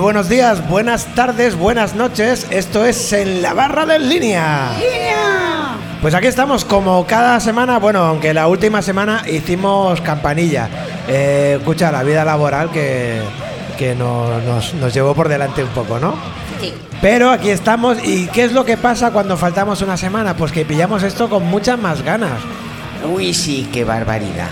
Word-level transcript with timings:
Muy 0.00 0.04
buenos 0.14 0.30
días, 0.30 0.66
buenas 0.66 1.14
tardes, 1.14 1.54
buenas 1.56 1.94
noches. 1.94 2.46
Esto 2.48 2.86
es 2.86 3.12
En 3.12 3.42
la 3.42 3.52
Barra 3.52 3.84
de 3.84 3.98
Línea. 3.98 4.70
Pues 6.00 6.14
aquí 6.14 6.26
estamos 6.26 6.64
como 6.64 7.04
cada 7.06 7.38
semana, 7.38 7.78
bueno, 7.78 7.98
aunque 8.06 8.32
la 8.32 8.48
última 8.48 8.80
semana 8.80 9.22
hicimos 9.30 10.00
campanilla. 10.00 10.70
Eh, 11.06 11.56
escucha, 11.58 11.92
la 11.92 12.02
vida 12.02 12.24
laboral 12.24 12.70
que, 12.70 13.20
que 13.76 13.94
no- 13.94 14.40
nos, 14.40 14.72
nos 14.72 14.94
llevó 14.94 15.12
por 15.14 15.28
delante 15.28 15.62
un 15.62 15.68
poco, 15.68 15.98
¿no? 15.98 16.14
Sí. 16.62 16.72
Pero 17.02 17.28
aquí 17.30 17.50
estamos 17.50 17.98
y 18.02 18.26
¿qué 18.28 18.44
es 18.44 18.52
lo 18.52 18.64
que 18.64 18.78
pasa 18.78 19.10
cuando 19.10 19.36
faltamos 19.36 19.82
una 19.82 19.98
semana? 19.98 20.34
Pues 20.34 20.50
que 20.50 20.64
pillamos 20.64 21.02
esto 21.02 21.28
con 21.28 21.44
muchas 21.44 21.78
más 21.78 22.00
ganas. 22.00 22.40
Uy, 23.06 23.34
sí, 23.34 23.68
qué 23.70 23.84
barbaridad. 23.84 24.48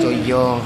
Soy 0.00 0.22
yo 0.24 0.60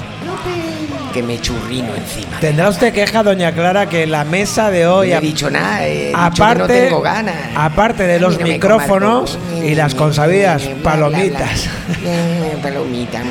que 1.13 1.23
me 1.23 1.39
churrino 1.39 1.95
encima. 1.95 2.39
Tendrá 2.41 2.67
usted 2.69 2.91
queja, 2.93 3.23
doña 3.23 3.51
Clara, 3.53 3.87
que 3.87 4.05
la 4.07 4.25
mesa 4.25 4.69
de 4.71 4.83
No 4.83 4.95
hoy... 4.95 5.13
he 5.13 5.19
dicho 5.21 5.49
nada, 5.49 5.85
he 5.87 6.07
dicho 6.07 6.17
que 6.17 6.21
aparte, 6.23 6.57
no 6.59 6.67
tengo 6.67 7.01
ganas. 7.01 7.35
aparte 7.55 8.03
de 8.07 8.19
los 8.19 8.39
micrófonos 8.41 9.37
y 9.63 9.75
las 9.75 9.95
consabidas 9.95 10.63
palomitas. 10.83 11.67
Eh, 12.03 12.57
Palomitas. 12.61 13.21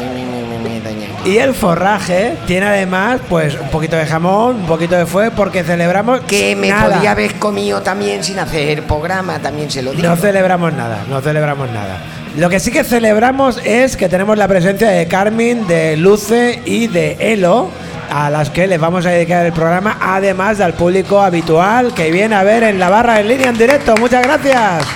Y 1.25 1.39
el 1.39 1.55
forraje 1.55 2.37
tiene 2.47 2.67
además, 2.67 3.21
pues, 3.29 3.55
un 3.61 3.69
poquito 3.69 3.95
de 3.97 4.07
jamón, 4.07 4.57
un 4.57 4.67
poquito 4.67 4.97
de 4.97 5.07
fue, 5.07 5.31
porque 5.31 5.63
celebramos 5.63 6.21
Que 6.23 6.57
me 6.57 6.69
nada. 6.71 6.97
podía 6.97 7.13
haber 7.13 7.35
comido 7.35 7.81
también 7.81 8.25
sin 8.25 8.39
hacer 8.41 8.83
programa, 8.85 9.39
también 9.39 9.71
se 9.71 9.83
lo 9.83 9.93
digo. 9.93 10.03
No 10.09 10.17
celebramos 10.17 10.73
nada, 10.73 11.05
no 11.09 11.21
celebramos 11.21 11.71
nada. 11.71 11.99
Lo 12.37 12.49
que 12.49 12.61
sí 12.61 12.71
que 12.71 12.83
celebramos 12.83 13.61
es 13.63 13.97
que 13.97 14.09
tenemos 14.09 14.39
la 14.39 14.49
presencia 14.49 14.89
de 14.89 15.07
Carmen, 15.07 15.67
de 15.67 15.99
Luce 15.99 16.63
y 16.65 16.87
de 16.87 17.17
Elo, 17.21 17.71
a 18.11 18.31
las 18.31 18.49
que 18.49 18.67
les 18.67 18.81
vamos 18.81 19.05
a 19.05 19.11
dedicar 19.11 19.45
el 19.45 19.53
programa, 19.53 19.99
además 20.01 20.57
del 20.57 20.73
público 20.73 21.21
habitual 21.21 21.93
que 21.93 22.11
viene 22.11 22.35
a 22.35 22.43
ver 22.43 22.63
en 22.63 22.79
la 22.79 22.89
barra 22.89 23.21
en 23.21 23.29
línea 23.29 23.51
en 23.51 23.59
directo. 23.59 23.95
Muchas 23.99 24.23
gracias. 24.23 24.87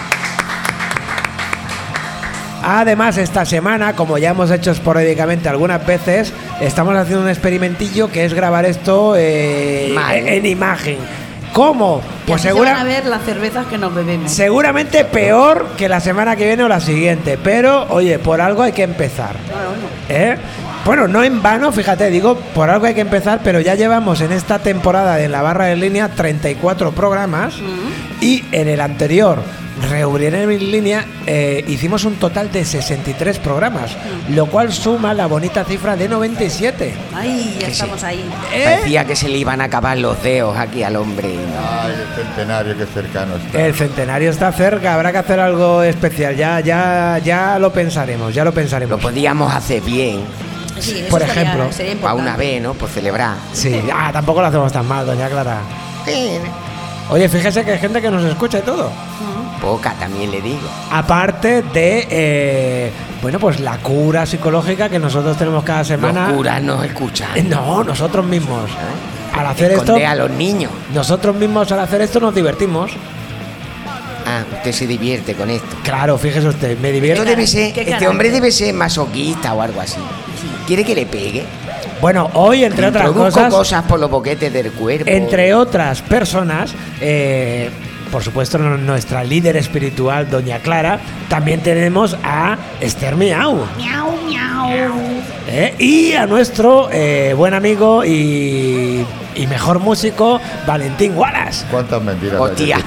Además, 2.62 3.18
esta 3.18 3.44
semana, 3.44 3.94
como 3.94 4.16
ya 4.16 4.30
hemos 4.30 4.50
hecho 4.50 4.70
esporádicamente 4.70 5.50
algunas 5.50 5.86
veces, 5.86 6.32
estamos 6.60 6.96
haciendo 6.96 7.22
un 7.22 7.28
experimentillo 7.28 8.10
que 8.10 8.24
es 8.24 8.32
grabar 8.32 8.64
esto 8.64 9.14
eh, 9.14 9.94
en 10.10 10.46
imagen. 10.46 10.96
¿Cómo? 11.56 12.02
Pues 12.26 12.42
se 12.42 12.48
segura, 12.48 12.72
van 12.72 12.82
a 12.82 12.84
ver 12.84 13.06
las 13.06 13.22
cervezas 13.22 13.66
que 13.66 13.78
nos 13.78 13.94
bebemos. 13.94 14.30
Seguramente 14.30 15.06
peor 15.06 15.68
que 15.78 15.88
la 15.88 16.00
semana 16.00 16.36
que 16.36 16.44
viene 16.44 16.62
o 16.64 16.68
la 16.68 16.80
siguiente, 16.80 17.38
pero 17.42 17.86
oye, 17.88 18.18
por 18.18 18.42
algo 18.42 18.60
hay 18.62 18.72
que 18.72 18.82
empezar. 18.82 19.36
¿eh? 20.10 20.36
Bueno, 20.84 21.08
no 21.08 21.24
en 21.24 21.42
vano, 21.42 21.72
fíjate, 21.72 22.10
digo, 22.10 22.36
por 22.54 22.68
algo 22.68 22.84
hay 22.84 22.92
que 22.92 23.00
empezar, 23.00 23.40
pero 23.42 23.58
ya 23.60 23.74
llevamos 23.74 24.20
en 24.20 24.32
esta 24.32 24.58
temporada 24.58 25.16
de 25.16 25.30
la 25.30 25.40
barra 25.40 25.64
de 25.64 25.76
línea 25.76 26.10
34 26.10 26.92
programas 26.92 27.54
y 28.20 28.44
en 28.52 28.68
el 28.68 28.82
anterior, 28.82 29.38
Reunir 29.90 30.34
en 30.34 30.70
línea, 30.70 31.04
eh, 31.26 31.62
hicimos 31.68 32.04
un 32.04 32.14
total 32.16 32.50
de 32.50 32.64
63 32.64 33.38
programas, 33.38 33.90
lo 34.30 34.46
cual 34.46 34.72
suma 34.72 35.12
la 35.12 35.26
bonita 35.26 35.64
cifra 35.64 35.96
de 35.96 36.08
97. 36.08 36.94
Ay, 37.14 37.52
ya 37.54 37.58
Que 37.58 37.66
sí. 37.66 37.72
estamos 37.72 38.02
ahí. 38.02 38.24
¿Eh? 38.54 38.64
Parecía 38.64 39.04
que 39.04 39.14
se 39.14 39.28
le 39.28 39.36
iban 39.36 39.60
a 39.60 39.64
acabar 39.64 39.98
los 39.98 40.22
dedos 40.22 40.56
aquí 40.56 40.82
al 40.82 40.96
hombre. 40.96 41.28
Ay, 41.82 41.92
el 41.92 42.24
centenario, 42.24 42.76
que 42.78 42.86
cercano 42.86 43.36
está. 43.36 43.60
El 43.66 43.74
centenario 43.74 44.30
está 44.30 44.50
cerca, 44.52 44.94
habrá 44.94 45.12
que 45.12 45.18
hacer 45.18 45.40
algo 45.40 45.82
especial, 45.82 46.34
ya, 46.34 46.60
ya, 46.60 47.18
ya 47.22 47.58
lo 47.58 47.70
pensaremos, 47.70 48.34
ya 48.34 48.44
lo 48.44 48.50
Lo 48.50 48.54
pensaremos. 48.54 48.98
podíamos 49.00 49.54
hacer 49.54 49.82
bien, 49.82 50.20
Sí, 50.78 50.98
eso 51.00 51.08
Por 51.08 51.22
estaría- 51.22 51.42
ejemplo, 51.42 51.72
sería 51.72 51.92
para 51.94 52.12
importante. 52.14 52.22
una 52.22 52.36
vez, 52.36 52.62
¿no? 52.62 52.74
Por 52.74 52.88
celebrar. 52.90 53.36
Sí, 53.52 53.80
ah, 53.94 54.10
tampoco 54.12 54.40
lo 54.42 54.46
hacemos 54.48 54.70
tan 54.72 54.86
mal, 54.86 55.06
doña 55.06 55.26
Clara. 55.28 55.60
Oye, 57.08 57.28
fíjese 57.28 57.64
que 57.64 57.72
hay 57.72 57.78
gente 57.78 58.02
que 58.02 58.10
nos 58.10 58.22
escucha 58.24 58.58
y 58.58 58.62
todo. 58.62 58.90
Poca 59.66 59.94
también 59.94 60.30
le 60.30 60.40
digo. 60.40 60.60
Aparte 60.92 61.62
de, 61.62 62.06
eh, 62.08 62.90
bueno, 63.20 63.40
pues 63.40 63.58
la 63.58 63.78
cura 63.78 64.24
psicológica 64.24 64.88
que 64.88 65.00
nosotros 65.00 65.36
tenemos 65.36 65.64
cada 65.64 65.82
semana. 65.82 66.28
Los 66.28 66.36
curas 66.36 66.62
nos 66.62 66.84
escuchan. 66.84 67.30
Eh, 67.34 67.42
No, 67.42 67.82
nosotros 67.82 68.24
mismos. 68.24 68.70
¿eh? 68.70 69.36
Al 69.36 69.46
hacer 69.48 69.72
esto, 69.72 69.96
a 69.96 70.14
los 70.14 70.30
niños. 70.30 70.70
nosotros 70.94 71.34
mismos 71.34 71.72
al 71.72 71.80
hacer 71.80 72.00
esto 72.00 72.20
nos 72.20 72.32
divertimos. 72.32 72.92
Ah, 74.24 74.44
usted 74.56 74.70
se 74.70 74.86
divierte 74.86 75.34
con 75.34 75.50
esto. 75.50 75.76
Claro, 75.82 76.16
fíjese 76.16 76.46
usted, 76.46 76.78
me 76.78 76.92
divierto. 76.92 77.24
debe 77.24 77.46
ser, 77.48 77.68
este 77.68 77.84
carácter. 77.84 78.08
hombre 78.08 78.30
debe 78.30 78.52
ser 78.52 78.72
masoquista 78.72 79.52
o 79.52 79.62
algo 79.62 79.80
así. 79.80 79.98
¿Quiere 80.66 80.84
que 80.84 80.94
le 80.94 81.06
pegue? 81.06 81.44
Bueno, 82.00 82.30
hoy, 82.34 82.64
entre 82.64 82.86
otras 82.86 83.10
cosas, 83.10 83.52
cosas 83.52 83.82
por 83.84 83.98
los 83.98 84.10
boquetes 84.10 84.52
del 84.52 84.70
cuerpo. 84.70 85.10
entre 85.10 85.54
otras 85.54 86.02
personas, 86.02 86.72
eh, 87.00 87.70
por 88.10 88.22
supuesto, 88.22 88.58
nuestra 88.58 89.24
líder 89.24 89.56
espiritual, 89.56 90.30
Doña 90.30 90.58
Clara, 90.60 91.00
también 91.28 91.60
tenemos 91.60 92.16
a 92.22 92.56
Esther 92.80 93.16
Miau. 93.16 93.66
Miau, 93.76 94.16
miau. 94.26 95.00
¿eh? 95.48 95.74
Y 95.78 96.12
a 96.12 96.26
nuestro 96.26 96.88
eh, 96.92 97.34
buen 97.34 97.54
amigo 97.54 98.04
y, 98.04 99.04
y 99.34 99.46
mejor 99.46 99.80
músico, 99.80 100.40
Valentín 100.66 101.16
Wallace. 101.16 101.66
¿Cuántas 101.70 102.02
mentiras 102.02 102.40
Hostia. 102.40 102.78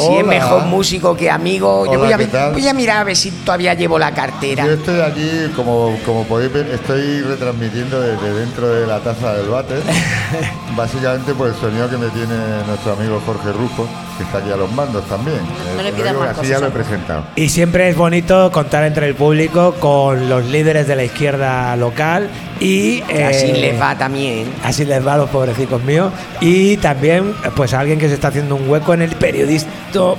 Si 0.00 0.16
es 0.16 0.24
mejor 0.26 0.64
músico 0.64 1.16
que 1.16 1.30
amigo, 1.30 1.84
yo 1.92 1.98
voy 1.98 2.12
a, 2.12 2.16
¿qué 2.16 2.24
ver- 2.24 2.32
tal? 2.32 2.52
voy 2.52 2.66
a 2.68 2.74
mirar 2.74 2.96
a 2.98 3.04
ver 3.04 3.16
si 3.16 3.30
todavía 3.30 3.74
llevo 3.74 3.98
la 3.98 4.12
cartera. 4.12 4.64
Yo 4.66 4.72
estoy 4.72 5.00
aquí, 5.00 5.30
como, 5.56 5.96
como 6.04 6.24
podéis 6.24 6.52
ver, 6.52 6.66
estoy 6.70 7.20
retransmitiendo 7.22 8.00
desde 8.00 8.32
dentro 8.34 8.68
de 8.68 8.86
la 8.86 9.00
taza 9.00 9.34
del 9.34 9.48
váter. 9.48 9.80
Básicamente 10.76 11.34
por 11.34 11.48
el 11.48 11.54
sonido 11.54 11.88
que 11.90 11.96
me 11.96 12.08
tiene 12.08 12.34
nuestro 12.66 12.92
amigo 12.92 13.20
Jorge 13.26 13.52
Rufo, 13.52 13.86
que 14.16 14.24
está 14.24 14.38
aquí 14.38 14.50
a 14.50 14.56
los 14.56 14.70
mandos 14.72 15.04
también. 15.06 15.38
No 15.76 15.82
le 15.82 15.88
Eh, 15.88 15.92
pidas 15.92 16.14
más 16.14 16.38
así 16.38 16.48
ya 16.48 16.54
cosas, 16.56 16.62
lo 16.62 16.70
presentado. 16.74 17.24
Y 17.36 17.48
siempre 17.48 17.88
es 17.88 17.96
bonito 17.96 18.50
contar 18.52 18.84
entre 18.84 19.06
el 19.08 19.14
público 19.14 19.74
con 19.80 20.28
los 20.28 20.44
líderes 20.46 20.86
de 20.86 20.96
la 20.96 21.04
izquierda 21.04 21.74
local 21.76 22.28
y... 22.60 23.00
Así 23.02 23.46
eh, 23.50 23.56
les 23.60 23.80
va 23.80 23.96
también. 23.98 24.46
Así 24.64 24.84
les 24.84 25.04
va 25.06 25.14
a 25.14 25.16
los 25.18 25.30
pobrecicos 25.30 25.82
míos. 25.82 26.12
Y 26.40 26.76
también, 26.78 27.34
pues, 27.56 27.74
alguien 27.74 27.98
que 27.98 28.08
se 28.08 28.14
está 28.14 28.28
haciendo 28.28 28.54
un 28.54 28.68
hueco 28.68 28.94
en 28.94 29.02
el 29.02 29.10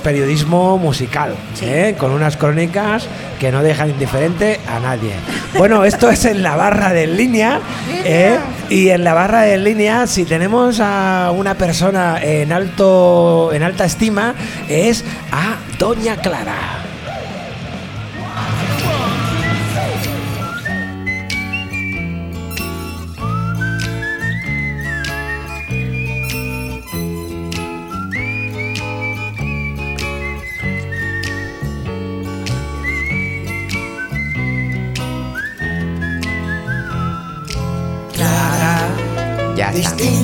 periodismo 0.02 0.78
musical, 0.78 1.34
Sí. 1.54 1.64
¿eh? 1.66 1.94
con 1.98 2.10
unas 2.12 2.36
crónicas 2.36 3.06
que 3.40 3.50
no 3.50 3.62
dejan 3.62 3.90
indiferente 3.90 4.60
a 4.68 4.78
nadie. 4.80 5.12
Bueno, 5.56 5.84
esto 5.84 6.10
es 6.10 6.24
en 6.24 6.42
la 6.42 6.56
barra 6.56 6.92
de 6.92 7.06
línea. 7.06 7.60
¿eh? 8.04 8.38
Y 8.68 8.88
en 8.90 9.04
la 9.04 9.14
barra 9.14 9.42
de 9.42 9.58
línea, 9.58 10.06
si 10.06 10.24
tenemos 10.24 10.80
a 10.80 11.32
una 11.34 11.54
persona 11.54 12.18
en 12.22 12.52
alto, 12.52 13.50
en 13.52 13.62
alta 13.62 13.84
estima, 13.84 14.34
es 14.68 15.04
a 15.30 15.56
Doña. 15.78 16.16
Clara, 16.16 16.81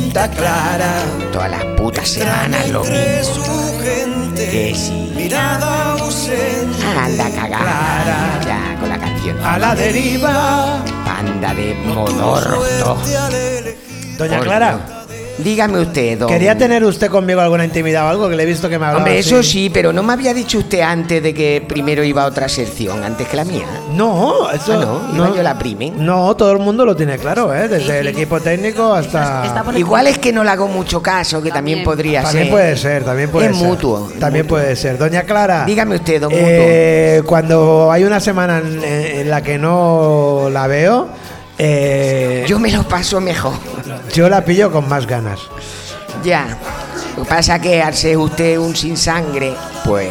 distinta 0.08 0.30
Clara. 0.30 1.02
Todas 1.32 1.50
las 1.50 1.64
putas 1.76 2.08
semanas 2.08 2.69
lo 2.70 2.82
mismo. 2.82 3.44
Que 4.34 4.72
sí. 4.74 5.12
Mirada 5.14 5.93
ausente. 5.93 6.84
Anda 6.99 7.31
cagada. 7.31 8.40
Ya 8.44 8.76
con 8.81 8.88
la 8.88 8.99
canción. 8.99 9.38
A 9.44 9.58
la 9.58 9.75
deriva. 9.75 10.82
Banda 11.05 11.55
de 11.55 11.75
modorros. 11.75 13.08
Doña 14.16 14.38
Por 14.38 14.46
Clara. 14.46 14.98
Dígame 15.38 15.79
usted, 15.81 16.19
don. 16.19 16.29
¿Quería 16.29 16.56
tener 16.58 16.85
usted 16.85 17.08
conmigo 17.11 17.40
alguna 17.40 17.64
intimidad 17.64 18.06
o 18.06 18.08
algo? 18.08 18.29
Que 18.29 18.37
le 18.37 18.43
he 18.43 18.46
visto 18.46 18.69
que 18.69 18.79
me 18.79 18.87
hablaba. 18.87 18.99
Hombre, 18.99 19.19
así. 19.19 19.29
eso 19.31 19.43
sí, 19.43 19.70
pero 19.73 19.93
no 19.93 20.02
me 20.02 20.12
había 20.12 20.35
dicho 20.35 20.58
usted 20.58 20.81
antes 20.81 21.23
de 21.23 21.32
que 21.32 21.64
primero 21.67 22.02
iba 22.02 22.23
a 22.25 22.26
otra 22.26 22.49
sección, 22.49 23.02
antes 23.05 23.29
que 23.29 23.37
la 23.37 23.44
mía. 23.44 23.64
No, 23.94 24.50
eso. 24.50 24.73
Ah, 24.75 25.08
no, 25.12 25.17
iba 25.17 25.37
yo 25.37 25.43
la 25.43 25.58
prime. 25.58 25.93
No, 25.96 26.35
todo 26.37 26.52
el 26.52 26.58
mundo 26.58 26.85
lo 26.85 26.96
tiene 26.96 27.19
claro, 27.19 27.55
¿eh? 27.55 27.69
Desde 27.69 27.85
Sí, 27.87 27.93
el 27.93 28.08
equipo 28.08 28.40
técnico 28.40 28.93
hasta. 28.93 29.64
Igual 29.76 30.08
es 30.08 30.19
que 30.19 30.32
no 30.32 30.43
le 30.44 30.50
hago 30.50 30.67
mucho 30.69 31.00
caso, 31.00 31.40
que 31.43 31.50
también, 31.50 31.79
También. 31.79 31.85
podría 31.85 32.23
También 32.23 32.44
ser. 32.46 32.52
puede 32.52 32.76
ser, 32.76 33.05
también 33.05 33.31
puede 33.31 33.50
Es 33.50 33.56
ser. 33.56 33.67
mutuo, 33.67 34.08
es 34.12 34.19
También 34.20 34.44
mutuo. 34.44 34.58
puede 34.58 34.76
ser. 34.76 34.99
Doña 34.99 35.23
Clara. 35.23 35.64
Dígame 35.64 35.94
usted, 35.96 36.20
don 36.20 36.31
eh, 36.35 37.23
Cuando 37.25 37.90
hay 37.93 38.05
una 38.05 38.20
semana 38.20 38.58
en, 38.58 38.82
en 38.82 39.31
la 39.31 39.43
que 39.43 39.58
no 39.58 40.49
la 40.52 40.67
veo, 40.67 41.08
eh, 41.58 42.44
Yo 42.46 42.58
me 42.58 42.70
lo 42.70 42.82
paso 42.87 43.20
mejor. 43.20 43.55
yo 44.12 44.28
la 44.28 44.44
pillo 44.44 44.70
con 44.70 44.88
más 44.88 45.06
ganas. 45.06 45.40
Ya. 46.22 46.56
Lo 47.16 47.25
que 47.25 47.28
pasa 47.28 47.56
es 47.56 47.62
que 47.62 47.82
al 47.82 47.94
ser 47.94 48.16
usted 48.16 48.58
un 48.58 48.76
sin 48.76 48.96
sangre, 48.96 49.52
pues 49.84 50.08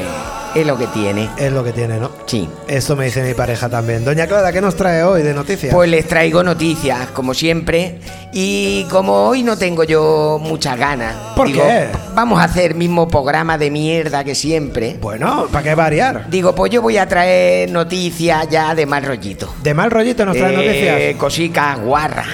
es 0.61 0.65
lo 0.65 0.77
que 0.77 0.87
tiene. 0.87 1.29
Es 1.37 1.51
lo 1.51 1.63
que 1.63 1.71
tiene, 1.71 1.99
¿no? 1.99 2.09
Sí. 2.25 2.49
Esto 2.67 2.95
me 2.95 3.05
dice 3.05 3.21
mi 3.21 3.33
pareja 3.35 3.69
también. 3.69 4.03
Doña 4.03 4.25
Clara, 4.25 4.51
¿qué 4.51 4.59
nos 4.59 4.75
trae 4.75 5.03
hoy 5.03 5.21
de 5.21 5.33
noticias? 5.33 5.73
Pues 5.73 5.87
les 5.89 6.07
traigo 6.07 6.43
noticias, 6.43 7.09
como 7.13 7.33
siempre. 7.35 7.99
Y 8.33 8.85
como 8.85 9.27
hoy 9.27 9.43
no 9.43 9.55
tengo 9.57 9.83
yo 9.83 10.39
muchas 10.41 10.77
ganas. 10.77 11.15
¿Por 11.35 11.51
qué? 11.51 11.87
Vamos 12.15 12.39
a 12.39 12.45
hacer 12.45 12.71
el 12.71 12.77
mismo 12.77 13.07
programa 13.07 13.57
de 13.57 13.69
mierda 13.69 14.23
que 14.23 14.33
siempre. 14.33 14.97
Bueno, 14.99 15.47
¿para 15.51 15.63
qué 15.63 15.75
variar? 15.75 16.25
Digo, 16.27 16.55
pues 16.55 16.71
yo 16.71 16.81
voy 16.81 16.97
a 16.97 17.07
traer 17.07 17.69
noticias 17.69 18.47
ya 18.49 18.73
de 18.73 18.85
mal 18.87 19.03
rollito. 19.03 19.53
De 19.61 19.73
mal 19.75 19.91
rollito 19.91 20.25
nos 20.25 20.35
trae 20.37 20.51
de 20.51 20.57
noticias. 20.57 21.15
Cositas 21.17 21.79
guarras. 21.79 22.27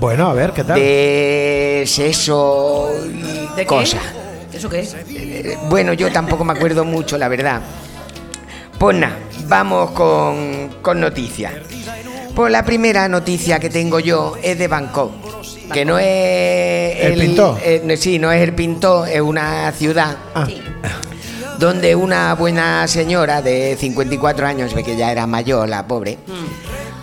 Bueno, 0.00 0.28
a 0.28 0.34
ver, 0.34 0.52
¿qué 0.52 0.64
tal? 0.64 0.78
De 0.78 1.84
sexo 1.86 2.90
y 3.06 3.56
¿De 3.56 3.66
cosas. 3.66 4.00
qué? 4.00 4.19
¿Eso 4.60 4.68
qué 4.68 4.80
es? 4.80 4.94
Eh, 5.08 5.56
Bueno, 5.70 5.94
yo 5.94 6.12
tampoco 6.12 6.44
me 6.44 6.52
acuerdo 6.52 6.84
mucho, 6.84 7.16
la 7.16 7.28
verdad. 7.28 7.62
Pues 8.78 8.94
nada, 8.94 9.16
vamos 9.46 9.92
con, 9.92 10.68
con 10.82 11.00
noticias. 11.00 11.54
Pues 12.34 12.52
la 12.52 12.62
primera 12.62 13.08
noticia 13.08 13.58
que 13.58 13.70
tengo 13.70 14.00
yo 14.00 14.34
es 14.42 14.58
de 14.58 14.68
Bangkok. 14.68 15.12
Que 15.72 15.86
no 15.86 15.98
es. 15.98 16.06
¿El 17.00 17.14
Pintor? 17.18 17.58
eh, 17.62 17.80
no, 17.82 17.96
sí, 17.96 18.18
no 18.18 18.30
es 18.32 18.42
el 18.42 18.52
Pintor, 18.54 19.08
es 19.08 19.22
una 19.22 19.72
ciudad 19.72 20.14
Ah, 20.34 20.44
Sí. 20.46 20.60
donde 21.58 21.94
una 21.94 22.34
buena 22.34 22.86
señora 22.86 23.40
de 23.40 23.78
54 23.80 24.46
años, 24.46 24.74
ve 24.74 24.84
que 24.84 24.94
ya 24.94 25.10
era 25.10 25.26
mayor, 25.26 25.70
la 25.70 25.86
pobre, 25.86 26.18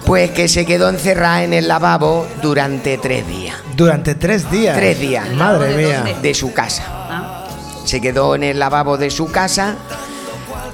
pues 0.06 0.30
que 0.30 0.48
se 0.48 0.64
quedó 0.64 0.90
encerrada 0.90 1.44
en 1.44 1.54
el 1.54 1.68
lavabo 1.68 2.28
durante 2.44 3.00
tres 3.00 3.28
días 3.28 3.56
durante 3.76 4.16
tres 4.16 4.50
días. 4.50 4.76
Tres 4.76 5.00
días. 5.00 5.30
Madre 5.34 5.74
¿De 5.76 5.86
mía. 5.86 6.04
de 6.20 6.34
su 6.34 6.52
casa. 6.52 6.84
Se 7.88 8.02
quedó 8.02 8.36
en 8.36 8.44
el 8.44 8.60
lavabo 8.60 8.98
de 8.98 9.10
su 9.10 9.32
casa, 9.32 9.78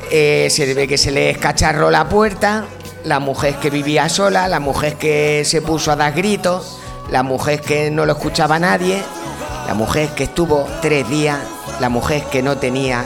eh, 0.09 0.47
se 0.49 0.73
ve 0.73 0.87
que 0.87 0.97
se 0.97 1.11
le 1.11 1.29
escacharró 1.29 1.91
la 1.91 2.09
puerta, 2.09 2.65
la 3.03 3.19
mujer 3.19 3.57
que 3.57 3.69
vivía 3.69 4.09
sola, 4.09 4.47
la 4.47 4.59
mujer 4.59 4.95
que 4.95 5.43
se 5.45 5.61
puso 5.61 5.91
a 5.91 5.95
dar 5.95 6.13
gritos, 6.13 6.79
la 7.11 7.21
mujer 7.21 7.61
que 7.61 7.91
no 7.91 8.07
lo 8.07 8.13
escuchaba 8.13 8.57
nadie, 8.57 8.99
la 9.67 9.75
mujer 9.75 10.09
que 10.15 10.23
estuvo 10.23 10.67
tres 10.81 11.07
días, 11.07 11.37
la 11.79 11.89
mujer 11.89 12.23
que 12.31 12.41
no 12.41 12.57
tenía 12.57 13.05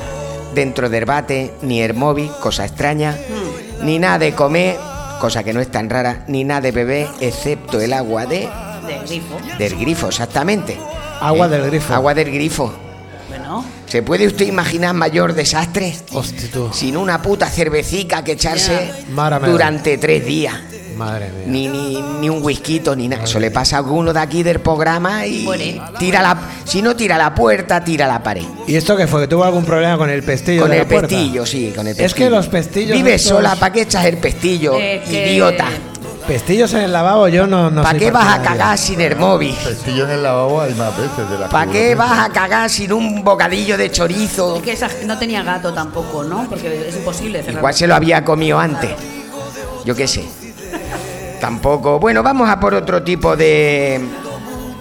dentro 0.55 0.87
del 0.89 1.03
bate 1.03 1.53
ni 1.61 1.81
el 1.81 1.93
móvil, 1.93 2.31
cosa 2.41 2.63
extraña, 2.63 3.13
ni 3.81 3.99
nada 3.99 4.19
de 4.19 4.33
comer, 4.33 4.77
cosa 5.19 5.43
que 5.43 5.51
no 5.51 5.59
es 5.59 5.69
tan 5.69 5.89
rara, 5.89 6.23
ni 6.27 6.45
nada 6.45 6.61
de 6.61 6.71
beber, 6.71 7.09
excepto 7.19 7.81
el 7.81 7.91
agua 7.91 8.25
de, 8.25 8.47
de 8.87 8.99
grifo. 9.05 9.37
del 9.59 9.77
grifo, 9.77 10.07
exactamente. 10.07 10.79
Agua 11.19 11.47
Eh, 11.47 11.49
del 11.49 11.65
grifo. 11.65 11.93
Agua 11.93 12.13
del 12.13 12.31
grifo. 12.31 12.73
Bueno, 13.37 13.65
¿Se 13.87 14.01
puede 14.01 14.27
usted 14.27 14.45
imaginar 14.47 14.93
mayor 14.93 15.33
desastre? 15.33 15.95
Hostia, 16.13 16.49
tú. 16.51 16.69
Sin 16.73 16.97
una 16.97 17.21
puta 17.21 17.47
cervecica 17.49 18.23
que 18.23 18.33
echarse 18.33 18.91
mía. 19.09 19.39
durante 19.45 19.97
tres 19.97 20.25
días. 20.25 20.55
Madre 20.97 21.29
mía. 21.29 21.43
Ni, 21.45 21.67
ni, 21.67 22.01
ni 22.21 22.29
un 22.29 22.41
whisky 22.43 22.81
ni 22.97 23.07
nada. 23.07 23.23
Eso 23.25 23.39
le 23.39 23.51
pasa 23.51 23.75
a 23.75 23.79
alguno 23.79 24.11
de 24.11 24.19
aquí 24.19 24.41
del 24.41 24.59
programa 24.59 25.27
y 25.27 25.43
Muere. 25.43 25.79
tira 25.99 26.21
la. 26.23 26.37
Si 26.65 26.81
no 26.81 26.95
tira 26.95 27.17
la 27.17 27.35
puerta, 27.35 27.83
tira 27.83 28.07
la 28.07 28.21
pared. 28.23 28.43
¿Y 28.67 28.75
esto 28.75 28.97
qué 28.97 29.05
fue? 29.05 29.21
¿Que 29.21 29.27
tuvo 29.27 29.43
algún 29.43 29.63
problema 29.63 29.97
con 29.97 30.09
el 30.09 30.23
pestillo 30.23 30.61
Con 30.63 30.71
de 30.71 30.77
el 30.77 30.83
la 30.83 30.87
puerta? 30.89 31.07
pestillo, 31.09 31.45
sí, 31.45 31.71
con 31.75 31.85
el 31.87 31.93
pestillo. 31.95 32.05
Es 32.07 32.13
que 32.15 32.29
los 32.31 32.47
pestillos 32.47 32.97
Vive 32.97 33.13
estos- 33.13 33.29
sola, 33.37 33.55
¿para 33.55 33.71
qué 33.73 33.81
echas 33.81 34.05
el 34.05 34.17
pestillo? 34.17 34.75
Es 34.79 35.07
que- 35.07 35.33
Idiota. 35.33 35.67
Pestillos 36.27 36.73
en 36.73 36.81
el 36.81 36.91
lavabo 36.91 37.29
yo 37.29 37.47
no, 37.47 37.71
no 37.71 37.83
¿Para 37.83 37.97
qué 37.97 38.11
vas 38.11 38.37
a 38.37 38.41
cagar 38.41 38.77
sin 38.77 38.99
el 38.99 39.15
móvil? 39.15 39.55
Pestillo 39.63 40.03
en 40.03 40.11
el 40.11 40.23
lavabo 40.23 40.61
hay 40.61 40.73
más 40.73 40.95
veces 40.97 41.29
de 41.29 41.39
la 41.39 41.47
¿Para 41.47 41.71
qué 41.71 41.95
vas 41.95 42.19
a 42.27 42.29
cagar 42.29 42.69
sin 42.69 42.91
un 42.91 43.23
bocadillo 43.23 43.77
de 43.77 43.89
chorizo? 43.89 44.57
es 44.57 44.61
que 44.61 44.73
esa, 44.73 44.89
no 45.05 45.17
tenía 45.17 45.41
gato 45.43 45.73
tampoco, 45.73 46.25
¿no? 46.25 46.45
Porque 46.49 46.89
es 46.89 46.95
imposible 46.97 47.41
cerrar. 47.41 47.59
Igual 47.59 47.73
se 47.73 47.87
lo 47.87 47.95
había 47.95 48.25
comido 48.25 48.59
antes. 48.59 48.91
Yo 49.85 49.95
qué 49.95 50.05
sé. 50.05 50.25
Tampoco. 51.39 51.99
Bueno, 51.99 52.23
vamos 52.23 52.49
a 52.49 52.59
por 52.59 52.73
otro 52.73 53.03
tipo 53.03 53.37
de. 53.37 54.05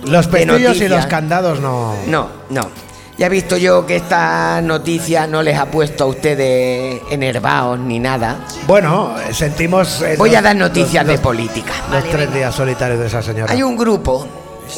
Los 0.04 0.30
de 0.30 0.46
pestillos 0.46 0.80
y 0.80 0.88
los 0.88 1.06
candados 1.06 1.60
no. 1.60 1.94
No, 2.08 2.28
no. 2.50 2.68
Ya 3.18 3.26
he 3.26 3.30
visto 3.30 3.56
yo 3.56 3.86
que 3.86 3.96
esta 3.96 4.60
noticia 4.62 5.26
no 5.26 5.42
les 5.42 5.56
ha 5.58 5.66
puesto 5.70 6.04
a 6.04 6.06
ustedes 6.08 7.00
enervados 7.10 7.78
ni 7.78 7.98
nada. 7.98 8.40
Bueno, 8.66 9.14
sentimos. 9.32 10.02
eh, 10.02 10.16
Voy 10.18 10.30
los- 10.30 10.38
a 10.38 10.42
dar 10.42 10.56
noticias 10.56 11.06
los- 11.06 11.16
de 11.16 11.22
política. 11.22 11.72
Los 11.90 12.04
tres 12.10 12.32
días 12.34 12.54
solitarios 12.54 13.00
de 13.00 13.06
esa 13.06 13.22
señora. 13.22 13.50
Hay 13.52 13.62
un 13.62 13.74
grupo, 13.76 14.26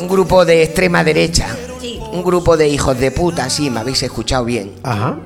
un 0.01 0.07
grupo 0.09 0.45
de 0.45 0.63
extrema 0.63 1.03
derecha, 1.03 1.49
Sí. 1.81 1.99
un 2.13 2.23
grupo 2.23 2.57
de 2.57 2.69
hijos 2.69 2.97
de 3.01 3.11
puta, 3.11 3.51
sí, 3.51 3.71
me 3.71 3.81
habéis 3.81 4.05
escuchado 4.05 4.45
bien. 4.45 4.73
Ajá. 4.85 5.17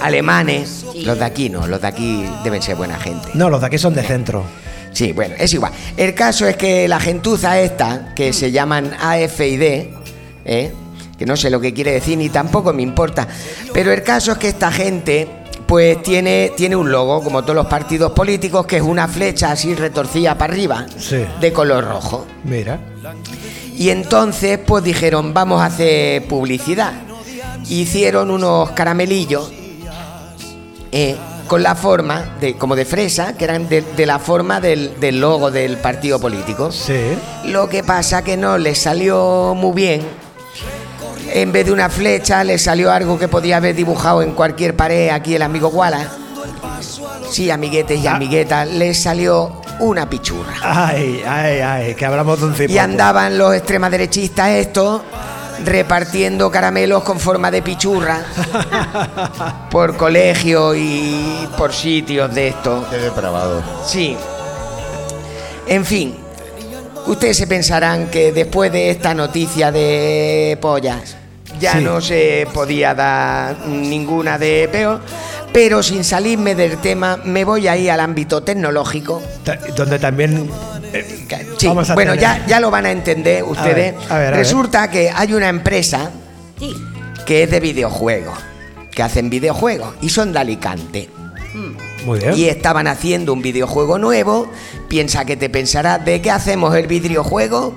Alemanes, 0.00 0.84
los 1.04 1.18
de 1.18 1.24
aquí 1.24 1.48
no, 1.50 1.66
los 1.66 1.80
de 1.80 1.88
aquí 1.88 2.24
deben 2.44 2.62
ser 2.62 2.76
buena 2.76 2.98
gente. 2.98 3.30
No, 3.34 3.50
los 3.50 3.60
de 3.60 3.66
aquí 3.66 3.78
son 3.78 3.94
de 3.94 4.02
centro. 4.04 4.44
Sí, 4.92 5.12
bueno, 5.12 5.34
es 5.38 5.52
igual. 5.54 5.72
El 5.96 6.14
caso 6.14 6.46
es 6.46 6.56
que 6.56 6.86
la 6.88 7.00
gentuza 7.00 7.58
esta, 7.60 8.12
que 8.14 8.32
se 8.32 8.50
llaman 8.52 8.92
AFID, 9.00 9.62
¿eh? 10.44 10.72
Que 11.20 11.26
no 11.26 11.36
sé 11.36 11.50
lo 11.50 11.60
que 11.60 11.74
quiere 11.74 11.92
decir 11.92 12.16
ni 12.16 12.30
tampoco 12.30 12.72
me 12.72 12.80
importa, 12.82 13.28
pero 13.74 13.92
el 13.92 14.02
caso 14.02 14.32
es 14.32 14.38
que 14.38 14.48
esta 14.48 14.72
gente 14.72 15.28
pues 15.66 16.02
tiene, 16.02 16.50
tiene 16.56 16.74
un 16.76 16.90
logo, 16.90 17.22
como 17.22 17.42
todos 17.42 17.54
los 17.56 17.66
partidos 17.66 18.12
políticos, 18.12 18.64
que 18.64 18.78
es 18.78 18.82
una 18.82 19.06
flecha 19.06 19.52
así 19.52 19.74
retorcida 19.74 20.36
para 20.38 20.54
arriba, 20.54 20.86
Sí. 20.96 21.18
de 21.38 21.52
color 21.52 21.84
rojo. 21.84 22.26
Mira. 22.44 22.80
Y 23.76 23.90
entonces 23.90 24.58
pues 24.66 24.82
dijeron, 24.82 25.34
vamos 25.34 25.60
a 25.60 25.66
hacer 25.66 26.26
publicidad. 26.26 26.92
Hicieron 27.68 28.30
unos 28.30 28.70
caramelillos 28.70 29.52
eh, 30.90 31.16
con 31.46 31.62
la 31.62 31.74
forma, 31.74 32.36
de, 32.40 32.54
como 32.56 32.74
de 32.76 32.84
fresa, 32.86 33.36
que 33.36 33.44
eran 33.44 33.68
de, 33.68 33.82
de 33.82 34.06
la 34.06 34.18
forma 34.18 34.58
del, 34.60 34.98
del 35.00 35.20
logo 35.20 35.50
del 35.50 35.76
partido 35.76 36.18
político. 36.18 36.72
Sí. 36.72 36.98
Lo 37.44 37.68
que 37.68 37.84
pasa 37.84 38.22
que 38.22 38.36
no 38.38 38.56
les 38.56 38.78
salió 38.78 39.54
muy 39.54 39.72
bien. 39.74 40.29
En 41.32 41.52
vez 41.52 41.66
de 41.66 41.72
una 41.72 41.88
flecha, 41.88 42.42
les 42.44 42.62
salió 42.62 42.90
algo 42.92 43.18
que 43.18 43.28
podía 43.28 43.58
haber 43.58 43.74
dibujado 43.74 44.22
en 44.22 44.32
cualquier 44.32 44.74
pared 44.76 45.10
aquí 45.10 45.34
el 45.34 45.42
amigo 45.42 45.68
Wallace. 45.68 46.08
Sí, 47.30 47.50
amiguetes 47.50 48.00
y 48.02 48.06
Ah. 48.06 48.16
amiguetas, 48.16 48.68
les 48.68 49.00
salió 49.00 49.60
una 49.78 50.08
pichurra. 50.10 50.54
Ay, 50.62 51.22
ay, 51.26 51.60
ay, 51.60 51.94
que 51.94 52.04
hablamos 52.04 52.40
de 52.40 52.46
un 52.46 52.54
cipote. 52.54 52.72
Y 52.72 52.78
andaban 52.78 53.38
los 53.38 53.54
extremaderechistas 53.54 54.48
estos 54.50 55.02
repartiendo 55.64 56.50
caramelos 56.50 57.02
con 57.02 57.20
forma 57.20 57.50
de 57.50 57.60
pichurra 57.62 58.22
por 59.70 59.96
colegios 59.96 60.74
y 60.76 61.46
por 61.56 61.72
sitios 61.72 62.34
de 62.34 62.48
estos. 62.48 62.86
Qué 62.88 62.96
depravado. 62.96 63.62
Sí. 63.86 64.16
En 65.66 65.84
fin, 65.84 66.16
ustedes 67.06 67.36
se 67.36 67.46
pensarán 67.46 68.08
que 68.08 68.32
después 68.32 68.70
de 68.72 68.90
esta 68.90 69.14
noticia 69.14 69.70
de 69.72 70.58
pollas 70.60 71.16
ya 71.58 71.72
Sí. 71.74 71.80
no 71.84 72.00
se 72.00 72.46
podía 72.54 72.94
dar 72.94 73.66
ninguna 73.66 74.38
de 74.38 74.68
peor, 74.70 75.00
pero 75.52 75.82
sin 75.82 76.04
salirme 76.04 76.54
del 76.54 76.78
tema 76.78 77.18
me 77.24 77.44
voy 77.44 77.66
a 77.68 77.76
ir 77.76 77.90
al 77.90 78.00
ámbito 78.00 78.42
tecnológico. 78.42 79.20
Donde 79.76 79.98
también. 79.98 80.48
eh, 80.92 81.26
Sí, 81.58 81.66
vamos 81.68 81.90
a 81.90 81.94
bueno, 81.94 82.12
tener- 82.12 82.22
ya, 82.40 82.46
ya 82.46 82.60
lo 82.60 82.70
van 82.70 82.86
a 82.86 82.90
entender 82.90 83.42
ustedes. 83.44 83.74
ver, 83.74 83.94
a 84.08 84.18
ver, 84.18 84.26
a 84.28 84.30
ver. 84.30 84.34
Resulta 84.36 84.88
que 84.90 85.10
hay 85.14 85.34
una 85.34 85.48
empresa 85.48 86.10
Sí. 86.58 86.74
que 87.26 87.42
es 87.44 87.50
de 87.50 87.60
videojuegos, 87.60 88.38
que 88.90 89.02
hacen 89.02 89.28
videojuegos 89.30 89.94
y 90.00 90.08
son 90.08 90.32
de 90.32 90.38
Alicante. 90.38 91.08
Muy 92.04 92.18
bien. 92.18 92.34
Y 92.36 92.44
estaban 92.44 92.86
haciendo 92.86 93.32
un 93.32 93.42
videojuego 93.42 93.98
nuevo. 93.98 94.50
Piensa 94.88 95.24
que 95.24 95.36
te 95.36 95.50
pensarás 95.50 96.04
de 96.04 96.20
qué 96.20 96.30
hacemos 96.30 96.74
el 96.74 96.86
videojuego. 96.86 97.74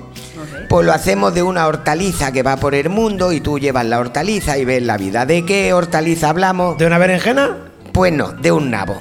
Pues 0.68 0.86
lo 0.86 0.92
hacemos 0.92 1.34
de 1.34 1.42
una 1.42 1.66
hortaliza 1.66 2.32
que 2.32 2.42
va 2.42 2.56
por 2.56 2.74
el 2.74 2.88
mundo 2.88 3.32
y 3.32 3.40
tú 3.40 3.58
llevas 3.58 3.84
la 3.86 3.98
hortaliza 3.98 4.58
y 4.58 4.64
ves 4.64 4.82
la 4.82 4.96
vida. 4.96 5.26
¿De 5.26 5.44
qué 5.44 5.72
hortaliza 5.72 6.30
hablamos? 6.30 6.78
¿De 6.78 6.86
una 6.86 6.98
berenjena? 6.98 7.56
Pues 7.92 8.12
no, 8.12 8.32
de 8.32 8.50
un 8.50 8.70
nabo. 8.70 9.00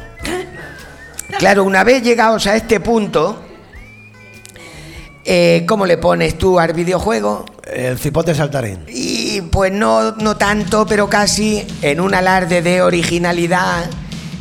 Claro, 1.40 1.64
una 1.64 1.84
vez 1.84 2.04
llegados 2.04 2.46
a 2.48 2.56
este 2.56 2.80
punto, 2.80 3.42
eh, 5.26 5.64
¿cómo 5.68 5.86
le 5.86 5.98
pones 5.98 6.38
tú 6.38 6.60
al 6.60 6.74
videojuego? 6.74 7.46
El 7.72 7.98
cipote 7.98 8.36
saltarín. 8.36 8.84
Y 8.88 9.42
pues 9.42 9.72
no, 9.72 10.12
no 10.12 10.38
tanto, 10.38 10.86
pero 10.86 11.10
casi 11.10 11.66
en 11.82 12.00
un 12.02 12.14
alarde 12.14 12.62
de 12.62 12.82
originalidad 12.82 13.90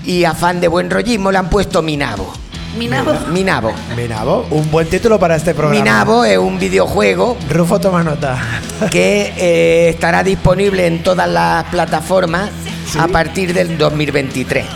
y 0.04 0.24
afán 0.24 0.60
de 0.60 0.68
buen 0.68 0.90
rollismo 0.90 1.30
le 1.32 1.38
han 1.38 1.48
puesto 1.50 1.82
Minabo. 1.82 2.32
Mi 2.78 2.88
nabo. 2.88 3.12
Minabo. 3.30 3.72
Minabo, 3.94 4.46
un 4.50 4.70
buen 4.70 4.88
título 4.88 5.18
para 5.18 5.36
este 5.36 5.52
programa. 5.54 5.78
Minabo 5.78 6.24
es 6.24 6.38
un 6.38 6.58
videojuego 6.58 7.36
Rufo 7.50 7.78
toma 7.78 8.02
nota. 8.02 8.40
que 8.90 9.32
eh, 9.36 9.88
estará 9.90 10.22
disponible 10.24 10.86
en 10.86 11.02
todas 11.02 11.28
las 11.28 11.64
plataformas 11.64 12.50
Sí. 12.86 12.98
a 12.98 13.08
partir 13.08 13.54
del 13.54 13.78
2023. 13.78 14.66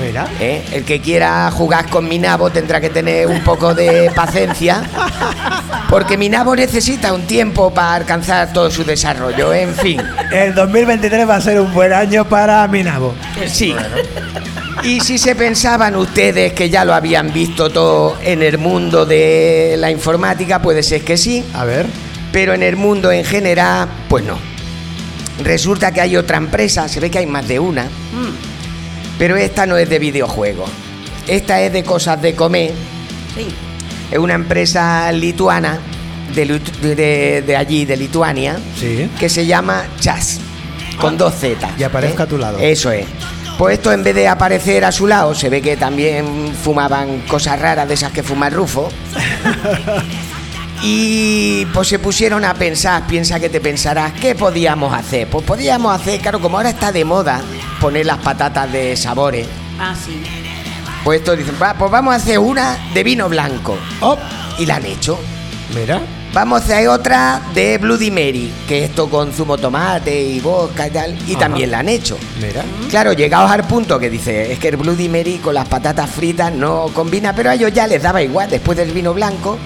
Mira. 0.00 0.28
¿eh? 0.40 0.64
El 0.72 0.84
que 0.84 1.00
quiera 1.00 1.50
jugar 1.50 1.88
con 1.88 2.08
mi 2.08 2.18
nabo 2.18 2.50
tendrá 2.50 2.80
que 2.80 2.90
tener 2.90 3.26
un 3.26 3.40
poco 3.42 3.74
de 3.74 4.10
paciencia, 4.14 4.82
porque 5.88 6.16
mi 6.18 6.28
nabo 6.28 6.54
necesita 6.54 7.12
un 7.12 7.22
tiempo 7.26 7.72
para 7.72 7.94
alcanzar 7.94 8.52
todo 8.52 8.70
su 8.70 8.84
desarrollo. 8.84 9.52
En 9.54 9.74
fin, 9.74 10.00
El 10.32 10.54
2023 10.54 11.28
va 11.28 11.36
a 11.36 11.40
ser 11.40 11.60
un 11.60 11.72
buen 11.72 11.92
año 11.92 12.24
para 12.28 12.66
Minabo. 12.68 13.14
sí. 13.46 13.74
Y 14.82 15.00
si 15.00 15.16
se 15.18 15.34
pensaban 15.34 15.96
ustedes 15.96 16.52
que 16.52 16.68
ya 16.68 16.84
lo 16.84 16.94
habían 16.94 17.32
visto 17.32 17.70
todo 17.70 18.18
en 18.22 18.42
el 18.42 18.58
mundo 18.58 19.06
de 19.06 19.74
la 19.78 19.90
informática, 19.90 20.60
puede 20.60 20.82
ser 20.82 21.02
que 21.02 21.16
sí, 21.16 21.42
A 21.54 21.64
ver. 21.64 21.86
pero 22.30 22.52
en 22.52 22.62
el 22.62 22.76
mundo 22.76 23.10
en 23.10 23.24
general, 23.24 23.88
pues 24.08 24.22
no. 24.24 24.38
Resulta 25.42 25.92
que 25.92 26.02
hay 26.02 26.16
otra 26.16 26.36
empresa, 26.36 26.88
se 26.88 27.00
ve 27.00 27.10
que 27.10 27.18
hay 27.18 27.26
más 27.26 27.48
de 27.48 27.58
una, 27.58 27.88
pero 29.18 29.36
esta 29.36 29.66
no 29.66 29.76
es 29.76 29.88
de 29.88 29.98
videojuegos. 29.98 30.68
Esta 31.26 31.60
es 31.60 31.72
de 31.72 31.82
cosas 31.84 32.20
de 32.22 32.34
comer. 32.34 32.72
Sí. 33.34 33.46
Es 34.10 34.18
una 34.18 34.34
empresa 34.34 35.10
lituana 35.12 35.78
de, 36.34 36.46
Lit- 36.46 36.72
de- 36.80 37.42
de 37.42 37.56
allí, 37.56 37.84
de 37.84 37.96
Lituania, 37.96 38.56
Sí. 38.78 39.10
que 39.18 39.28
se 39.28 39.46
llama 39.46 39.84
Chas, 40.00 40.38
con 41.00 41.16
dos 41.18 41.34
Z. 41.34 41.68
Y 41.78 41.82
aparezca 41.82 42.22
a 42.24 42.26
tu 42.26 42.38
lado. 42.38 42.58
Eso 42.58 42.90
es. 42.92 43.06
Pues 43.58 43.78
esto 43.78 43.90
en 43.90 44.04
vez 44.04 44.14
de 44.14 44.28
aparecer 44.28 44.84
a 44.84 44.92
su 44.92 45.06
lado, 45.06 45.34
se 45.34 45.48
ve 45.48 45.62
que 45.62 45.76
también 45.78 46.52
fumaban 46.62 47.20
cosas 47.22 47.58
raras 47.58 47.88
de 47.88 47.94
esas 47.94 48.12
que 48.12 48.22
fuma 48.22 48.48
el 48.48 48.54
Rufo. 48.54 48.90
Y 50.82 51.64
pues 51.72 51.88
se 51.88 51.98
pusieron 51.98 52.44
a 52.44 52.52
pensar, 52.54 53.06
piensa 53.06 53.40
que 53.40 53.48
te 53.48 53.60
pensarás, 53.60 54.12
¿qué 54.20 54.34
podíamos 54.34 54.92
hacer? 54.92 55.26
Pues 55.26 55.44
podíamos 55.44 55.98
hacer, 55.98 56.20
claro, 56.20 56.38
como 56.38 56.58
ahora 56.58 56.68
está 56.68 56.92
de 56.92 57.02
moda 57.04 57.40
poner 57.80 58.06
las 58.06 58.18
patatas 58.18 58.70
de 58.72 58.96
sabores, 58.96 59.46
Ah, 59.78 59.94
sí. 59.94 60.22
pues 61.04 61.20
esto 61.20 61.36
dicen, 61.36 61.54
"Va, 61.60 61.74
pues 61.74 61.90
vamos 61.90 62.12
a 62.12 62.16
hacer 62.16 62.38
una 62.38 62.78
de 62.94 63.02
vino 63.04 63.28
blanco. 63.28 63.76
Oh, 64.00 64.16
Y 64.58 64.66
la 64.66 64.76
han 64.76 64.86
hecho. 64.86 65.18
mira. 65.74 66.00
Vamos 66.32 66.60
a 66.60 66.64
hacer 66.64 66.88
otra 66.88 67.40
de 67.54 67.78
Bloody 67.78 68.10
Mary, 68.10 68.52
que 68.68 68.84
esto 68.84 69.08
con 69.08 69.32
zumo 69.32 69.56
tomate 69.56 70.20
y 70.22 70.38
vodka 70.40 70.86
y 70.86 70.90
tal, 70.90 71.18
y 71.26 71.30
Ajá. 71.30 71.38
también 71.40 71.70
la 71.70 71.78
han 71.78 71.88
hecho. 71.88 72.18
Mira. 72.42 72.62
Claro, 72.90 73.14
llegados 73.14 73.50
al 73.50 73.64
punto 73.64 73.98
que 73.98 74.10
dice, 74.10 74.52
es 74.52 74.58
que 74.58 74.68
el 74.68 74.76
Bloody 74.76 75.08
Mary 75.08 75.38
con 75.42 75.54
las 75.54 75.66
patatas 75.66 76.10
fritas 76.10 76.52
no 76.52 76.88
combina, 76.92 77.34
pero 77.34 77.48
a 77.50 77.54
ellos 77.54 77.72
ya 77.72 77.86
les 77.86 78.02
daba 78.02 78.20
igual 78.22 78.50
después 78.50 78.76
del 78.76 78.90
vino 78.92 79.14
blanco. 79.14 79.58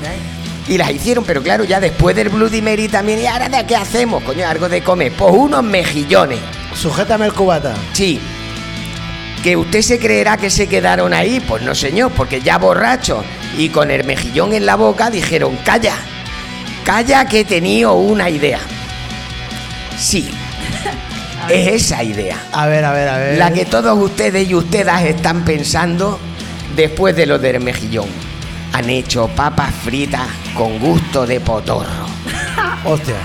Y 0.68 0.78
las 0.78 0.90
hicieron, 0.92 1.24
pero 1.24 1.42
claro, 1.42 1.64
ya 1.64 1.80
después 1.80 2.14
del 2.14 2.28
Bloody 2.28 2.62
Mary 2.62 2.86
también, 2.88 3.20
¿y 3.20 3.26
ahora 3.26 3.48
de 3.48 3.66
qué 3.66 3.74
hacemos? 3.74 4.22
Coño, 4.22 4.46
algo 4.46 4.68
de 4.68 4.80
comer. 4.82 5.12
Pues 5.18 5.34
unos 5.34 5.64
mejillones. 5.64 6.38
Sujétame 6.74 7.26
el 7.26 7.32
cubata. 7.32 7.74
Sí. 7.92 8.20
¿Que 9.42 9.56
usted 9.56 9.80
se 9.82 9.98
creerá 9.98 10.36
que 10.36 10.50
se 10.50 10.68
quedaron 10.68 11.14
ahí? 11.14 11.40
Pues 11.40 11.62
no, 11.62 11.74
señor, 11.74 12.12
porque 12.12 12.40
ya 12.40 12.58
borrachos 12.58 13.24
y 13.56 13.70
con 13.70 13.90
el 13.90 14.04
mejillón 14.04 14.52
en 14.52 14.66
la 14.66 14.76
boca 14.76 15.10
dijeron, 15.10 15.56
calla, 15.64 15.94
calla 16.84 17.24
que 17.26 17.40
he 17.40 17.44
tenido 17.44 17.94
una 17.94 18.28
idea. 18.28 18.60
Sí, 19.98 20.30
es 21.48 21.84
esa 21.84 22.02
idea. 22.02 22.36
A 22.52 22.66
ver, 22.66 22.84
a 22.84 22.92
ver, 22.92 23.08
a 23.08 23.18
ver. 23.18 23.38
La 23.38 23.50
que 23.50 23.64
todos 23.64 23.98
ustedes 23.98 24.48
y 24.48 24.54
ustedes 24.54 25.02
están 25.02 25.44
pensando 25.44 26.18
después 26.76 27.16
de 27.16 27.26
lo 27.26 27.38
del 27.38 27.60
mejillón. 27.60 28.08
Han 28.72 28.88
hecho 28.88 29.28
papas 29.28 29.74
fritas 29.74 30.28
con 30.54 30.78
gusto 30.78 31.26
de 31.26 31.40
potorro. 31.40 32.06
Hostia. 32.84 33.16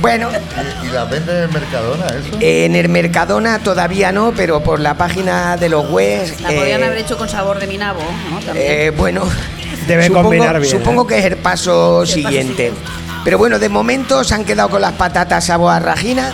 Bueno, 0.00 0.28
¿Y, 0.82 0.86
y 0.86 0.90
las 0.90 1.10
venden 1.10 1.44
en 1.44 1.52
Mercadona 1.52 2.06
eso? 2.06 2.36
en 2.40 2.76
el 2.76 2.88
Mercadona 2.88 3.58
todavía 3.58 4.12
no, 4.12 4.32
pero 4.36 4.62
por 4.62 4.78
la 4.80 4.94
página 4.94 5.56
de 5.56 5.68
los 5.68 5.90
webs... 5.90 6.40
La 6.40 6.48
podrían 6.50 6.82
eh, 6.82 6.86
haber 6.86 6.98
hecho 6.98 7.16
con 7.18 7.28
sabor 7.28 7.58
de 7.58 7.66
mi 7.66 7.78
nabo, 7.78 8.00
¿no? 8.30 8.38
También. 8.40 8.66
Eh, 8.68 8.90
bueno, 8.90 9.22
Debe 9.88 10.06
supongo, 10.06 10.22
combinar 10.28 10.60
bien, 10.60 10.70
Supongo 10.70 11.02
¿eh? 11.02 11.06
que 11.08 11.18
es 11.18 11.24
el 11.24 11.36
paso 11.36 12.06
siguiente. 12.06 12.72
Pero 13.24 13.38
bueno, 13.38 13.58
de 13.58 13.68
momento 13.68 14.22
se 14.22 14.34
han 14.34 14.44
quedado 14.44 14.68
con 14.68 14.80
las 14.80 14.92
patatas 14.92 15.44
sabor 15.46 15.72
a 15.72 15.80
rajina 15.80 16.32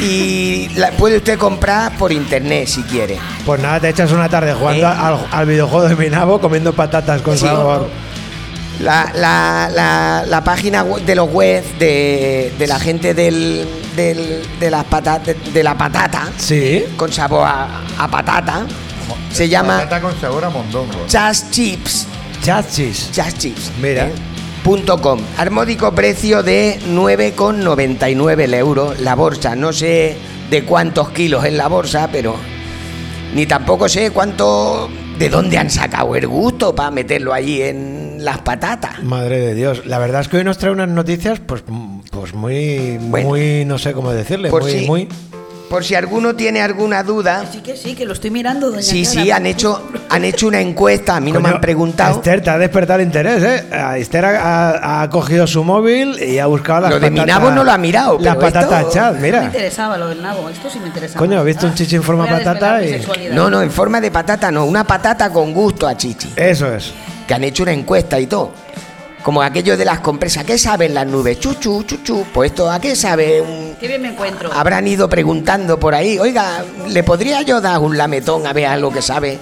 y 0.00 0.68
la 0.76 0.92
puede 0.92 1.16
usted 1.18 1.38
comprar 1.38 1.96
por 1.98 2.12
internet 2.12 2.68
si 2.68 2.82
quiere. 2.84 3.18
Pues 3.44 3.60
nada, 3.60 3.80
te 3.80 3.88
echas 3.90 4.12
una 4.12 4.28
tarde 4.28 4.54
jugando 4.54 4.86
Eh. 4.86 4.94
al, 4.96 5.18
al 5.30 5.46
videojuego 5.46 5.88
de 5.88 5.96
Minabo 5.96 6.40
comiendo 6.40 6.72
patatas 6.72 7.20
con 7.22 7.36
Sí. 7.36 7.46
sabor. 7.46 7.88
La, 8.80 9.12
la- 9.14 9.68
la- 9.72 10.24
la 10.26 10.42
página 10.44 10.82
web 10.82 11.04
de 11.04 11.14
los 11.14 11.28
webs 11.32 11.78
de, 11.78 12.52
de 12.58 12.66
la 12.66 12.78
gente 12.80 13.12
del, 13.14 13.66
del- 13.94 14.42
de, 14.58 14.70
las 14.70 14.84
patatas, 14.84 15.36
de 15.52 15.62
la 15.62 15.76
patata 15.76 16.28
Sí. 16.38 16.84
con 16.96 17.12
sabor 17.12 17.46
a, 17.46 17.82
a 17.98 18.08
patata 18.08 18.66
se 19.32 19.48
llama 19.48 19.78
Patata 19.78 20.00
con 20.00 20.20
sabor 20.20 20.44
a 20.44 20.50
mondongo. 20.50 20.92
Just 21.12 21.50
Chips. 21.50 22.06
Just 22.44 23.38
Chips. 23.38 23.70
Mira. 23.80 24.06
¿eh? 24.06 24.12
Punto 24.64 25.00
com. 25.00 25.20
Al 25.36 25.50
módico 25.50 25.92
precio 25.94 26.42
de 26.42 26.78
9,99 26.88 28.54
euros 28.54 28.98
la 29.00 29.14
bolsa. 29.14 29.54
No 29.56 29.72
sé 29.72 30.16
de 30.50 30.64
cuántos 30.64 31.10
kilos 31.10 31.44
es 31.44 31.52
la 31.52 31.68
bolsa, 31.68 32.08
pero 32.10 32.34
ni 33.34 33.46
tampoco 33.46 33.88
sé 33.88 34.10
cuánto. 34.10 34.88
¿De 35.18 35.28
dónde 35.28 35.58
han 35.58 35.68
sacado 35.70 36.16
el 36.16 36.26
gusto 36.26 36.74
para 36.74 36.90
meterlo 36.90 37.34
allí 37.34 37.60
en 37.62 38.09
las 38.20 38.38
patatas? 38.38 39.02
Madre 39.02 39.40
de 39.40 39.54
Dios. 39.54 39.86
La 39.86 39.98
verdad 39.98 40.20
es 40.22 40.28
que 40.28 40.38
hoy 40.38 40.44
nos 40.44 40.58
trae 40.58 40.72
unas 40.72 40.88
noticias, 40.88 41.40
pues, 41.40 41.62
pues 42.10 42.34
muy, 42.34 42.98
Bueno. 43.00 43.28
muy, 43.28 43.64
no 43.64 43.78
sé 43.78 43.92
cómo 43.92 44.12
decirle, 44.12 44.50
Por 44.50 44.62
muy, 44.62 44.72
si- 44.72 44.86
muy. 44.86 45.08
Por 45.70 45.84
si 45.84 45.94
alguno 45.94 46.34
tiene 46.34 46.60
alguna 46.62 47.04
duda. 47.04 47.44
Sí 47.52 47.60
que 47.60 47.76
sí, 47.76 47.94
que 47.94 48.04
lo 48.04 48.12
estoy 48.14 48.32
mirando, 48.32 48.70
doña 48.72 48.82
Sí, 48.82 49.04
Clara. 49.04 49.22
sí, 49.22 49.30
han 49.30 49.46
hecho, 49.46 49.80
han 50.08 50.24
hecho 50.24 50.48
una 50.48 50.60
encuesta. 50.60 51.14
A 51.14 51.20
mí 51.20 51.30
no 51.30 51.38
me 51.38 51.48
han 51.48 51.60
preguntado. 51.60 52.16
Esther, 52.16 52.42
te 52.42 52.50
ha 52.50 52.58
despertado 52.58 52.98
el 52.98 53.06
interés, 53.06 53.40
¿eh? 53.44 53.64
Esther 53.98 54.24
ha, 54.24 54.70
ha- 54.70 55.02
ha 55.02 55.10
cogido 55.10 55.46
su 55.46 55.62
móvil 55.62 56.20
y 56.20 56.40
ha 56.40 56.46
buscado 56.46 56.80
las 56.80 56.90
Lo 56.90 56.98
de 56.98 57.08
mi 57.12 57.18
patatas- 57.20 57.26
nabo 57.40 57.50
no 57.52 57.62
lo 57.62 57.70
ha 57.70 57.78
mirado, 57.78 58.18
Las 58.18 58.34
pero 58.34 58.48
esto- 58.48 58.60
patatas 58.62 58.92
chat, 58.92 59.14
Me 59.14 59.20
mira. 59.20 59.44
interesaba 59.44 59.96
lo 59.96 60.08
del 60.08 60.20
nabo, 60.20 60.50
esto 60.50 60.68
sí 60.68 60.80
me 60.80 60.88
interesaba. 60.88 61.20
Coño, 61.20 61.40
he 61.40 61.44
visto 61.44 61.68
un 61.68 61.74
chichi 61.74 61.94
en 61.94 62.02
forma 62.02 62.24
a 62.24 62.28
patata 62.30 62.82
y- 62.82 62.88
sexualidad. 62.88 63.32
No, 63.36 63.48
no, 63.48 63.62
en 63.62 63.70
forma 63.70 64.00
de 64.00 64.10
patata 64.10 64.50
no. 64.50 64.64
Una 64.64 64.82
patata 64.82 65.30
con 65.32 65.52
gusto 65.54 65.86
a 65.86 65.96
chichi. 65.96 66.32
Eso 66.34 66.66
es. 66.74 66.92
Que 67.30 67.34
han 67.34 67.44
hecho 67.44 67.62
una 67.62 67.72
encuesta 67.72 68.18
y 68.18 68.26
todo. 68.26 68.50
Como 69.22 69.40
aquello 69.40 69.76
de 69.76 69.84
las 69.84 70.00
compresas, 70.00 70.42
¿qué 70.44 70.58
saben 70.58 70.94
las 70.94 71.06
nubes? 71.06 71.38
Chuchu, 71.38 71.84
chuchu. 71.84 72.24
Pues 72.34 72.50
esto, 72.50 72.68
¿a 72.68 72.80
qué 72.80 72.96
sabe? 72.96 73.40
un- 73.40 73.76
Qué 73.78 73.86
bien 73.86 74.02
me 74.02 74.08
encuentro. 74.08 74.50
Habrán 74.52 74.88
ido 74.88 75.08
preguntando 75.08 75.78
por 75.78 75.94
ahí, 75.94 76.18
oiga, 76.18 76.64
¿le 76.88 77.04
podría 77.04 77.42
yo 77.42 77.60
dar 77.60 77.78
un 77.78 77.96
lametón 77.96 78.48
a 78.48 78.52
ver 78.52 78.66
algo 78.66 78.90
que 78.90 79.00
sabe? 79.00 79.38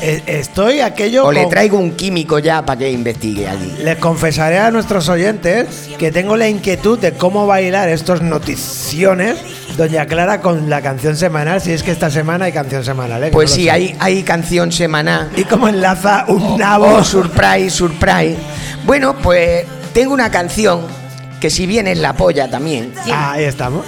Eh, 0.00 0.22
Estoy 0.26 0.80
aquello. 0.80 1.26
O 1.26 1.32
le 1.32 1.46
traigo 1.46 1.78
un 1.78 1.92
químico 1.92 2.38
ya 2.38 2.64
para 2.64 2.78
que 2.80 2.90
investigue 2.90 3.46
allí. 3.48 3.72
Les 3.84 3.98
confesaré 3.98 4.58
a 4.58 4.70
nuestros 4.70 5.08
oyentes 5.08 5.88
que 5.98 6.10
tengo 6.10 6.36
la 6.36 6.48
inquietud 6.48 6.98
de 6.98 7.12
cómo 7.12 7.46
bailar 7.46 7.88
estos 7.88 8.20
noticiones, 8.22 9.36
Doña 9.76 10.06
Clara, 10.06 10.40
con 10.40 10.68
la 10.68 10.80
canción 10.82 11.16
semanal, 11.16 11.60
si 11.60 11.72
es 11.72 11.82
que 11.82 11.92
esta 11.92 12.10
semana 12.10 12.46
hay 12.46 12.52
canción 12.52 12.84
semanal, 12.84 13.22
¿eh? 13.24 13.30
Pues 13.32 13.50
no 13.50 13.56
sí, 13.56 13.68
hay, 13.68 13.96
hay 14.00 14.22
canción 14.22 14.72
semanal. 14.72 15.30
¿Y 15.36 15.44
cómo 15.44 15.68
enlaza 15.68 16.24
un 16.28 16.58
nabo? 16.58 16.86
Oh, 16.96 17.04
surprise, 17.04 17.70
surprise. 17.70 18.36
Bueno, 18.84 19.14
pues 19.18 19.64
tengo 19.94 20.12
una 20.14 20.30
canción 20.30 20.80
que 21.40 21.48
si 21.50 21.66
bien 21.66 21.86
es 21.86 21.98
la 21.98 22.12
polla 22.14 22.48
también, 22.50 22.92
Ah, 23.12 23.32
ahí 23.32 23.44
estamos. 23.44 23.84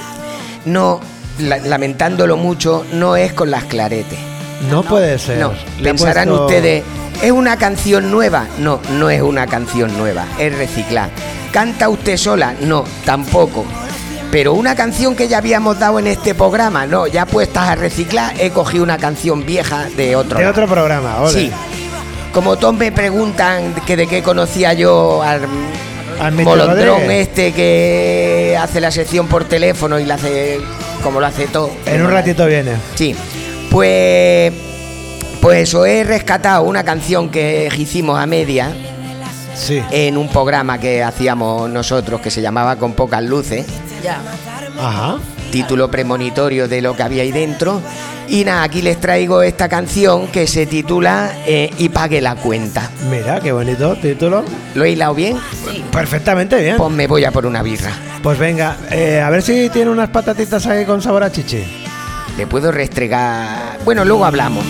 no, 0.65 1.01
la- 1.41 1.59
lamentándolo 1.59 2.37
mucho, 2.37 2.85
no 2.93 3.17
es 3.17 3.33
con 3.33 3.51
las 3.51 3.65
claretes. 3.65 4.19
No 4.71 4.83
puede 4.83 5.19
ser. 5.19 5.39
No, 5.39 5.53
Le 5.79 5.85
pensarán 5.85 6.29
puesto- 6.29 6.47
ustedes, 6.47 6.83
¿es 7.23 7.31
una 7.33 7.57
canción 7.57 8.11
nueva? 8.11 8.47
No, 8.59 8.81
no 8.99 9.11
es 9.11 9.23
una 9.23 9.47
canción 9.47 9.97
nueva, 9.99 10.27
es 10.39 10.57
reciclar. 10.57 11.11
¿Canta 11.53 11.89
usted 11.89 12.17
sola? 12.17 12.55
No, 12.61 12.85
tampoco. 13.05 13.65
Pero 14.31 14.53
una 14.55 14.75
canción 14.75 15.15
que 15.15 15.29
ya 15.29 15.39
habíamos 15.39 15.79
dado 15.79 15.99
en 16.01 16.09
este 16.09 16.35
programa, 16.35 16.87
no, 16.87 17.07
ya 17.07 17.25
puestas 17.27 17.69
a 17.69 17.75
reciclar, 17.77 18.35
he 18.41 18.51
cogido 18.51 18.83
una 18.83 18.99
canción 18.99 19.47
vieja 19.47 19.87
de 19.97 20.17
otro. 20.17 20.39
De 20.39 20.45
lado. 20.45 20.51
otro 20.53 20.67
programa, 20.67 21.21
ole. 21.21 21.33
Sí. 21.33 21.53
Como 22.33 22.57
todos 22.57 22.75
me 22.75 22.91
preguntan 22.91 23.73
que 23.87 23.97
de 23.97 24.09
qué 24.09 24.23
conocía 24.25 24.73
yo 24.73 25.23
al 25.23 25.43
Al 26.21 26.33
molondrón 26.33 26.87
Rodríguez. 27.03 27.29
este 27.29 27.53
que 27.53 28.59
hace 28.61 28.81
la 28.81 28.91
sección 28.91 29.29
por 29.29 29.45
teléfono 29.45 30.01
y 30.01 30.05
la 30.05 30.15
hace 30.15 30.59
como 31.05 31.21
lo 31.21 31.27
hace 31.27 31.47
todo. 31.47 31.71
En 31.87 32.03
un 32.05 32.11
ratito 32.11 32.45
viene. 32.47 32.73
Sí. 32.97 33.15
Pues 33.75 34.53
pues 35.41 35.69
eso 35.69 35.85
he 35.85 36.05
rescatado 36.05 36.63
una 36.63 36.85
canción 36.85 37.29
que 37.29 37.69
hicimos 37.77 38.21
a 38.21 38.25
media 38.25 38.73
Sí. 39.57 39.83
en 39.91 40.17
un 40.17 40.29
programa 40.29 40.79
que 40.79 41.03
hacíamos 41.03 41.69
nosotros 41.69 42.21
que 42.21 42.31
se 42.31 42.41
llamaba 42.41 42.77
Con 42.77 42.93
pocas 42.93 43.25
luces, 43.25 43.67
Ya. 44.01 44.19
Ajá. 44.81 45.17
título 45.51 45.91
premonitorio 45.91 46.69
de 46.69 46.83
lo 46.83 46.95
que 46.95 47.03
había 47.03 47.23
ahí 47.25 47.33
dentro. 47.33 47.81
Y 48.29 48.45
nada, 48.45 48.63
aquí 48.63 48.81
les 48.81 49.01
traigo 49.01 49.43
esta 49.43 49.69
canción 49.69 50.29
que 50.29 50.47
se 50.47 50.67
titula 50.67 51.33
eh, 51.45 51.69
Y 51.77 51.89
pague 51.89 52.21
la 52.21 52.37
cuenta. 52.37 52.93
Mira, 53.11 53.41
qué 53.41 53.51
bonito 53.51 53.97
título. 53.97 54.45
¿Lo 54.77 54.85
he 54.85 54.91
hilado 54.91 55.15
bien? 55.17 55.37
Perfectamente 55.91 56.61
bien. 56.63 56.77
Pues 56.77 56.93
me 56.93 57.09
voy 57.09 57.25
a 57.25 57.33
por 57.33 57.45
una 57.45 57.61
birra. 57.65 57.91
Pues 58.23 58.39
venga, 58.39 58.77
eh, 58.93 59.21
a 59.21 59.29
ver 59.31 59.43
si 59.43 59.69
tiene 59.69 59.91
unas 59.91 60.11
patatitas 60.11 60.65
ahí 60.69 60.85
con 60.85 61.03
sabor 61.03 61.25
a 61.25 61.33
chichi. 61.33 61.65
Le 62.37 62.47
puedo 62.47 62.73
restregar. 62.73 63.79
Bueno, 63.85 64.05
luego 64.05 64.25
hablamos. 64.25 64.65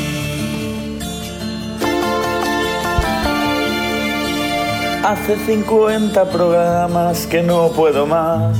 Hace 5.02 5.36
50 5.36 6.24
programas 6.30 7.26
que 7.26 7.42
no 7.42 7.68
puedo 7.68 8.06
más. 8.06 8.56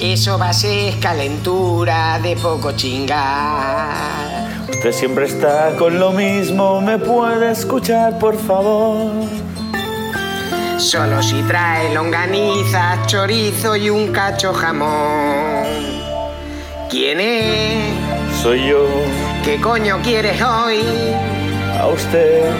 Eso 0.00 0.38
va 0.38 0.48
a 0.48 0.52
ser 0.52 0.98
calentura 0.98 2.18
de 2.20 2.34
poco 2.36 2.72
chingar. 2.72 4.50
Usted 4.70 4.92
siempre 4.92 5.26
está 5.26 5.76
con 5.76 5.98
lo 5.98 6.10
mismo, 6.12 6.80
me 6.80 6.98
puede 6.98 7.50
escuchar, 7.50 8.18
por 8.18 8.36
favor. 8.38 9.12
Solo 10.78 11.22
si 11.22 11.42
trae 11.42 11.92
longaniza, 11.92 12.98
chorizo 13.06 13.76
y 13.76 13.90
un 13.90 14.10
cacho 14.10 14.54
jamón. 14.54 15.99
¿Quién 16.90 17.20
es? 17.20 17.94
Soy 18.42 18.68
yo, 18.68 18.86
¿Qué 19.44 19.60
coño 19.60 20.00
quieres 20.02 20.40
hoy? 20.42 20.80
a 21.78 21.86
usted, 21.86 22.50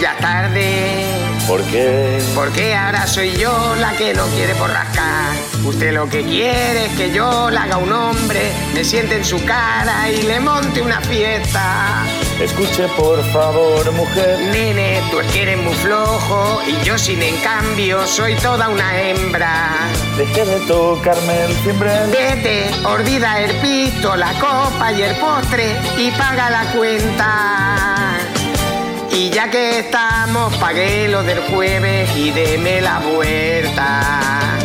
Ya 0.00 0.16
tarde. 0.18 1.04
¿por 1.46 1.62
qué? 1.64 2.20
Porque 2.34 2.74
ahora 2.74 3.06
soy 3.06 3.32
yo 3.36 3.74
la 3.80 3.92
que 3.92 4.12
no 4.12 4.26
quiere 4.34 4.52
borrascar. 4.54 5.32
Usted 5.64 5.92
lo 5.94 6.08
que 6.08 6.22
quiere 6.24 6.86
es 6.86 6.92
que 6.96 7.12
yo 7.12 7.48
le 7.50 7.56
haga 7.58 7.76
un 7.78 7.92
hombre, 7.92 8.50
me 8.74 8.82
siente 8.84 9.16
en 9.16 9.24
su 9.24 9.42
cara 9.44 10.10
y 10.10 10.22
le 10.22 10.40
monte 10.40 10.82
una 10.82 11.00
fiesta. 11.00 12.04
Escuche, 12.40 12.86
por 12.96 13.22
favor, 13.32 13.90
mujer. 13.92 14.38
Nene, 14.52 15.02
tú 15.10 15.20
eres 15.20 15.56
muy 15.56 15.74
flojo 15.74 16.60
y 16.66 16.84
yo 16.84 16.98
sin 16.98 17.22
en 17.22 17.36
cambio 17.38 18.06
soy 18.06 18.34
toda 18.34 18.68
una 18.68 19.00
hembra. 19.00 19.70
Deje 20.18 20.44
de 20.44 20.60
tocarme 20.66 21.44
el 21.44 21.56
timbre. 21.62 21.90
Vete, 22.10 22.70
olvida 22.84 23.40
el 23.40 23.52
pito, 23.56 24.14
la 24.16 24.32
copa 24.34 24.92
y 24.92 25.02
el 25.02 25.16
postre 25.16 25.76
y 25.96 26.10
paga 26.10 26.50
la 26.50 26.72
cuenta. 26.72 28.18
Y 29.10 29.30
ya 29.30 29.50
que 29.50 29.78
estamos, 29.78 30.54
pagué 30.56 31.08
lo 31.08 31.22
del 31.22 31.40
jueves 31.40 32.14
y 32.16 32.32
deme 32.32 32.82
la 32.82 32.98
vuelta. 32.98 34.55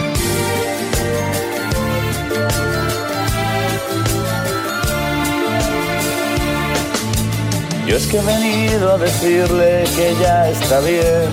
Yo 7.92 7.98
es 7.98 8.08
que 8.08 8.20
he 8.20 8.22
venido 8.22 8.94
a 8.94 8.98
decirle 8.98 9.84
que 9.98 10.16
ya 10.22 10.50
está 10.50 10.80
bien. 10.80 11.30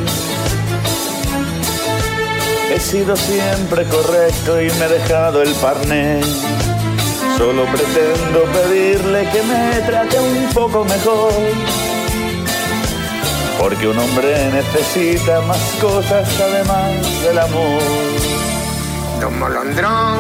He 2.74 2.80
sido 2.80 3.14
siempre 3.14 3.84
correcto 3.84 4.60
y 4.60 4.68
me 4.70 4.86
he 4.86 4.88
dejado 4.88 5.40
el 5.42 5.52
parné. 5.52 6.20
Solo 7.36 7.64
pretendo 7.66 8.42
pedirle 8.52 9.28
que 9.30 9.42
me 9.44 9.86
trate 9.86 10.18
un 10.18 10.48
poco 10.52 10.84
mejor. 10.84 11.32
Porque 13.60 13.86
un 13.86 13.98
hombre 14.00 14.50
necesita 14.50 15.40
más 15.42 15.62
cosas 15.80 16.28
además 16.40 17.22
del 17.22 17.38
amor. 17.38 17.82
Don 19.20 19.38
Molondrón, 19.38 20.18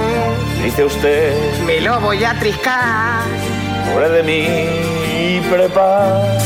Dice 0.62 0.84
usted, 0.84 1.58
me 1.66 1.80
lo 1.80 1.98
voy 1.98 2.22
a 2.22 2.38
triscar. 2.38 3.24
Pobre 3.92 4.08
de 4.10 4.22
mí, 4.22 4.97
prepárese, 5.40 6.38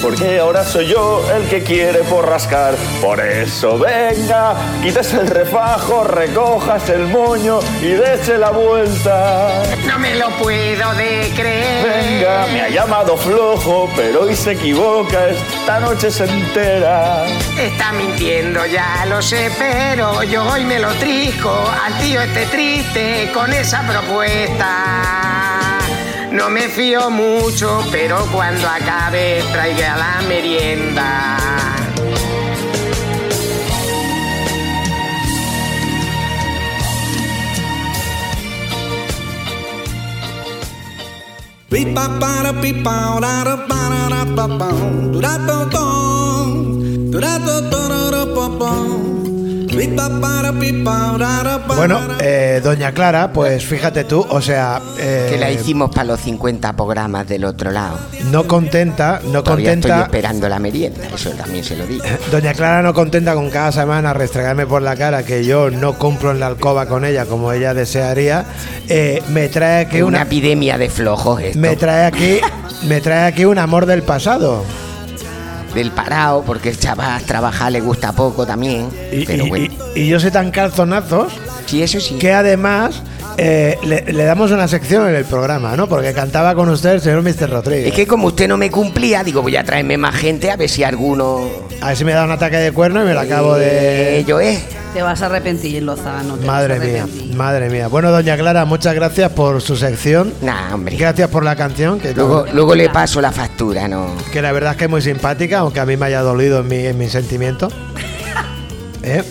porque 0.00 0.38
ahora 0.38 0.64
soy 0.64 0.86
yo 0.88 1.22
el 1.34 1.48
que 1.48 1.62
quiere 1.62 2.00
por 2.00 2.28
rascar. 2.28 2.74
Por 3.00 3.20
eso 3.20 3.78
venga, 3.78 4.54
quítese 4.82 5.16
el 5.20 5.28
refajo, 5.28 6.04
recojas 6.04 6.88
el 6.90 7.06
moño 7.08 7.60
y 7.80 7.88
dése 7.88 8.38
la 8.38 8.50
vuelta. 8.50 9.62
No 9.86 9.98
me 9.98 10.14
lo 10.16 10.30
puedo 10.42 10.94
de 10.94 11.32
creer. 11.34 11.86
Venga, 11.86 12.46
me 12.52 12.62
ha 12.62 12.68
llamado 12.68 13.16
flojo, 13.16 13.88
pero 13.96 14.22
hoy 14.22 14.36
se 14.36 14.52
equivoca, 14.52 15.28
esta 15.28 15.80
noche 15.80 16.10
se 16.10 16.24
entera. 16.24 17.24
Está 17.58 17.92
mintiendo, 17.92 18.64
ya 18.66 19.04
lo 19.06 19.20
sé, 19.22 19.50
pero 19.58 20.22
yo 20.22 20.44
hoy 20.44 20.64
me 20.64 20.78
lo 20.78 20.92
trisco 20.94 21.52
al 21.84 21.98
tío 21.98 22.20
este 22.20 22.46
triste 22.46 23.30
con 23.32 23.52
esa 23.52 23.82
propuesta. 23.86 25.41
No 26.32 26.48
me 26.48 26.62
fío 26.62 27.10
mucho, 27.10 27.84
pero 27.92 28.26
cuando 28.32 28.66
acabe 28.66 29.42
traiga 29.52 29.96
la 29.96 30.22
merienda. 30.26 31.36
Pipa 41.68 42.18
para 42.18 42.60
pipa, 42.60 43.18
para 43.20 43.66
para 43.66 43.92
Bueno, 51.76 51.98
eh, 52.20 52.60
doña 52.62 52.92
Clara, 52.92 53.32
pues 53.32 53.64
fíjate 53.64 54.04
tú, 54.04 54.24
o 54.28 54.40
sea, 54.42 54.80
eh, 54.98 55.28
Que 55.30 55.38
la 55.38 55.50
hicimos 55.50 55.90
para 55.90 56.04
los 56.04 56.20
50 56.20 56.74
programas 56.74 57.26
del 57.26 57.44
otro 57.44 57.70
lado. 57.70 57.98
no 58.30 58.46
contenta, 58.46 59.20
no 59.24 59.42
Todavía 59.42 59.72
estoy 59.72 59.90
contenta. 59.90 60.02
esperando 60.04 60.48
la 60.48 60.58
merienda, 60.58 61.00
eso 61.14 61.30
también 61.30 61.64
se 61.64 61.76
lo 61.76 61.86
digo. 61.86 62.04
Doña 62.30 62.52
Clara 62.52 62.82
no 62.82 62.92
contenta 62.92 63.34
con 63.34 63.48
cada 63.50 63.72
semana 63.72 64.12
restregarme 64.12 64.66
por 64.66 64.82
la 64.82 64.94
cara 64.96 65.22
que 65.24 65.44
yo 65.44 65.70
no 65.70 65.94
compro 65.98 66.30
en 66.32 66.40
la 66.40 66.48
alcoba 66.48 66.86
con 66.86 67.04
ella 67.04 67.24
como 67.26 67.50
ella 67.52 67.72
desearía. 67.74 68.44
eh, 68.88 69.22
me 69.30 69.48
trae 69.48 69.86
aquí 69.86 69.96
una 70.02 70.18
una, 70.18 70.22
epidemia 70.22 70.76
de 70.76 70.90
flojos 70.90 71.40
esto. 71.40 71.58
me 71.58 71.76
trae 71.76 72.04
aquí, 72.06 72.40
me 72.86 73.00
trae 73.00 73.26
aquí 73.26 73.44
un 73.46 73.58
amor 73.58 73.86
del 73.86 74.02
pasado. 74.02 74.62
Del 75.74 75.90
parado, 75.90 76.42
porque 76.42 76.68
el 76.70 76.78
chaval 76.78 77.22
trabajar 77.24 77.72
le 77.72 77.80
gusta 77.80 78.12
poco 78.12 78.44
también. 78.46 78.88
Y, 79.10 79.24
pero 79.24 79.46
y- 79.46 79.48
bueno, 79.48 79.74
y- 79.94 80.00
y 80.00 80.08
yo 80.08 80.20
soy 80.20 80.30
tan 80.30 80.50
calzonazos 80.50 81.32
sí, 81.66 81.82
eso 81.82 81.98
sí. 82.00 82.16
que 82.18 82.32
además 82.32 83.02
eh, 83.38 83.78
le, 83.82 84.12
le 84.12 84.24
damos 84.24 84.50
una 84.50 84.68
sección 84.68 85.08
en 85.08 85.14
el 85.14 85.24
programa, 85.24 85.74
¿no? 85.74 85.88
Porque 85.88 86.12
cantaba 86.12 86.54
con 86.54 86.68
usted 86.68 86.90
el 86.90 87.00
señor 87.00 87.22
Mr. 87.22 87.48
Rodríguez. 87.48 87.86
Es 87.88 87.94
que 87.94 88.06
como 88.06 88.26
usted 88.26 88.46
no 88.48 88.58
me 88.58 88.70
cumplía, 88.70 89.24
digo, 89.24 89.40
voy 89.40 89.56
a 89.56 89.64
traerme 89.64 89.96
más 89.96 90.14
gente 90.14 90.50
a 90.50 90.56
ver 90.56 90.68
si 90.68 90.84
alguno. 90.84 91.40
A 91.80 91.88
ver 91.88 91.96
si 91.96 92.04
me 92.04 92.12
da 92.12 92.24
un 92.24 92.30
ataque 92.32 92.58
de 92.58 92.72
cuerno 92.72 93.02
y 93.02 93.06
me 93.06 93.14
lo 93.14 93.20
acabo 93.20 93.54
de. 93.54 94.18
Ello 94.18 94.38
es. 94.40 94.60
Te 94.92 95.00
vas 95.00 95.22
a 95.22 95.26
arrepentir, 95.26 95.82
Lozano. 95.82 96.34
te 96.36 96.44
Madre 96.46 96.74
vas 96.78 96.82
a 96.82 96.84
mía, 96.90 97.02
arrepentir. 97.04 97.31
Madre 97.42 97.68
mía. 97.68 97.88
Bueno, 97.88 98.12
doña 98.12 98.36
Clara, 98.36 98.64
muchas 98.64 98.94
gracias 98.94 99.32
por 99.32 99.60
su 99.60 99.76
sección. 99.76 100.32
Nah, 100.42 100.74
hombre. 100.74 100.96
Gracias 100.96 101.28
por 101.28 101.42
la 101.42 101.56
canción, 101.56 101.98
que, 101.98 102.14
Luego, 102.14 102.46
luego 102.52 102.76
le 102.76 102.88
paso 102.88 103.20
la 103.20 103.32
factura, 103.32 103.88
¿no? 103.88 104.14
que 104.32 104.40
la 104.40 104.52
verdad 104.52 104.72
es 104.72 104.76
que 104.76 104.84
es 104.84 104.90
muy 104.90 105.02
simpática, 105.02 105.58
aunque 105.58 105.80
a 105.80 105.84
mí 105.84 105.96
me 105.96 106.06
haya 106.06 106.20
dolido 106.22 106.60
en 106.60 106.68
mi, 106.68 106.86
en 106.86 106.96
mi 106.96 107.08
sentimiento. 107.08 107.68
¿Eh? 109.02 109.24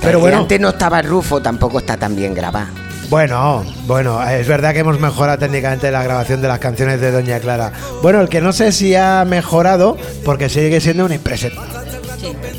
Pero 0.00 0.20
bueno, 0.20 0.38
antes 0.38 0.60
no 0.60 0.68
estaba 0.68 1.02
Rufo, 1.02 1.42
tampoco 1.42 1.80
está 1.80 1.96
tan 1.96 2.14
bien 2.14 2.32
grabado. 2.32 2.68
bueno, 3.10 3.64
bueno, 3.86 4.22
es 4.22 4.46
verdad 4.46 4.72
que 4.72 4.78
hemos 4.78 5.00
mejorado 5.00 5.38
técnicamente 5.38 5.90
la 5.90 6.04
grabación 6.04 6.40
de 6.40 6.46
las 6.46 6.60
canciones 6.60 7.00
de 7.00 7.10
Doña 7.10 7.40
Clara. 7.40 7.72
Bueno, 8.02 8.20
el 8.20 8.28
que 8.28 8.40
no 8.40 8.52
sé 8.52 8.70
si 8.70 8.94
ha 8.94 9.24
mejorado, 9.26 9.96
porque 10.24 10.48
sigue 10.48 10.80
siendo 10.80 11.06
un 11.06 11.12
impresentable. 11.12 11.86
Es, 12.22 12.55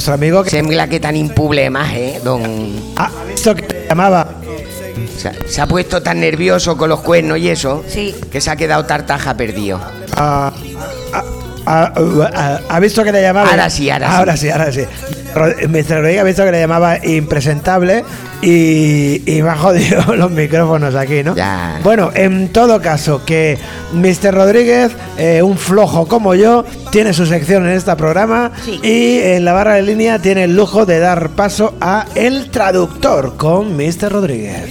nuestro 0.00 0.14
amigo 0.14 0.42
que 0.42 0.48
Sembla 0.48 0.88
que 0.88 0.98
tan 0.98 1.14
impuble 1.14 1.68
más, 1.68 1.92
¿eh? 1.92 2.20
Don... 2.24 2.42
ha 2.96 3.10
visto 3.28 3.54
que 3.54 3.66
se 3.68 3.86
llamaba 3.86 4.26
Se 5.18 5.28
ha, 5.28 5.34
se 5.46 5.60
ha 5.60 5.66
puesto 5.66 6.02
tan 6.02 6.20
nervioso 6.20 6.78
con 6.78 6.88
los 6.88 7.00
cuernos 7.00 7.36
y 7.36 7.50
eso, 7.50 7.84
Sí. 7.86 8.14
que 8.32 8.40
se 8.40 8.50
ha 8.50 8.56
quedado 8.56 8.86
tartaja 8.86 9.36
perdido. 9.36 9.78
Ah, 10.16 10.50
ah, 11.12 11.24
ah, 11.66 11.92
ah, 12.34 12.60
ha 12.66 12.80
visto 12.80 13.04
que 13.04 13.12
le 13.12 13.20
llamaba. 13.20 13.50
Ahora 13.50 13.68
sí, 13.68 13.90
ahora 13.90 14.08
sí. 14.08 14.16
ahora 14.16 14.36
sí. 14.38 14.48
Ahora 14.48 14.72
sí, 14.72 14.80
Mr. 15.34 15.96
Rodríguez 15.98 16.20
ha 16.20 16.24
visto 16.24 16.44
que 16.44 16.52
le 16.52 16.60
llamaba 16.60 17.04
impresentable 17.04 18.04
y, 18.42 19.22
y 19.30 19.42
me 19.42 19.50
ha 19.50 19.56
jodido 19.56 20.14
los 20.16 20.30
micrófonos 20.30 20.94
aquí, 20.94 21.22
¿no? 21.22 21.34
Ya. 21.36 21.78
Bueno, 21.82 22.10
en 22.14 22.48
todo 22.48 22.80
caso, 22.80 23.24
que 23.24 23.58
Mr. 23.92 24.34
Rodríguez, 24.34 24.92
eh, 25.18 25.42
un 25.42 25.56
flojo 25.58 26.06
como 26.08 26.34
yo, 26.34 26.64
tiene 26.90 27.12
su 27.12 27.26
sección 27.26 27.66
en 27.66 27.72
este 27.76 27.94
programa 27.96 28.52
Sí. 28.64 28.80
y 28.82 29.18
en 29.20 29.44
la 29.44 29.52
barra 29.52 29.74
de 29.74 29.82
línea 29.82 30.18
tiene 30.18 30.44
el 30.44 30.56
lujo 30.56 30.86
de 30.86 30.98
dar 30.98 31.30
paso 31.30 31.74
a 31.80 32.06
El 32.14 32.50
Traductor 32.50 33.36
con 33.36 33.76
Mr. 33.76 34.10
Rodríguez. 34.12 34.70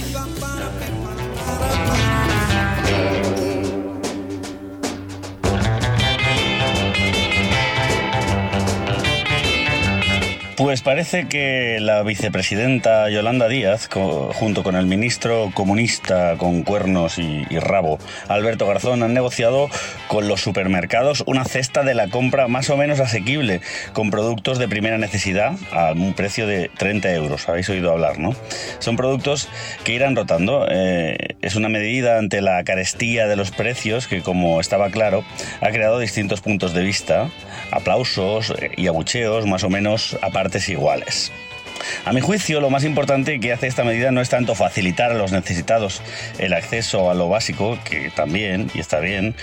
Pues 10.60 10.82
parece 10.82 11.26
que 11.26 11.78
la 11.80 12.02
vicepresidenta 12.02 13.08
Yolanda 13.08 13.48
Díaz, 13.48 13.88
junto 13.88 14.62
con 14.62 14.76
el 14.76 14.84
ministro 14.84 15.50
comunista 15.54 16.36
con 16.36 16.64
cuernos 16.64 17.18
y, 17.18 17.44
rabo, 17.58 17.98
Alberto 18.28 18.66
Garzón, 18.66 19.02
han 19.02 19.14
negociado 19.14 19.70
con 20.06 20.28
los 20.28 20.42
supermercados 20.42 21.24
una 21.24 21.46
cesta 21.46 21.82
de 21.82 21.94
la 21.94 22.08
compra 22.08 22.46
más 22.46 22.68
o 22.68 22.76
menos 22.76 23.00
asequible, 23.00 23.62
con 23.94 24.10
productos 24.10 24.58
de 24.58 24.68
primera 24.68 24.98
necesidad 24.98 25.54
a 25.72 25.92
un 25.92 26.12
precio 26.12 26.46
de 26.46 26.70
30 26.76 27.10
euros. 27.14 27.48
Habéis 27.48 27.70
oído 27.70 27.90
hablar, 27.90 28.18
¿no? 28.18 28.34
Son 28.80 28.96
productos 28.96 29.48
que 29.82 29.94
irán 29.94 30.14
rotando. 30.14 30.66
Eh, 30.70 31.36
es 31.40 31.56
una 31.56 31.70
medida 31.70 32.18
ante 32.18 32.42
la 32.42 32.62
carestía 32.64 33.26
de 33.26 33.36
los 33.36 33.50
precios 33.50 34.06
que, 34.06 34.20
como 34.20 34.60
estaba 34.60 34.90
claro, 34.90 35.24
ha 35.62 35.70
creado 35.70 35.98
distintos 35.98 36.42
puntos 36.42 36.74
de 36.74 36.82
vista, 36.82 37.30
aplausos 37.70 38.50
eh, 38.50 38.72
y 38.76 38.88
abucheos 38.88 39.46
más 39.46 39.64
o 39.64 39.70
menos 39.70 40.18
a 40.20 40.28
iguales. 40.68 41.32
A 42.04 42.12
mi 42.12 42.20
juicio, 42.20 42.60
lo 42.60 42.70
más 42.70 42.84
importante 42.84 43.40
que 43.40 43.52
hace 43.52 43.66
esta 43.66 43.84
medida 43.84 44.10
no 44.10 44.20
es 44.20 44.28
tanto 44.28 44.54
facilitar 44.54 45.12
a 45.12 45.14
los 45.14 45.32
necesitados 45.32 46.02
el 46.38 46.52
acceso 46.52 47.10
a 47.10 47.14
lo 47.14 47.28
básico, 47.28 47.78
que 47.84 48.10
también, 48.10 48.70
y 48.74 48.80
está 48.80 49.00
bien, 49.00 49.34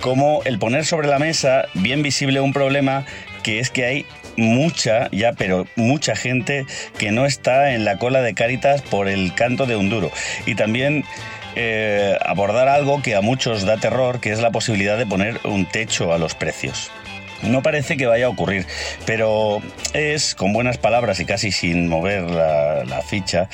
como 0.00 0.42
el 0.44 0.58
poner 0.58 0.84
sobre 0.84 1.08
la 1.08 1.18
mesa 1.18 1.66
bien 1.74 2.02
visible 2.02 2.40
un 2.40 2.52
problema 2.52 3.04
que 3.42 3.60
es 3.60 3.70
que 3.70 3.84
hay 3.84 4.06
mucha, 4.36 5.08
ya, 5.10 5.32
pero 5.32 5.66
mucha 5.76 6.16
gente 6.16 6.66
que 6.98 7.12
no 7.12 7.26
está 7.26 7.72
en 7.72 7.84
la 7.84 7.98
cola 7.98 8.22
de 8.22 8.34
Cáritas 8.34 8.82
por 8.82 9.08
el 9.08 9.34
canto 9.34 9.66
de 9.66 9.76
un 9.76 9.90
duro. 9.90 10.10
Y 10.46 10.54
también 10.54 11.04
eh, 11.56 12.18
abordar 12.24 12.68
algo 12.68 13.02
que 13.02 13.14
a 13.14 13.20
muchos 13.20 13.64
da 13.64 13.76
terror, 13.76 14.20
que 14.20 14.32
es 14.32 14.40
la 14.40 14.50
posibilidad 14.50 14.98
de 14.98 15.06
poner 15.06 15.40
un 15.44 15.66
techo 15.66 16.12
a 16.12 16.18
los 16.18 16.34
precios. 16.34 16.90
No 17.46 17.62
parece 17.62 17.96
que 17.96 18.06
vaya 18.06 18.26
a 18.26 18.28
ocurrir, 18.28 18.66
pero 19.06 19.62
es, 19.92 20.34
con 20.34 20.52
buenas 20.52 20.78
palabras 20.78 21.20
y 21.20 21.24
casi 21.24 21.52
sin 21.52 21.88
mover 21.88 22.22
la, 22.30 23.02
ficha, 23.06 23.48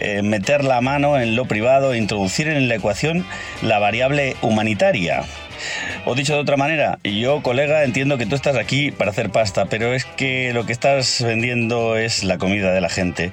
eh, 0.00 0.22
meter 0.22 0.64
la 0.64 0.80
mano 0.80 1.18
en 1.18 1.36
lo 1.36 1.44
privado 1.46 1.92
e 1.92 1.98
introducir 1.98 2.48
en 2.48 2.68
la 2.68 2.76
ecuación 2.76 3.26
la 3.62 3.78
variable 3.78 4.36
humanitaria. 4.42 5.24
O 6.04 6.14
dicho 6.14 6.34
de 6.34 6.40
otra 6.40 6.56
manera, 6.56 6.98
yo, 7.02 7.42
colega, 7.42 7.84
entiendo 7.84 8.18
que 8.18 8.26
tú 8.26 8.34
estás 8.34 8.56
aquí 8.56 8.90
para 8.90 9.10
hacer 9.10 9.30
pasta, 9.30 9.66
pero 9.66 9.94
es 9.94 10.04
que 10.04 10.52
lo 10.52 10.66
que 10.66 10.72
estás 10.72 11.22
vendiendo 11.22 11.96
es 11.96 12.24
la 12.24 12.38
comida 12.38 12.72
de 12.72 12.80
la 12.80 12.88
gente. 12.88 13.32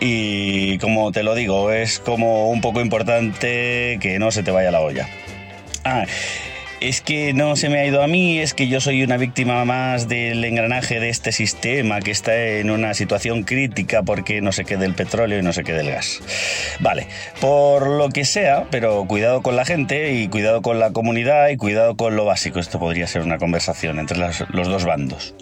Y 0.00 0.78
como 0.78 1.12
te 1.12 1.22
lo 1.22 1.34
digo, 1.34 1.72
es 1.72 1.98
como 1.98 2.50
un 2.50 2.60
poco 2.60 2.80
importante 2.80 3.98
que 4.00 4.18
no 4.18 4.30
se 4.30 4.42
te 4.42 4.50
vaya 4.50 4.70
la 4.70 4.80
olla. 4.80 5.08
Ah, 5.84 6.04
es 6.80 7.00
que 7.00 7.32
no 7.32 7.56
se 7.56 7.68
me 7.68 7.78
ha 7.78 7.86
ido 7.86 8.02
a 8.02 8.06
mí, 8.06 8.38
es 8.38 8.54
que 8.54 8.68
yo 8.68 8.80
soy 8.80 9.02
una 9.02 9.16
víctima 9.16 9.64
más 9.64 10.08
del 10.08 10.44
engranaje 10.44 11.00
de 11.00 11.08
este 11.08 11.32
sistema 11.32 12.00
que 12.00 12.10
está 12.10 12.36
en 12.36 12.70
una 12.70 12.94
situación 12.94 13.42
crítica 13.42 14.02
porque 14.02 14.40
no 14.40 14.52
se 14.52 14.64
quede 14.64 14.86
el 14.86 14.94
petróleo 14.94 15.38
y 15.38 15.42
no 15.42 15.52
se 15.52 15.64
quede 15.64 15.80
el 15.80 15.90
gas. 15.90 16.20
Vale, 16.80 17.06
por 17.40 17.88
lo 17.88 18.08
que 18.10 18.24
sea, 18.24 18.66
pero 18.70 19.04
cuidado 19.06 19.42
con 19.42 19.56
la 19.56 19.64
gente 19.64 20.12
y 20.14 20.28
cuidado 20.28 20.62
con 20.62 20.78
la 20.78 20.92
comunidad 20.92 21.48
y 21.48 21.56
cuidado 21.56 21.96
con 21.96 22.16
lo 22.16 22.24
básico. 22.24 22.60
Esto 22.60 22.78
podría 22.78 23.06
ser 23.06 23.22
una 23.22 23.38
conversación 23.38 23.98
entre 23.98 24.18
los 24.18 24.68
dos 24.68 24.84
bandos. 24.84 25.34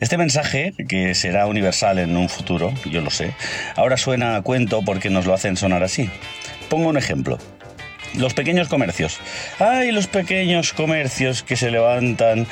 Este 0.00 0.16
mensaje, 0.16 0.72
que 0.88 1.14
será 1.14 1.46
universal 1.46 1.98
en 1.98 2.16
un 2.16 2.28
futuro, 2.28 2.72
yo 2.90 3.00
lo 3.00 3.10
sé, 3.10 3.32
ahora 3.74 3.96
suena 3.96 4.36
a 4.36 4.42
cuento 4.42 4.82
porque 4.82 5.10
nos 5.10 5.26
lo 5.26 5.34
hacen 5.34 5.56
sonar 5.56 5.82
así. 5.82 6.08
Pongo 6.68 6.88
un 6.88 6.96
ejemplo. 6.96 7.38
Los 8.14 8.34
pequeños 8.34 8.68
comercios. 8.68 9.20
Ay, 9.58 9.92
los 9.92 10.06
pequeños 10.06 10.72
comercios 10.72 11.42
que 11.42 11.56
se 11.56 11.70
levantan 11.70 12.46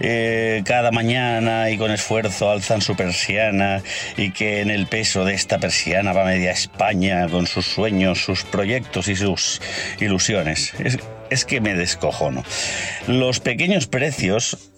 eh, 0.00 0.62
cada 0.64 0.90
mañana 0.90 1.70
y 1.70 1.76
con 1.76 1.90
esfuerzo 1.90 2.50
alzan 2.50 2.80
su 2.80 2.96
persiana 2.96 3.82
y 4.16 4.30
que 4.30 4.60
en 4.60 4.70
el 4.70 4.86
peso 4.86 5.24
de 5.24 5.34
esta 5.34 5.58
persiana 5.58 6.12
va 6.12 6.24
media 6.24 6.52
España 6.52 7.28
con 7.28 7.46
sus 7.46 7.66
sueños, 7.66 8.24
sus 8.24 8.44
proyectos 8.44 9.08
y 9.08 9.16
sus 9.16 9.60
ilusiones. 10.00 10.72
Es, 10.78 10.98
es 11.28 11.44
que 11.44 11.60
me 11.60 11.74
descojono. 11.74 12.42
Los 13.06 13.40
pequeños 13.40 13.86
precios 13.86 14.70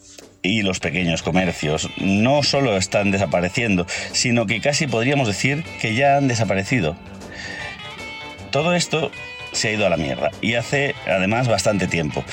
y 0.43 0.63
los 0.63 0.81
pequeños 0.81 1.23
comercios 1.23 1.89
no 1.99 2.43
solo 2.43 2.77
están 2.77 3.11
desapareciendo, 3.11 3.87
sino 4.13 4.47
que 4.47 4.61
casi 4.61 4.87
podríamos 4.87 5.29
decir 5.29 5.65
que 5.81 5.95
ya 5.95 6.17
han 6.17 6.29
desaparecido. 6.29 6.97
Todo 8.51 8.75
esto 8.75 9.11
se 9.53 9.69
ha 9.69 9.73
ido 9.73 9.87
a 9.87 9.91
la 9.91 9.97
mierda 9.97 10.31
y 10.41 10.55
hace 10.55 10.95
además 11.07 11.49
bastante 11.49 11.87
tiempo. 11.87 12.25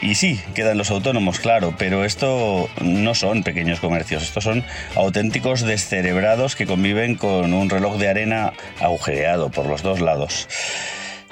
Y 0.00 0.14
sí, 0.14 0.40
quedan 0.54 0.78
los 0.78 0.92
autónomos, 0.92 1.40
claro, 1.40 1.74
pero 1.76 2.04
esto 2.04 2.70
no 2.80 3.14
son 3.16 3.42
pequeños 3.42 3.80
comercios, 3.80 4.22
estos 4.22 4.44
son 4.44 4.64
auténticos 4.94 5.62
descerebrados 5.62 6.54
que 6.54 6.66
conviven 6.66 7.16
con 7.16 7.52
un 7.52 7.68
reloj 7.68 7.96
de 7.98 8.08
arena 8.08 8.52
agujereado 8.80 9.50
por 9.50 9.66
los 9.66 9.82
dos 9.82 10.00
lados. 10.00 10.46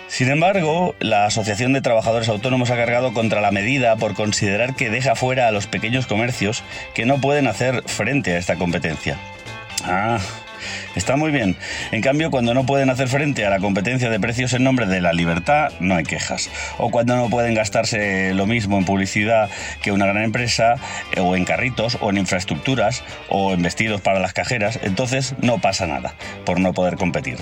Sin 0.09 0.31
embargo, 0.31 0.95
la 0.99 1.27
Asociación 1.27 1.73
de 1.73 1.81
Trabajadores 1.81 2.29
Autónomos 2.29 2.71
ha 2.71 2.77
cargado 2.77 3.13
contra 3.13 3.41
la 3.41 3.51
medida 3.51 3.97
por 3.97 4.15
considerar 4.15 4.75
que 4.75 4.91
deja 4.91 5.15
fuera 5.15 5.47
a 5.47 5.53
los 5.53 5.67
pequeños 5.67 6.07
comercios 6.07 6.63
que 6.95 7.07
no 7.07 7.21
pueden 7.21 7.47
hacer 7.47 7.83
frente 7.87 8.33
a 8.33 8.39
esta 8.39 8.57
competencia. 8.57 9.17
Ah, 9.85 10.19
está 10.95 11.17
muy 11.17 11.31
bien. 11.31 11.57
En 11.93 12.01
cambio, 12.01 12.31
cuando 12.31 12.55
no 12.55 12.67
pueden 12.67 12.91
hacer 12.91 13.09
frente 13.09 13.45
a 13.45 13.51
la 13.51 13.59
competencia 13.59 14.11
de 14.11 14.21
precios 14.21 14.53
en 14.53 14.65
nombre 14.65 14.87
de 14.87 15.01
la 15.01 15.13
libertad, 15.13 15.73
no 15.81 15.97
hay 15.97 16.05
quejas. 16.05 16.51
O 16.79 16.91
cuando 16.91 17.17
no 17.17 17.29
pueden 17.29 17.55
gastarse 17.55 18.33
lo 18.35 18.47
mismo 18.47 18.79
en 18.79 18.85
publicidad 18.85 19.51
que 19.83 19.93
una 19.93 20.07
gran 20.07 20.23
empresa, 20.23 20.77
eh, 21.13 21.21
o 21.21 21.37
en 21.37 21.45
carritos, 21.45 21.99
o 22.01 22.11
en 22.11 22.19
infraestructuras, 22.19 23.03
o 23.29 23.53
en 23.53 23.63
vestidos 23.63 24.01
para 24.01 24.21
las 24.21 24.33
cajeras, 24.33 24.79
entonces 24.83 25.35
no 25.41 25.59
pasa 25.59 25.87
nada 25.87 26.15
por 26.45 26.61
no 26.61 26.73
poder 26.73 26.97
competir. 26.97 27.39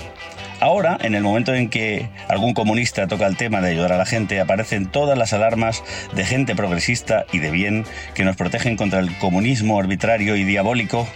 Ahora, 0.65 0.97
en 0.99 1.13
el 1.13 1.21
momento 1.21 1.53
en 1.53 1.69
que 1.69 2.09
algún 2.27 2.55
comunista 2.55 3.05
toca 3.05 3.27
el 3.27 3.37
tema 3.37 3.61
de 3.61 3.69
ayudar 3.69 3.93
a 3.93 3.97
la 3.97 4.05
gente, 4.07 4.39
aparecen 4.39 4.87
todas 4.87 5.15
las 5.15 5.31
alarmas 5.31 5.83
de 6.15 6.25
gente 6.25 6.55
progresista 6.55 7.27
y 7.31 7.37
de 7.37 7.51
bien 7.51 7.85
que 8.15 8.25
nos 8.25 8.35
protegen 8.35 8.75
contra 8.75 8.97
el 8.97 9.15
comunismo 9.19 9.79
arbitrario 9.79 10.35
y 10.35 10.43
diabólico 10.43 11.07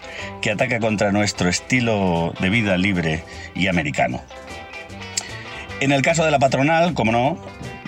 que 0.43 0.51
ataca 0.51 0.79
contra 0.79 1.11
nuestro 1.11 1.49
estilo 1.49 2.31
de 2.39 2.51
vida 2.51 2.77
libre 2.77 3.23
y 3.55 3.65
americano. 3.65 4.21
En 5.79 5.93
el 5.93 6.03
caso 6.03 6.23
de 6.23 6.29
la 6.29 6.37
patronal, 6.37 6.93
como 6.93 7.11
no, 7.11 7.43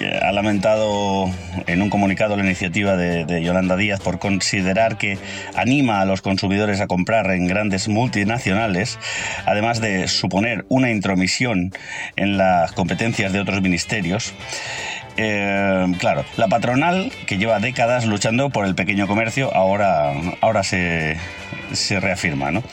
ha 0.07 0.31
lamentado 0.31 1.29
en 1.67 1.81
un 1.81 1.89
comunicado 1.89 2.35
la 2.35 2.43
iniciativa 2.43 2.95
de, 2.95 3.43
Yolanda 3.43 3.75
Díaz 3.75 3.99
por 3.99 4.19
considerar 4.19 4.97
que 4.97 5.17
anima 5.55 6.01
a 6.01 6.05
los 6.05 6.21
consumidores 6.21 6.81
a 6.81 6.87
comprar 6.87 7.31
en 7.31 7.47
grandes 7.47 7.87
multinacionales, 7.87 8.99
además 9.45 9.81
de 9.81 10.07
suponer 10.07 10.65
una 10.69 10.91
intromisión 10.91 11.73
en 12.15 12.37
las 12.37 12.71
competencias 12.71 13.33
de 13.33 13.39
otros 13.39 13.61
ministerios. 13.61 14.33
Eh, 15.17 15.85
claro, 15.99 16.25
la 16.37 16.47
patronal, 16.47 17.11
que 17.27 17.37
lleva 17.37 17.59
décadas 17.59 18.05
luchando 18.05 18.49
por 18.49 18.65
el 18.65 18.75
pequeño 18.75 19.07
comercio, 19.07 19.53
ahora, 19.53 20.13
ahora 20.41 20.63
se, 20.63 21.17
se 21.73 21.99
reafirma, 21.99 22.51
¿no? 22.51 22.63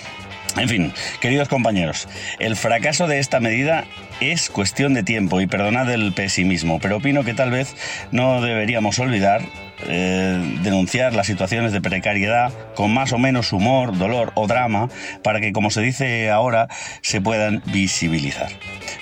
En 0.57 0.69
fin, 0.69 0.93
queridos 1.21 1.49
compañeros, 1.49 2.09
el 2.39 2.57
fracaso 2.57 3.07
de 3.07 3.19
esta 3.19 3.39
medida 3.39 3.85
es 4.21 4.51
cuestión 4.51 4.95
de 4.95 5.03
tiempo 5.03 5.41
y 5.41 5.47
perdonad 5.47 5.91
el 5.91 6.13
pesimismo, 6.13 6.81
pero 6.81 6.97
opino 6.97 7.23
que 7.23 7.35
tal 7.35 7.51
vez 7.51 7.77
no 8.11 8.41
deberíamos 8.41 8.99
olvidar 8.99 9.43
eh, 9.87 10.59
denunciar 10.63 11.15
las 11.15 11.29
situaciones 11.29 11.73
de 11.73 11.81
precariedad 11.81 12.53
con 12.75 12.93
más 12.93 13.13
o 13.13 13.19
menos 13.19 13.53
humor, 13.53 13.97
dolor 13.97 14.33
o 14.35 14.49
drama 14.49 14.89
para 15.23 15.41
que, 15.41 15.53
como 15.53 15.71
se 15.71 15.81
dice 15.81 16.31
ahora, 16.31 16.67
se 17.01 17.21
puedan 17.21 17.63
visibilizar. 17.67 18.49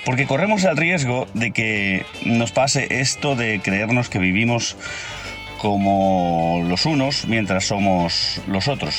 Porque 0.05 0.27
corremos 0.27 0.63
el 0.65 0.77
riesgo 0.77 1.27
de 1.33 1.51
que 1.51 2.05
nos 2.23 2.51
pase 2.51 2.87
esto 2.99 3.35
de 3.35 3.59
creernos 3.59 4.09
que 4.09 4.19
vivimos 4.19 4.77
como 5.57 6.63
los 6.67 6.85
unos 6.85 7.27
mientras 7.27 7.65
somos 7.65 8.41
los 8.47 8.67
otros. 8.67 8.95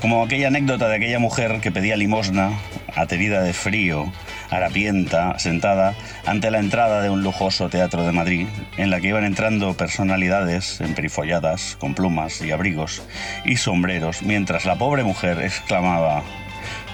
Como 0.00 0.22
aquella 0.22 0.48
anécdota 0.48 0.88
de 0.88 0.96
aquella 0.96 1.18
mujer 1.18 1.60
que 1.60 1.72
pedía 1.72 1.96
limosna, 1.96 2.58
aterida 2.94 3.42
de 3.42 3.52
frío, 3.52 4.12
harapienta, 4.50 5.38
sentada 5.38 5.94
ante 6.26 6.50
la 6.50 6.58
entrada 6.58 7.02
de 7.02 7.10
un 7.10 7.22
lujoso 7.22 7.68
teatro 7.68 8.04
de 8.04 8.12
Madrid, 8.12 8.46
en 8.76 8.90
la 8.90 9.00
que 9.00 9.08
iban 9.08 9.24
entrando 9.24 9.74
personalidades 9.74 10.80
emperifolladas, 10.80 11.76
con 11.78 11.94
plumas 11.94 12.40
y 12.42 12.50
abrigos 12.50 13.02
y 13.44 13.56
sombreros, 13.56 14.22
mientras 14.22 14.64
la 14.64 14.76
pobre 14.76 15.04
mujer 15.04 15.40
exclamaba, 15.40 16.22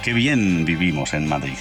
¡Qué 0.03 0.13
bien 0.13 0.65
vivimos 0.65 1.15
en 1.15 1.29
Madrid! 1.29 1.59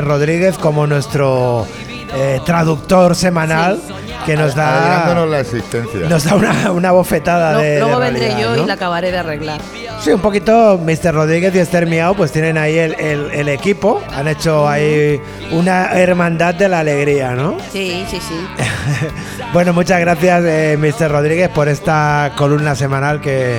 Rodríguez 0.00 0.56
como 0.58 0.86
nuestro 0.86 1.66
eh, 2.14 2.40
traductor 2.44 3.14
semanal 3.16 3.80
que 4.26 4.36
nos 4.36 4.54
da 4.54 4.70
la 5.06 6.08
nos 6.08 6.24
da 6.24 6.34
una, 6.34 6.70
una 6.72 6.90
bofetada 6.92 7.56
de. 7.58 7.70
de 7.74 7.80
luego 7.80 7.98
vendré 7.98 8.28
realidad, 8.28 8.50
yo 8.50 8.56
¿no? 8.56 8.62
y 8.64 8.66
la 8.66 8.74
acabaré 8.74 9.10
de 9.10 9.18
arreglar. 9.18 9.60
Sí, 10.00 10.10
un 10.12 10.20
poquito 10.20 10.78
Mr. 10.78 11.12
Rodríguez 11.14 11.54
y 11.54 11.58
Esther 11.58 11.86
Miau 11.86 12.14
pues 12.14 12.30
tienen 12.32 12.56
ahí 12.58 12.76
el, 12.78 12.94
el- 13.00 13.30
el 13.32 13.48
equipo, 13.48 14.02
han 14.14 14.28
hecho 14.28 14.68
ahí 14.68 15.20
una 15.52 15.92
hermandad 15.92 16.54
de 16.54 16.68
la 16.68 16.80
alegría, 16.80 17.32
¿no? 17.32 17.56
Sí, 17.72 18.04
sí, 18.10 18.18
sí. 18.20 18.46
Bueno, 19.52 19.72
muchas 19.72 19.98
gracias 20.00 20.42
eh, 20.44 20.76
Mr. 20.78 21.10
Rodríguez 21.10 21.48
por 21.48 21.68
esta 21.68 22.32
columna 22.36 22.74
semanal 22.74 23.20
que, 23.20 23.58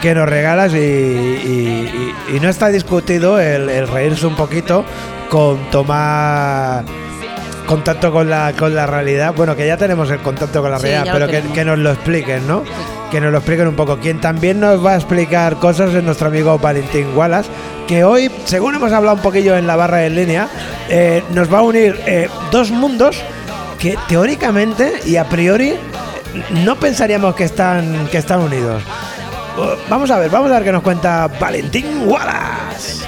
que 0.00 0.14
nos 0.14 0.28
regalas 0.28 0.72
y, 0.72 0.76
y- 0.78 2.14
y- 2.30 2.36
y 2.36 2.40
no 2.40 2.48
está 2.48 2.68
discutido 2.68 3.38
el, 3.40 3.68
el 3.68 3.88
reírse 3.88 4.26
un 4.26 4.36
poquito 4.36 4.84
con 5.28 5.70
tomar 5.70 6.84
contacto 7.66 8.10
con 8.10 8.30
la, 8.30 8.54
con 8.54 8.74
la 8.74 8.86
realidad. 8.86 9.34
Bueno, 9.34 9.54
que 9.54 9.66
ya 9.66 9.76
tenemos 9.76 10.10
el 10.10 10.20
contacto 10.20 10.62
con 10.62 10.70
la 10.70 10.78
Sí, 10.78 10.86
realidad, 10.86 11.12
pero 11.12 11.52
que, 11.54 11.64
nos 11.64 11.78
lo 11.78 11.92
expliquen, 11.92 12.48
¿no? 12.48 12.64
Que 13.10 13.20
nos 13.20 13.30
lo 13.30 13.38
expliquen 13.38 13.68
un 13.68 13.76
poco. 13.76 13.98
Quien 13.98 14.20
también 14.20 14.58
nos 14.58 14.84
va 14.84 14.92
a 14.92 14.96
explicar 14.96 15.56
cosas 15.56 15.94
es 15.94 16.02
nuestro 16.02 16.28
amigo 16.28 16.58
Valentín 16.58 17.08
Wallace, 17.14 17.50
que 17.86 18.04
hoy, 18.04 18.30
según 18.46 18.74
hemos 18.74 18.90
hablado 18.92 19.16
un 19.16 19.22
poquillo 19.22 19.56
en 19.56 19.66
la 19.66 19.76
barra 19.76 20.06
en 20.06 20.16
línea, 20.16 20.48
eh, 20.88 21.22
nos 21.30 21.52
va 21.52 21.58
a 21.58 21.62
unir 21.62 22.00
eh, 22.06 22.28
dos 22.50 22.70
mundos 22.70 23.20
que 23.78 23.96
teóricamente 24.08 24.94
y 25.04 25.16
a 25.16 25.28
priori 25.28 25.74
no 26.64 26.76
pensaríamos 26.76 27.34
que 27.34 27.44
están, 27.44 28.08
que 28.08 28.18
están 28.18 28.40
unidos. 28.40 28.82
Vamos 29.90 30.10
a 30.10 30.18
ver, 30.18 30.30
vamos 30.30 30.50
a 30.50 30.54
ver 30.54 30.64
qué 30.64 30.72
nos 30.72 30.82
cuenta 30.82 31.28
Valentín 31.40 32.04
Wallace. 32.06 33.07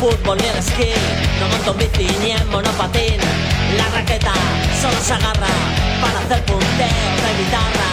Fútbol 0.00 0.38
ni 0.40 0.48
el 0.48 0.56
esquí, 0.56 0.92
no 1.38 1.46
monto 1.48 1.72
en 1.72 1.78
bici 1.78 2.08
ni 2.22 2.30
en 2.30 2.48
monopatín. 2.50 3.20
La 3.76 3.86
raqueta 3.96 4.32
solo 4.80 4.98
se 5.06 5.12
agarra 5.12 5.52
para 6.00 6.18
hacer 6.20 6.40
punteos 6.48 7.18
de 7.24 7.30
guitarra. 7.38 7.90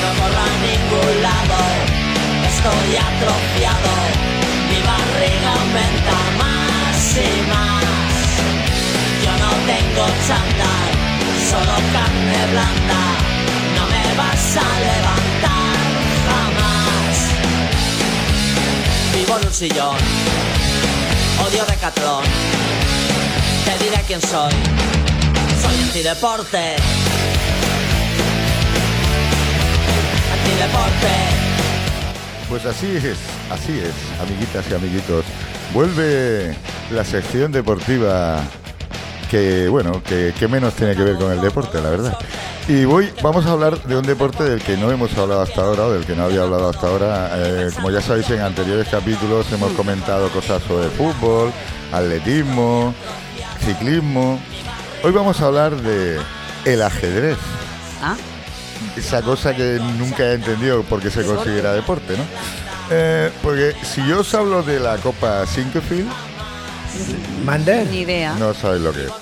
No 0.00 0.08
corro 0.18 0.42
a 0.50 0.54
ningún 0.66 1.14
lado, 1.26 1.58
estoy 2.52 2.90
atrofiado. 3.08 3.92
Mi 4.68 4.78
barriga 4.88 5.50
aumenta 5.58 6.18
más 6.42 6.98
y 7.26 7.32
más. 7.52 8.22
Yo 9.24 9.32
no 9.42 9.50
tengo 9.72 10.04
chándal, 10.26 10.90
solo 11.50 11.74
carne 11.94 12.40
blanda. 12.52 13.02
No 13.76 13.84
me 13.92 14.04
vas 14.20 14.46
a 14.66 14.68
levantar 14.86 15.78
jamás. 16.28 17.16
Vivo 19.12 19.38
en 19.38 19.46
un 19.46 19.52
sillón 19.52 20.67
odio 21.46 21.64
Decathlon. 21.64 22.24
Te 23.64 23.84
diré 23.84 24.02
quién 24.06 24.20
soy. 24.20 24.52
Soy 25.62 25.82
antideporte. 25.84 26.76
Antideporte. 30.32 31.12
Pues 32.48 32.64
así 32.64 32.86
es, 32.96 33.18
así 33.50 33.78
es, 33.78 34.20
amiguitas 34.20 34.64
y 34.70 34.74
amiguitos. 34.74 35.24
Vuelve 35.74 36.56
la 36.90 37.04
sección 37.04 37.52
deportiva 37.52 38.42
que, 39.30 39.68
bueno, 39.68 40.02
que, 40.02 40.32
que 40.38 40.48
menos 40.48 40.72
tiene 40.74 40.96
que 40.96 41.02
ver 41.02 41.16
con 41.16 41.30
el 41.30 41.40
deporte, 41.42 41.80
la 41.80 41.90
verdad. 41.90 42.18
Y 42.68 42.84
voy, 42.84 43.10
vamos 43.22 43.46
a 43.46 43.52
hablar 43.52 43.82
de 43.84 43.96
un 43.96 44.04
deporte 44.04 44.44
del 44.44 44.62
que 44.62 44.76
no 44.76 44.90
hemos 44.90 45.16
hablado 45.16 45.40
hasta 45.40 45.62
ahora, 45.62 45.86
o 45.86 45.92
del 45.92 46.04
que 46.04 46.14
no 46.14 46.24
había 46.24 46.42
hablado 46.42 46.68
hasta 46.68 46.86
ahora. 46.86 47.30
Eh, 47.34 47.70
como 47.74 47.90
ya 47.90 48.02
sabéis, 48.02 48.28
en 48.28 48.42
anteriores 48.42 48.86
capítulos 48.88 49.50
hemos 49.52 49.72
comentado 49.72 50.28
cosas 50.28 50.62
sobre 50.64 50.90
fútbol, 50.90 51.50
atletismo, 51.90 52.94
ciclismo. 53.64 54.38
Hoy 55.02 55.12
vamos 55.12 55.40
a 55.40 55.46
hablar 55.46 55.76
de 55.80 56.20
el 56.66 56.82
ajedrez 56.82 57.38
¿Ah? 58.02 58.16
esa 58.98 59.22
cosa 59.22 59.56
que 59.56 59.80
nunca 59.96 60.24
he 60.24 60.34
entendido 60.34 60.82
por 60.82 61.00
qué 61.00 61.08
se 61.08 61.24
considera 61.24 61.72
deporte, 61.72 62.18
¿no? 62.18 62.24
Eh, 62.90 63.32
porque 63.42 63.74
si 63.82 64.06
yo 64.06 64.20
os 64.20 64.34
hablo 64.34 64.62
de 64.62 64.78
la 64.78 64.98
Copa 64.98 65.46
Sinquefield, 65.46 66.10
Mande. 67.44 67.84
Ni 67.90 68.00
idea. 68.00 68.34
no 68.34 68.52
sabéis 68.54 68.82
lo 68.82 68.92
que 68.92 69.04
es. 69.06 69.12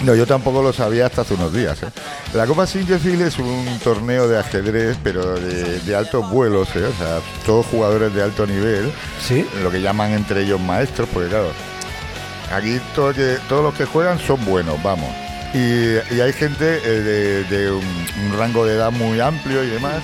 No, 0.00 0.14
yo 0.14 0.26
tampoco 0.26 0.62
lo 0.62 0.72
sabía 0.72 1.06
hasta 1.06 1.22
hace 1.22 1.34
unos 1.34 1.52
días. 1.52 1.82
¿eh? 1.82 1.86
La 2.34 2.46
Copa 2.46 2.66
Sinquefield 2.66 3.22
es 3.22 3.38
un 3.38 3.78
torneo 3.82 4.28
de 4.28 4.38
ajedrez, 4.38 4.96
pero 5.02 5.34
de, 5.34 5.80
de 5.80 5.96
altos 5.96 6.30
vuelos, 6.30 6.68
¿eh? 6.76 6.84
o 6.84 6.92
sea, 6.98 7.18
todos 7.44 7.66
jugadores 7.66 8.14
de 8.14 8.22
alto 8.22 8.46
nivel, 8.46 8.92
Sí. 9.26 9.44
lo 9.62 9.70
que 9.70 9.80
llaman 9.80 10.12
entre 10.12 10.42
ellos 10.42 10.60
maestros, 10.60 11.08
porque 11.12 11.28
claro, 11.28 11.50
aquí 12.54 12.80
todo 12.94 13.12
que- 13.12 13.38
todos 13.48 13.62
los 13.64 13.74
que 13.74 13.84
juegan 13.86 14.18
son 14.20 14.44
buenos, 14.44 14.80
vamos. 14.82 15.10
Y, 15.54 15.94
y 16.14 16.20
hay 16.20 16.32
gente 16.32 16.80
eh, 16.84 17.00
de, 17.00 17.44
de 17.44 17.70
un, 17.72 17.84
un 18.26 18.38
rango 18.38 18.64
de 18.66 18.74
edad 18.76 18.92
muy 18.92 19.18
amplio 19.18 19.64
y 19.64 19.68
demás. 19.68 20.02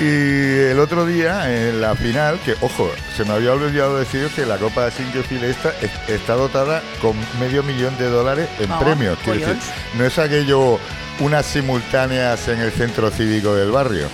Y 0.00 0.70
el 0.70 0.78
otro 0.80 1.04
día, 1.04 1.68
en 1.68 1.80
la 1.82 1.94
final, 1.94 2.38
que 2.42 2.54
ojo, 2.62 2.90
se 3.16 3.24
me 3.24 3.34
había 3.34 3.52
olvidado 3.52 3.98
deciros 3.98 4.32
que 4.32 4.46
la 4.46 4.56
Copa 4.56 4.86
de 4.86 4.92
Sinquefield 4.92 5.44
esta 5.44 5.74
es- 5.82 6.08
está 6.08 6.34
dotada 6.34 6.82
con 7.02 7.14
medio 7.38 7.62
millón 7.62 7.96
de 7.98 8.08
dólares 8.08 8.48
en 8.58 8.70
premios. 8.78 9.18
Quiero 9.22 9.38
decir, 9.40 9.62
no 9.98 10.04
es 10.06 10.18
aquello 10.18 10.78
unas 11.20 11.44
simultáneas 11.44 12.48
en 12.48 12.60
el 12.60 12.72
centro 12.72 13.10
cívico 13.10 13.54
del 13.54 13.70
barrio. 13.70 14.08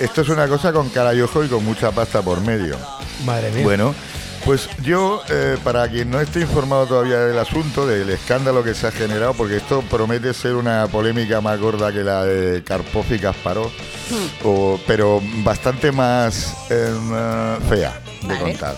Esto 0.00 0.20
es 0.20 0.28
una 0.28 0.46
cosa 0.48 0.70
con 0.70 0.90
cara 0.90 1.14
y 1.14 1.22
ojo 1.22 1.42
y 1.42 1.48
con 1.48 1.64
mucha 1.64 1.90
pasta 1.92 2.20
por 2.20 2.42
medio. 2.42 2.76
Madre 3.24 3.50
mía. 3.52 3.62
Bueno, 3.64 3.94
pues 4.44 4.68
yo, 4.82 5.22
eh, 5.30 5.56
para 5.62 5.88
quien 5.88 6.10
no 6.10 6.20
esté 6.20 6.40
informado 6.40 6.86
todavía 6.86 7.18
del 7.20 7.38
asunto, 7.38 7.86
del 7.86 8.10
escándalo 8.10 8.64
que 8.64 8.74
se 8.74 8.86
ha 8.86 8.90
generado, 8.90 9.34
porque 9.34 9.56
esto 9.58 9.82
promete 9.88 10.34
ser 10.34 10.54
una 10.54 10.86
polémica 10.88 11.40
más 11.40 11.58
gorda 11.60 11.92
que 11.92 12.02
la 12.02 12.24
de 12.24 12.62
Karpov 12.64 13.04
y 13.12 13.18
Kasparov, 13.18 13.70
o- 14.44 14.80
pero 14.86 15.20
bastante 15.44 15.92
más 15.92 16.54
eh, 16.70 16.92
fea 17.68 18.00
de 18.22 18.28
Vale. 18.28 18.40
contar. 18.40 18.76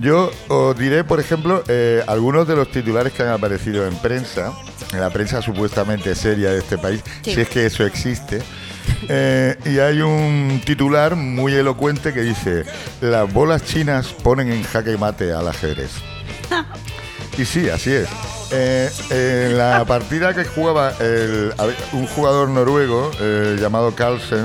Yo 0.00 0.30
os 0.48 0.76
diré, 0.78 1.02
por 1.04 1.18
ejemplo, 1.20 1.62
eh, 1.68 2.02
algunos 2.06 2.46
de 2.46 2.56
los 2.56 2.70
titulares 2.70 3.12
que 3.12 3.22
han 3.22 3.30
aparecido 3.30 3.86
en 3.86 3.96
prensa, 3.96 4.52
en 4.92 5.00
la 5.00 5.10
prensa 5.10 5.40
supuestamente 5.42 6.14
seria 6.14 6.50
de 6.50 6.58
este 6.58 6.76
país, 6.78 7.02
Sí. 7.22 7.34
si 7.34 7.40
es 7.40 7.48
que 7.48 7.66
eso 7.66 7.84
existe. 7.84 8.42
Eh, 9.08 9.56
y 9.64 9.78
hay 9.78 10.00
un 10.00 10.60
titular 10.64 11.14
muy 11.16 11.54
elocuente 11.54 12.12
que 12.12 12.22
dice, 12.22 12.64
las 13.00 13.32
bolas 13.32 13.64
chinas 13.64 14.08
ponen 14.08 14.50
en 14.52 14.62
jaque 14.64 14.96
mate 14.96 15.32
al 15.32 15.48
ajedrez. 15.48 15.90
y 17.38 17.44
sí, 17.44 17.68
así 17.68 17.92
es. 17.92 18.08
Eh, 18.52 18.90
en 19.50 19.58
la 19.58 19.84
partida 19.84 20.32
que 20.34 20.44
jugaba 20.44 20.92
el- 21.00 21.52
un 21.92 22.06
jugador 22.06 22.48
noruego 22.48 23.10
eh, 23.20 23.56
llamado 23.60 23.94
Carlsen, 23.94 24.44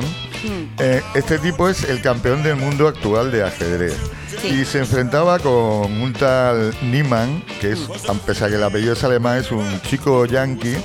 eh, 0.80 1.02
este 1.14 1.38
tipo 1.38 1.70
es 1.70 1.84
el 1.84 2.02
campeón 2.02 2.42
del 2.42 2.56
mundo 2.56 2.88
actual 2.88 3.32
de 3.32 3.44
ajedrez. 3.44 3.96
Sí. 4.42 4.48
Y 4.48 4.66
se 4.66 4.80
enfrentaba 4.80 5.38
con 5.40 5.92
un 6.02 6.14
tal 6.14 6.74
Niemann, 6.82 7.44
que 7.60 7.74
es, 7.74 7.80
a 8.10 8.14
pesar 8.14 8.50
que 8.50 8.56
el 8.56 8.64
apellido 8.64 8.94
es 8.94 9.04
alemán, 9.04 9.38
es 9.38 9.52
un 9.52 9.80
chico 9.82 10.26
yankee 10.26 10.78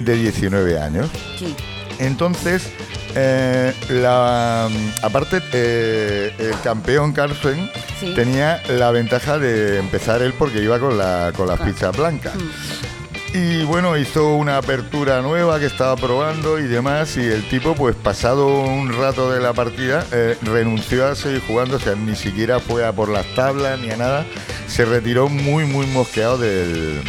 de 0.00 0.14
19 0.14 0.78
años. 0.80 1.10
Sí. 1.38 1.54
Entonces, 1.98 2.68
eh, 3.14 3.72
la, 3.90 4.68
aparte, 5.02 5.40
eh, 5.52 6.32
el 6.38 6.60
campeón 6.62 7.12
Carlsen 7.12 7.70
Sí. 8.00 8.12
tenía 8.14 8.60
la 8.68 8.90
ventaja 8.90 9.38
de 9.38 9.78
empezar 9.78 10.20
él 10.22 10.34
porque 10.36 10.60
iba 10.62 10.78
con, 10.80 10.98
la, 10.98 11.32
con 11.36 11.46
las 11.46 11.60
fichas 11.60 11.96
blancas. 11.96 12.34
Mm. 12.34 12.94
Y 13.36 13.64
bueno, 13.64 13.96
hizo 13.96 14.34
una 14.36 14.58
apertura 14.58 15.20
nueva 15.20 15.58
que 15.58 15.66
estaba 15.66 15.96
probando 15.96 16.60
y 16.60 16.64
demás. 16.64 17.16
Y 17.16 17.22
el 17.22 17.48
tipo, 17.48 17.74
pues 17.74 17.96
pasado 17.96 18.60
un 18.60 18.92
rato 18.96 19.30
de 19.32 19.40
la 19.40 19.52
partida, 19.52 20.06
eh, 20.12 20.36
renunció 20.42 21.06
a 21.06 21.16
seguir 21.16 21.42
jugando. 21.44 21.76
O 21.76 21.80
sea, 21.80 21.96
ni 21.96 22.14
siquiera 22.14 22.60
fue 22.60 22.86
a 22.86 22.92
por 22.92 23.08
las 23.08 23.26
tablas 23.34 23.80
ni 23.80 23.90
a 23.90 23.96
nada. 23.96 24.24
Se 24.68 24.84
retiró 24.84 25.28
muy, 25.28 25.64
muy 25.64 25.86
mosqueado 25.86 26.38
del, 26.38 27.00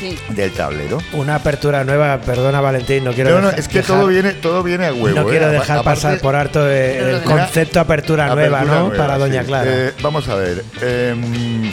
Sí. 0.00 0.18
del 0.30 0.50
tablero. 0.52 0.98
Una 1.12 1.36
apertura 1.36 1.84
nueva, 1.84 2.18
perdona 2.22 2.60
Valentín, 2.60 3.04
no 3.04 3.12
quiero 3.12 3.30
No, 3.30 3.36
no, 3.42 3.46
dejar- 3.48 3.60
es 3.60 3.68
que 3.68 3.78
dejar- 3.78 3.96
todo 3.98 4.06
viene, 4.08 4.32
todo 4.32 4.62
viene 4.62 4.86
a 4.86 4.92
huevo. 4.94 5.20
no 5.20 5.26
¿eh? 5.28 5.30
quiero 5.30 5.48
dejar 5.50 5.78
aparte- 5.78 5.84
pasar 6.02 6.20
por 6.20 6.34
alto 6.36 6.68
eh, 6.68 6.98
el 6.98 7.20
de- 7.20 7.24
concepto 7.24 7.78
apertura 7.80 8.34
nueva, 8.34 8.62
¿no? 8.64 8.88
nueva, 8.88 8.96
Para 8.96 9.18
Doña 9.18 9.42
sí. 9.42 9.46
Clara. 9.46 9.70
Eh, 9.72 9.92
vamos 10.02 10.26
a 10.28 10.34
ver. 10.36 10.64
em, 10.82 11.70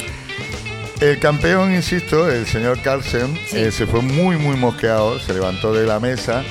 el 0.99 1.19
campeón, 1.19 1.73
insisto, 1.73 2.29
el 2.29 2.45
señor 2.47 2.79
Carlsen, 2.81 3.39
Sí. 3.47 3.57
eh, 3.59 3.71
se 3.71 3.85
fue 3.85 4.01
muy, 4.01 4.35
muy 4.35 4.55
mosqueado, 4.57 5.19
se 5.19 5.33
levantó 5.33 5.73
de 5.73 5.85
la 5.85 5.99
mesa 5.99 6.43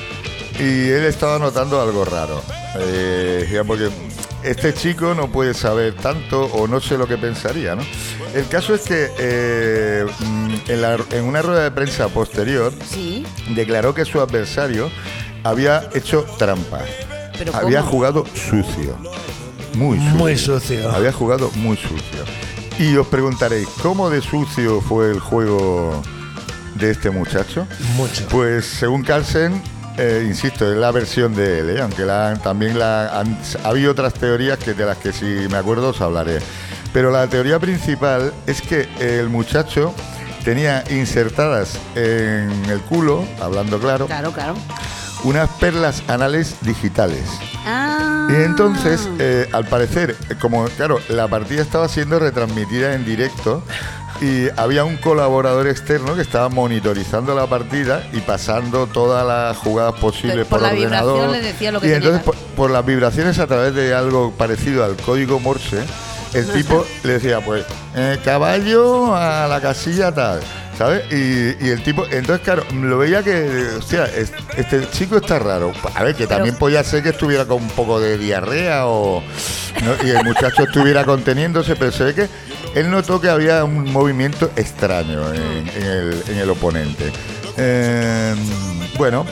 y 0.59 0.88
él 0.90 1.05
estaba 1.05 1.38
notando 1.38 1.81
algo 1.81 2.05
raro. 2.05 2.42
Eh, 2.79 3.62
porque 3.66 3.88
este 4.42 4.75
chico 4.75 5.14
no 5.14 5.31
puede 5.33 5.55
saber 5.55 5.95
tanto 5.95 6.45
o 6.45 6.66
no 6.69 6.81
sé 6.81 6.97
lo 6.99 7.07
que 7.09 7.16
pensaría, 7.19 7.75
¿no? 7.75 7.83
El 8.35 8.47
caso 8.49 8.75
es 8.75 8.83
que 8.83 9.11
eh, 9.19 10.05
mm, 10.21 10.55
en, 10.69 10.83
la- 10.83 10.99
en 11.11 11.25
una 11.25 11.42
rueda 11.42 11.62
de 11.62 11.71
prensa 11.71 12.09
posterior 12.09 12.73
Sí, 12.88 13.25
declaró 13.55 13.95
que 13.95 14.05
su 14.05 14.21
adversario 14.21 14.90
había 15.42 15.88
hecho 15.95 16.25
trampa. 16.38 16.81
pero 17.38 17.55
había 17.57 17.81
¿cómo? 17.81 17.90
jugado 17.92 18.25
sucio. 18.35 18.97
Muy 19.75 19.99
sucio. 19.99 20.14
Muy 20.14 20.37
sucio. 20.38 20.90
Había 20.90 21.12
jugado 21.12 21.51
muy 21.57 21.77
sucio. 21.77 22.25
Y 22.79 22.95
os 22.97 23.07
preguntaréis, 23.07 23.69
¿cómo 23.83 24.11
de 24.11 24.21
sucio 24.21 24.81
fue 24.83 25.11
el 25.11 25.19
juego 25.21 26.03
de 26.75 26.90
este 26.90 27.09
muchacho? 27.11 27.66
Mucho. 27.97 28.27
Pues 28.29 28.66
según 28.66 29.03
Carlsen, 29.03 29.62
eh, 29.98 30.24
insisto, 30.26 30.70
es 30.70 30.76
la 30.76 30.90
versión 30.90 31.35
de 31.35 31.61
él, 31.61 31.70
¿eh? 31.70 31.80
aunque 31.82 32.04
la 32.04 32.38
también 32.42 32.78
la 32.78 33.20
han, 33.20 33.38
ha 33.64 33.68
habido 33.68 33.92
otras 33.92 34.14
teorías 34.14 34.59
que 34.59 34.74
de 34.74 34.85
las 34.85 34.98
que 34.98 35.12
si 35.12 35.24
me 35.50 35.56
acuerdo 35.56 35.90
os 35.90 36.00
hablaré. 36.00 36.38
Pero 36.92 37.11
la 37.11 37.26
teoría 37.26 37.59
principal 37.59 38.32
es 38.46 38.62
que 38.62 38.88
el 39.00 39.28
muchacho 39.28 39.94
tenía 40.44 40.85
insertadas 40.90 41.78
en 41.94 42.50
el 42.70 42.80
culo, 42.88 43.24
hablando 43.40 43.78
claro, 43.80 44.06
Claro, 44.06 44.32
claro. 44.32 44.54
unas 45.24 45.50
perlas 45.61 46.02
anales 46.09 46.56
digitales. 46.62 47.24
Ah. 47.66 48.28
Y 48.30 48.35
entonces, 48.44 49.09
eh, 49.18 49.48
al 49.52 49.66
parecer, 49.66 50.16
como 50.40 50.66
claro, 50.76 51.00
la 51.09 51.26
partida 51.28 51.62
estaba 51.62 51.88
siendo 51.88 52.18
retransmitida 52.18 52.94
en 52.94 53.04
directo 53.04 53.62
y 54.20 54.48
había 54.57 54.85
un 54.85 54.96
colaborador 54.96 55.66
externo 55.66 56.14
que 56.14 56.22
estaba 56.22 56.48
monitorizando 56.48 57.35
la 57.35 57.46
partida 57.46 58.07
y 58.12 58.20
pasando 58.20 58.87
todas 58.87 59.26
las 59.26 59.57
jugadas 59.59 59.94
posibles 60.00 60.46
Por 60.46 60.61
por, 60.61 60.62
la 60.62 60.72
vibración 60.72 61.09
ordenador. 61.09 61.31
le 61.31 61.42
decía 61.42 61.72
lo 61.72 61.81
que 61.81 61.88
y 61.88 61.92
entonces, 61.92 62.22
por, 62.22 62.37
por 62.57 62.70
las 62.70 62.85
vibraciones 62.85 63.38
a 63.38 63.46
través 63.46 63.74
de 63.74 63.94
algo 63.94 64.33
parecido 64.33 64.85
al 64.85 64.96
código 64.96 65.40
Morse, 65.40 65.85
el 66.35 66.46
tipo 66.48 66.85
le 67.02 67.14
decía, 67.14 67.40
pues, 67.40 67.64
eh, 67.94 68.18
caballo 68.24 69.14
a 69.14 69.46
la 69.48 69.61
casilla 69.61 70.12
tal. 70.12 70.40
¿Sabes? 70.76 71.11
Y, 71.11 71.64
y 71.64 71.70
el 71.70 71.83
tipo, 71.83 72.05
entonces, 72.05 72.40
claro, 72.44 72.62
lo 72.74 72.98
veía 72.98 73.22
que, 73.22 73.70
hostia, 73.79 74.05
este 74.05 74.87
chico 74.90 75.16
está 75.16 75.38
raro. 75.38 75.72
A 75.94 76.02
ver, 76.02 76.14
que 76.14 76.26
también 76.26 76.55
podía 76.57 76.85
ser 76.85 77.02
que 77.02 77.09
estuviera 77.09 77.46
con 77.46 77.62
un 77.62 77.70
poco 77.70 77.98
de 77.98 78.18
diarrea 78.18 78.87
o. 78.87 79.22
¿no? 79.83 80.07
Y 80.07 80.11
el 80.11 80.22
muchacho 80.22 80.64
estuviera 80.64 81.05
conteniéndose, 81.05 81.76
pero 81.76 81.92
se 81.92 82.05
ve 82.05 82.14
que 82.14 82.29
él 82.77 82.91
notó 82.91 83.21
que 83.21 83.31
había 83.31 83.65
un 83.65 83.91
movimiento 83.91 84.51
extraño 84.55 85.33
en, 85.33 85.67
en 85.69 85.83
el, 85.83 86.23
en 86.29 86.39
el 86.39 86.51
oponente. 86.51 87.11
Eh, 87.57 88.35
bueno, 88.99 89.25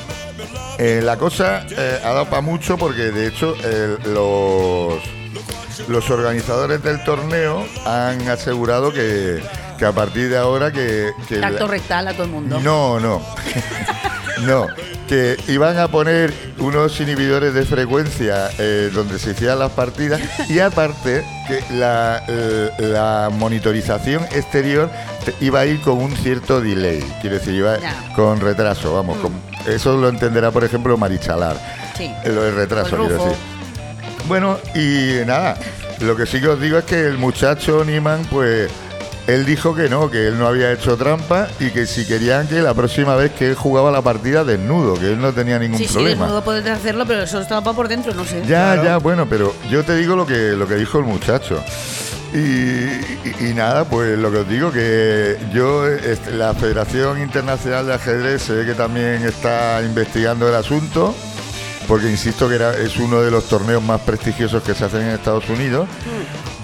eh, 0.78 1.02
la 1.04 1.18
cosa 1.18 1.66
eh, 1.70 2.00
ha 2.02 2.08
dado 2.08 2.24
para 2.24 2.40
mucho 2.40 2.78
porque, 2.78 3.10
de 3.10 3.26
hecho, 3.26 3.54
los 4.06 4.94
los 5.88 6.08
organizadores 6.08 6.82
del 6.82 7.02
torneo 7.04 7.66
han 7.84 8.28
asegurado 8.28 8.92
que, 8.92 9.42
que 9.76 9.84
a 9.84 9.92
partir 9.92 10.30
de 10.30 10.38
ahora 10.38 10.72
que, 10.72 11.10
que 11.28 11.38
Tacto 11.38 11.66
rectal 11.66 12.08
a 12.08 12.12
todo 12.12 12.24
el 12.24 12.30
mundo. 12.30 12.60
no, 12.60 12.98
no. 12.98 13.20
no. 14.42 14.66
Que 15.08 15.36
iban 15.48 15.78
a 15.78 15.88
poner 15.88 16.32
unos 16.58 16.98
inhibidores 17.00 17.52
de 17.54 17.64
frecuencia 17.64 18.48
eh, 18.58 18.90
donde 18.92 19.18
se 19.18 19.32
hicieran 19.32 19.58
las 19.58 19.72
partidas 19.72 20.20
y 20.48 20.58
aparte 20.60 21.24
que 21.46 21.62
la, 21.74 22.22
eh, 22.26 22.70
la 22.78 23.28
monitorización 23.30 24.24
exterior 24.32 24.90
te- 25.24 25.34
iba 25.44 25.60
a 25.60 25.66
ir 25.66 25.80
con 25.82 25.98
un 25.98 26.16
cierto 26.16 26.60
delay, 26.60 27.00
quiero 27.20 27.36
decir, 27.36 27.54
iba 27.54 27.78
Ya. 27.78 27.94
con 28.16 28.40
retraso, 28.40 28.94
vamos, 28.94 29.18
con- 29.18 29.34
eso 29.66 29.96
lo 29.96 30.08
entenderá 30.08 30.50
por 30.50 30.64
ejemplo 30.64 30.96
Marichalar, 30.96 31.56
Sí. 31.96 32.04
eh, 32.24 32.32
lo 32.32 32.42
del 32.42 32.54
retraso, 32.54 32.96
quiero 32.96 33.08
Rufo. 33.08 33.24
decir. 33.26 33.38
Bueno, 34.26 34.58
y 34.74 35.24
nada, 35.26 35.56
lo 36.00 36.16
que 36.16 36.24
sí 36.24 36.40
que 36.40 36.48
os 36.48 36.60
digo 36.60 36.78
es 36.78 36.84
que 36.84 37.06
el 37.06 37.18
muchacho 37.18 37.84
Niman, 37.84 38.24
pues, 38.30 38.70
él 39.26 39.46
dijo 39.46 39.74
que 39.74 39.88
no, 39.88 40.10
que 40.10 40.28
él 40.28 40.38
no 40.38 40.46
había 40.46 40.70
hecho 40.72 40.96
trampa 40.96 41.48
y 41.58 41.70
que 41.70 41.86
si 41.86 42.04
querían 42.06 42.46
que 42.46 42.60
la 42.60 42.74
próxima 42.74 43.16
vez 43.16 43.32
que 43.32 43.48
él 43.50 43.54
jugaba 43.54 43.90
la 43.90 44.02
partida 44.02 44.44
desnudo, 44.44 44.94
que 44.94 45.12
él 45.12 45.20
no 45.20 45.32
tenía 45.32 45.58
ningún 45.58 45.78
Sí, 45.78 45.86
sí, 45.86 45.94
problema. 45.94 46.22
desnudo 46.24 46.44
puedes 46.44 46.66
hacerlo, 46.66 47.04
pero 47.06 47.22
eso 47.22 47.40
estaba 47.40 47.72
por 47.72 47.88
dentro, 47.88 48.12
no 48.14 48.24
sé. 48.24 48.42
ya, 48.46 48.82
ya, 48.82 48.98
bueno, 48.98 49.26
pero 49.28 49.54
yo 49.70 49.82
te 49.84 49.96
digo 49.96 50.14
lo 50.16 50.26
que, 50.26 50.50
lo 50.52 50.66
que 50.68 50.74
dijo 50.74 50.98
el 50.98 51.04
muchacho. 51.04 51.62
Y, 52.34 52.38
y- 52.38 53.36
y 53.50 53.54
nada, 53.54 53.84
pues 53.84 54.18
lo 54.18 54.30
que 54.32 54.38
os 54.38 54.48
digo, 54.48 54.72
que 54.72 55.38
yo, 55.52 55.86
este, 55.86 56.32
la 56.32 56.52
Federación 56.52 57.20
Internacional 57.22 57.86
de 57.86 57.94
Ajedrez 57.94 58.42
se 58.42 58.52
ve 58.54 58.66
que 58.66 58.74
también 58.74 59.22
está 59.24 59.80
investigando 59.82 60.48
el 60.48 60.54
asunto, 60.56 61.14
porque 61.86 62.10
insisto 62.10 62.48
que 62.48 62.56
era, 62.56 62.76
es 62.76 62.96
uno 62.96 63.22
de 63.22 63.30
los 63.30 63.44
torneos 63.48 63.82
más 63.84 64.00
prestigiosos 64.00 64.62
que 64.64 64.74
se 64.74 64.84
hacen 64.84 65.02
en 65.02 65.08
Estados 65.10 65.48
Unidos. 65.48 65.88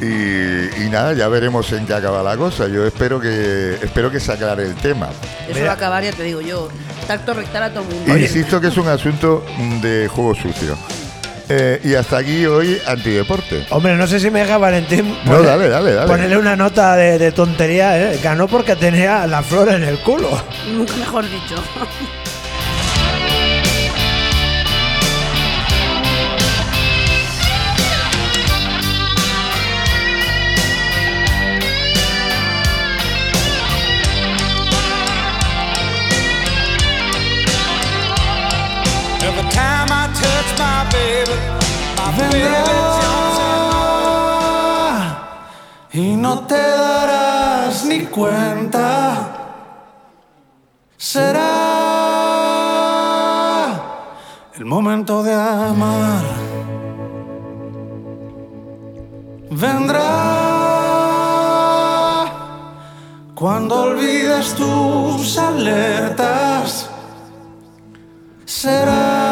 Y, 0.01 0.85
y 0.85 0.89
nada, 0.91 1.13
ya 1.13 1.29
veremos 1.29 1.71
en 1.73 1.87
qué 1.87 1.95
acaba 1.95 2.23
la 2.23 2.37
cosa. 2.37 2.69
Yo 2.69 2.87
espero 2.87 3.21
que 3.21 3.75
espero 3.83 4.11
que 4.11 4.19
se 4.21 4.33
aclare 4.33 4.65
el 4.65 4.75
tema. 4.75 5.09
Eso 5.49 5.63
va 5.65 5.71
a 5.71 5.75
acabar, 5.75 6.03
ya 6.03 6.13
te 6.13 6.23
digo 6.23 6.41
yo. 6.41 6.69
Tacto 7.07 7.35
rectal 7.35 7.65
a 7.65 7.71
todo 7.71 7.83
el 7.83 7.95
mundo. 7.95 8.17
Insisto 8.19 8.61
que 8.61 8.69
es 8.69 8.77
un 8.77 8.89
asunto 8.89 9.45
de 9.83 10.09
juego 10.09 10.35
sucio. 10.35 10.77
Eh, 11.53 11.81
y 11.83 11.95
hasta 11.95 12.19
aquí 12.19 12.47
hoy 12.47 12.81
antideporte. 12.87 13.67
Hombre, 13.71 13.97
no 13.97 14.07
sé 14.07 14.21
si 14.21 14.31
me 14.31 14.39
deja 14.41 14.57
Valentín. 14.57 15.09
No, 15.25 15.33
poner- 15.33 15.47
dale, 15.47 15.69
dale, 15.69 15.93
dale. 15.95 16.07
Ponerle 16.07 16.37
una 16.39 16.55
nota 16.55 16.95
de, 16.95 17.19
de 17.19 17.33
tontería, 17.33 17.99
¿eh? 18.13 18.21
Ganó 18.23 18.47
porque 18.47 18.77
tenía 18.77 19.27
la 19.27 19.43
flor 19.43 19.69
en 19.71 19.83
el 19.83 19.99
culo. 19.99 20.31
Nunca 20.73 20.95
mejor 20.99 21.25
dicho. 21.25 21.57
Baby 42.19 42.61
Y 45.93 46.17
no 46.17 46.47
te 46.47 46.55
darás 46.55 47.85
ni 47.85 48.07
cuenta. 48.07 49.29
Será 50.97 51.41
el 54.55 54.65
momento 54.65 55.23
de 55.25 55.35
amar. 55.35 56.23
Vendrá 59.51 60.31
cuando 63.35 63.83
olvides 63.83 64.55
tus 64.55 65.39
alertas 65.39 66.89
será 68.45 69.30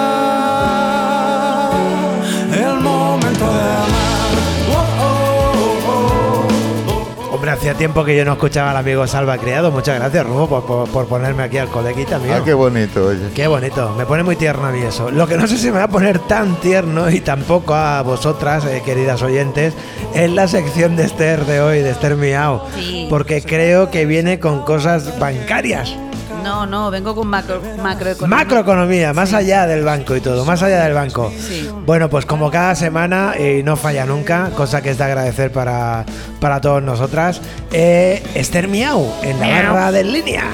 hacía 7.58 7.74
tiempo 7.74 8.04
que 8.04 8.16
yo 8.16 8.24
no 8.24 8.32
escuchaba 8.32 8.70
al 8.70 8.76
amigo 8.76 9.06
Salva 9.06 9.36
Criado. 9.38 9.70
Muchas 9.70 9.98
gracias, 9.98 10.24
Rufo, 10.26 10.46
por, 10.48 10.64
por- 10.64 10.88
por 10.88 11.06
ponerme 11.06 11.42
aquí 11.42 11.58
al 11.58 11.68
coleguita 11.68 12.18
mío. 12.18 12.32
Ah, 12.36 12.42
qué 12.44 12.54
bonito, 12.54 13.06
oye. 13.06 13.18
Qué 13.34 13.46
bonito, 13.46 13.94
me 13.98 14.06
pone 14.06 14.22
muy 14.22 14.36
tierno 14.36 14.66
a 14.66 14.70
mí 14.70 14.80
eso. 14.80 15.10
Lo 15.10 15.26
que 15.26 15.36
no 15.36 15.46
sé 15.46 15.58
si 15.58 15.66
me 15.66 15.78
va 15.78 15.84
a 15.84 15.88
poner 15.88 16.18
tan 16.20 16.56
tierno 16.60 17.10
y 17.10 17.20
tampoco 17.20 17.74
a 17.74 18.00
vosotras, 18.02 18.64
eh, 18.64 18.82
queridas 18.84 19.22
oyentes, 19.22 19.74
es 20.14 20.30
la 20.30 20.46
sección 20.48 20.96
de 20.96 21.04
Esther 21.04 21.44
de 21.46 21.60
hoy, 21.60 21.80
de 21.80 21.90
Esther 21.90 22.16
Miau. 22.16 22.62
Sí. 22.76 23.06
Porque 23.10 23.42
creo 23.42 23.90
que 23.90 24.06
viene 24.06 24.38
con 24.38 24.62
cosas 24.64 25.18
bancarias. 25.18 25.94
No, 26.42 26.66
no, 26.66 26.90
vengo 26.90 27.14
con 27.14 27.26
macro, 27.28 27.60
macroeconomía. 27.82 28.36
Macroeconomía, 28.36 29.12
más 29.12 29.32
allá 29.32 29.66
del 29.66 29.84
banco 29.84 30.16
y 30.16 30.20
todo, 30.20 30.44
más 30.44 30.62
allá 30.62 30.84
del 30.84 30.94
banco. 30.94 31.32
Sí. 31.38 31.68
Bueno, 31.84 32.08
pues 32.08 32.26
como 32.26 32.50
cada 32.50 32.74
semana, 32.74 33.34
y 33.38 33.62
no 33.62 33.76
falla 33.76 34.06
nunca, 34.06 34.50
cosa 34.56 34.82
que 34.82 34.90
es 34.90 34.98
de 34.98 35.04
agradecer 35.04 35.52
para, 35.52 36.04
para 36.40 36.60
todos 36.60 36.82
nosotras, 36.82 37.40
eh, 37.72 38.22
Esther 38.34 38.68
Miau, 38.68 39.06
en 39.22 39.40
la 39.40 39.48
barra 39.48 39.92
de 39.92 40.04
línea. 40.04 40.44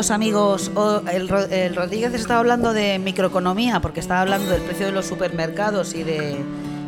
Queridos 0.00 0.10
amigos, 0.12 0.70
el, 1.12 1.28
Ro- 1.28 1.44
el 1.50 1.76
Rodríguez 1.76 2.14
estaba 2.14 2.40
hablando 2.40 2.72
de 2.72 2.98
microeconomía, 2.98 3.80
porque 3.80 4.00
estaba 4.00 4.22
hablando 4.22 4.50
del 4.50 4.62
precio 4.62 4.86
de 4.86 4.92
los 4.92 5.04
supermercados 5.04 5.92
y 5.94 6.04
de, 6.04 6.38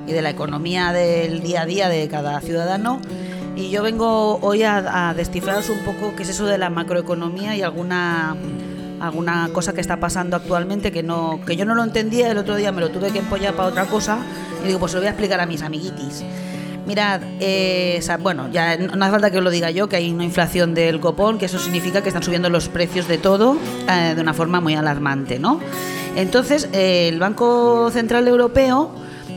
y 0.06 0.12
de 0.12 0.22
la 0.22 0.30
economía 0.30 0.92
del 0.94 1.42
día 1.42 1.60
a 1.62 1.66
día 1.66 1.90
de 1.90 2.08
cada 2.08 2.40
ciudadano. 2.40 3.02
Y 3.54 3.68
yo 3.68 3.82
vengo 3.82 4.38
hoy 4.40 4.62
a, 4.62 5.10
a 5.10 5.12
descifraros 5.14 5.68
un 5.68 5.80
poco 5.80 6.14
qué 6.16 6.22
es 6.22 6.30
eso 6.30 6.46
de 6.46 6.56
la 6.56 6.70
macroeconomía 6.70 7.54
y 7.54 7.60
alguna 7.60 8.34
alguna 8.98 9.50
cosa 9.52 9.74
que 9.74 9.80
está 9.82 9.98
pasando 9.98 10.36
actualmente 10.36 10.90
que 10.92 11.02
no 11.02 11.40
que 11.44 11.56
yo 11.56 11.64
no 11.66 11.74
lo 11.74 11.82
entendía 11.82 12.30
el 12.30 12.38
otro 12.38 12.54
día 12.56 12.70
me 12.72 12.80
lo 12.80 12.90
tuve 12.92 13.10
que 13.10 13.18
empollar 13.18 13.52
para 13.52 13.68
otra 13.68 13.84
cosa 13.86 14.18
y 14.64 14.68
digo 14.68 14.78
pues 14.78 14.92
lo 14.94 15.00
voy 15.00 15.08
a 15.08 15.10
explicar 15.10 15.40
a 15.40 15.44
mis 15.46 15.60
amiguitis 15.60 16.22
Mirad, 16.86 17.20
eh, 17.38 18.00
o 18.02 18.18
bueno, 18.18 18.48
ya 18.50 18.76
no 18.76 19.04
hace 19.04 19.12
falta 19.12 19.30
que 19.30 19.38
os 19.38 19.44
lo 19.44 19.50
diga 19.50 19.70
yo, 19.70 19.88
que 19.88 19.96
hay 19.96 20.10
una 20.10 20.24
inflación 20.24 20.74
del 20.74 20.98
copón, 20.98 21.38
que 21.38 21.46
eso 21.46 21.58
significa 21.58 22.02
que 22.02 22.08
están 22.08 22.24
subiendo 22.24 22.50
los 22.50 22.68
precios 22.68 23.06
de 23.06 23.18
todo 23.18 23.56
eh, 23.88 24.14
de 24.16 24.20
una 24.20 24.34
forma 24.34 24.60
muy 24.60 24.74
alarmante, 24.74 25.38
¿no? 25.38 25.60
Entonces, 26.16 26.68
eh, 26.72 27.08
el 27.08 27.20
Banco 27.20 27.90
Central 27.92 28.26
Europeo 28.26 28.90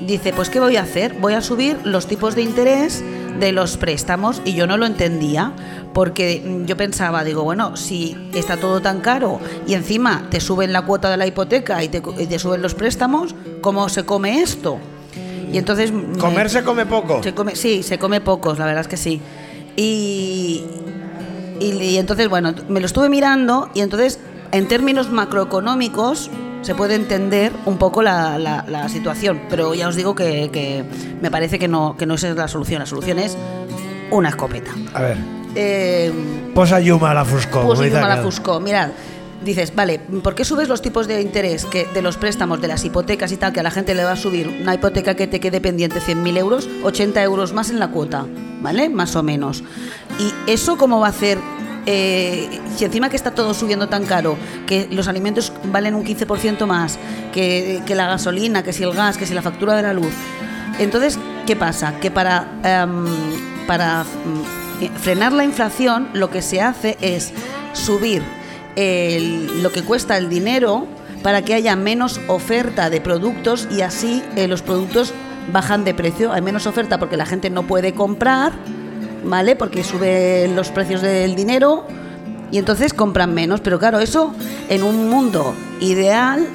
dice, 0.08 0.34
pues 0.34 0.50
¿qué 0.50 0.60
voy 0.60 0.76
a 0.76 0.82
hacer? 0.82 1.14
Voy 1.20 1.34
a 1.34 1.42
subir 1.42 1.78
los 1.84 2.08
tipos 2.08 2.36
de 2.36 2.42
interés 2.42 3.04
de 3.40 3.52
los 3.52 3.78
préstamos 3.78 4.42
y 4.44 4.54
yo 4.54 4.66
no 4.66 4.78
lo 4.78 4.86
entendía 4.86 5.54
porque 5.94 6.64
yo 6.66 6.76
pensaba, 6.76 7.24
digo, 7.24 7.44
bueno, 7.44 7.78
si 7.78 8.30
está 8.34 8.58
todo 8.58 8.82
tan 8.82 9.02
caro 9.02 9.40
y 9.68 9.74
encima 9.74 10.28
te 10.30 10.42
suben 10.42 10.74
la 10.74 10.82
cuota 10.82 11.10
de 11.10 11.18
la 11.18 11.28
hipoteca 11.28 11.84
y 11.84 11.90
te, 11.90 12.02
y 12.18 12.26
te 12.26 12.40
suben 12.40 12.62
los 12.62 12.74
préstamos, 12.76 13.36
¿cómo 13.62 13.88
se 13.88 14.04
come 14.04 14.42
esto? 14.42 14.80
Y 15.56 15.58
entonces 15.58 15.94
me- 15.94 16.18
Comer 16.18 16.50
se 16.50 16.64
come 16.66 16.86
poco. 16.86 17.24
se 17.24 17.34
come, 17.34 17.56
sí, 17.56 17.82
se 17.82 17.98
come 17.98 18.20
pocos, 18.20 18.60
la 18.60 18.66
verdad 18.66 18.82
es 18.82 18.90
que 18.90 18.98
sí. 18.98 19.22
Y, 19.78 20.66
y, 21.62 21.72
y 21.82 21.98
entonces, 21.98 22.28
bueno, 22.28 22.54
me 22.68 22.82
lo 22.82 22.86
estuve 22.86 23.08
mirando 23.08 23.70
y 23.74 23.80
entonces, 23.80 24.20
en 24.52 24.68
términos 24.68 25.10
macroeconómicos, 25.12 26.30
se 26.62 26.76
puede 26.76 26.96
entender 26.96 27.54
un 27.66 27.78
poco 27.78 28.02
la, 28.04 28.38
la- 28.38 28.66
la 28.68 28.90
situación. 28.90 29.44
Pero 29.50 29.74
ya 29.76 29.88
os 29.88 29.96
digo 29.96 30.14
que, 30.14 30.50
que 30.52 30.84
me 31.22 31.32
parece 31.32 31.58
que 31.58 31.70
no, 31.70 31.96
que 31.98 32.06
no 32.06 32.16
esa 32.16 32.28
es 32.32 32.36
la 32.36 32.50
solución. 32.50 32.80
La 32.80 32.86
solución 32.86 33.18
es 33.20 33.38
una 34.12 34.28
escopeta. 34.30 34.72
A 34.94 35.02
ver, 35.02 35.18
Eh, 35.56 36.12
posa 36.54 36.82
lluma 36.82 37.12
a 37.12 37.14
la 37.14 37.24
Fusco. 37.24 37.62
pues 37.62 37.80
como 37.80 37.82
dice 37.82 38.02
la. 38.02 38.18
Fusco, 38.18 38.60
mirad. 38.60 38.90
Dices, 39.46 39.74
vale, 39.76 40.00
¿por 40.00 40.36
qué 40.36 40.44
subes 40.44 40.68
los 40.68 40.82
tipos 40.82 41.08
de 41.08 41.22
interés 41.22 41.66
que 41.66 41.86
de 41.94 42.02
los 42.02 42.18
préstamos, 42.18 42.60
de 42.60 42.68
las 42.68 42.84
hipotecas 42.84 43.32
y 43.32 43.38
tal, 43.38 43.54
que 43.54 43.62
a 43.62 43.64
la 43.64 43.72
gente 43.72 43.94
le 43.94 44.04
va 44.04 44.14
a 44.14 44.16
subir 44.18 44.48
una 44.48 44.74
hipoteca 44.74 45.16
que 45.16 45.28
te 45.28 45.40
quede 45.40 45.62
pendiente 45.62 46.00
100.000 46.00 46.38
euros, 46.38 46.68
80 46.84 47.22
euros 47.24 47.54
más 47.54 47.70
en 47.70 47.80
la 47.80 47.90
cuota, 47.90 48.26
¿vale? 48.62 48.90
Más 48.90 49.16
o 49.16 49.24
menos. 49.24 49.64
¿Y 50.20 50.52
eso 50.52 50.78
cómo 50.78 51.00
va 51.00 51.08
a 51.08 51.10
hacer? 51.12 51.38
eh, 51.86 52.60
si 52.76 52.86
encima 52.86 53.10
que 53.10 53.16
está 53.16 53.32
todo 53.32 53.54
subiendo 53.54 53.88
tan 53.88 54.06
caro, 54.06 54.38
que 54.66 54.88
los 54.92 55.08
alimentos 55.08 55.54
valen 55.66 55.96
un 55.96 56.04
15% 56.04 56.66
más, 56.66 56.98
que, 57.34 57.82
que 57.86 57.96
la 57.96 58.08
gasolina, 58.08 58.64
que 58.64 58.74
si 58.74 58.84
el 58.84 58.94
gas, 58.94 59.18
que 59.18 59.26
si 59.26 59.34
la 59.34 59.42
factura 59.42 59.76
de 59.76 59.84
la 59.84 59.94
luz. 59.94 60.14
Entonces, 60.80 61.20
¿qué 61.46 61.56
pasa? 61.56 62.00
Que 62.00 62.12
para, 62.12 62.60
em, 62.64 63.06
para 63.68 64.04
mm, 64.04 64.98
frenar 64.98 65.32
la 65.32 65.46
inflación 65.46 66.10
lo 66.14 66.30
que 66.30 66.42
se 66.42 66.62
hace 66.62 66.98
es 67.02 67.32
subir 67.74 68.24
el- 68.76 69.62
lo 69.64 69.72
que 69.72 69.82
cuesta 69.84 70.18
el 70.18 70.30
dinero 70.30 70.86
para 71.24 71.42
que 71.44 71.54
haya 71.54 71.76
menos 71.76 72.20
oferta 72.28 72.90
de 72.90 73.02
productos 73.02 73.68
y 73.72 73.82
así 73.82 74.22
eh, 74.36 74.48
los 74.48 74.62
productos 74.62 75.14
bajan 75.52 75.84
de 75.84 75.94
precio. 75.94 76.32
Hay 76.34 76.42
menos 76.42 76.68
oferta 76.68 77.00
porque 77.00 77.18
la 77.18 77.26
gente 77.26 77.50
no 77.50 77.64
puede 77.68 77.94
comprar, 77.94 78.54
¿vale? 79.24 79.56
Porque 79.56 79.84
suben 79.84 80.56
los 80.56 80.70
precios 80.70 81.02
del 81.02 81.36
dinero 81.36 81.86
y 82.52 82.58
entonces 82.60 82.94
compran 82.94 83.34
menos. 83.34 83.62
Pero 83.62 83.80
claro, 83.80 84.00
eso 84.00 84.34
en 84.70 84.84
un 84.84 85.10
mundo 85.10 85.56
ideal 85.80 86.46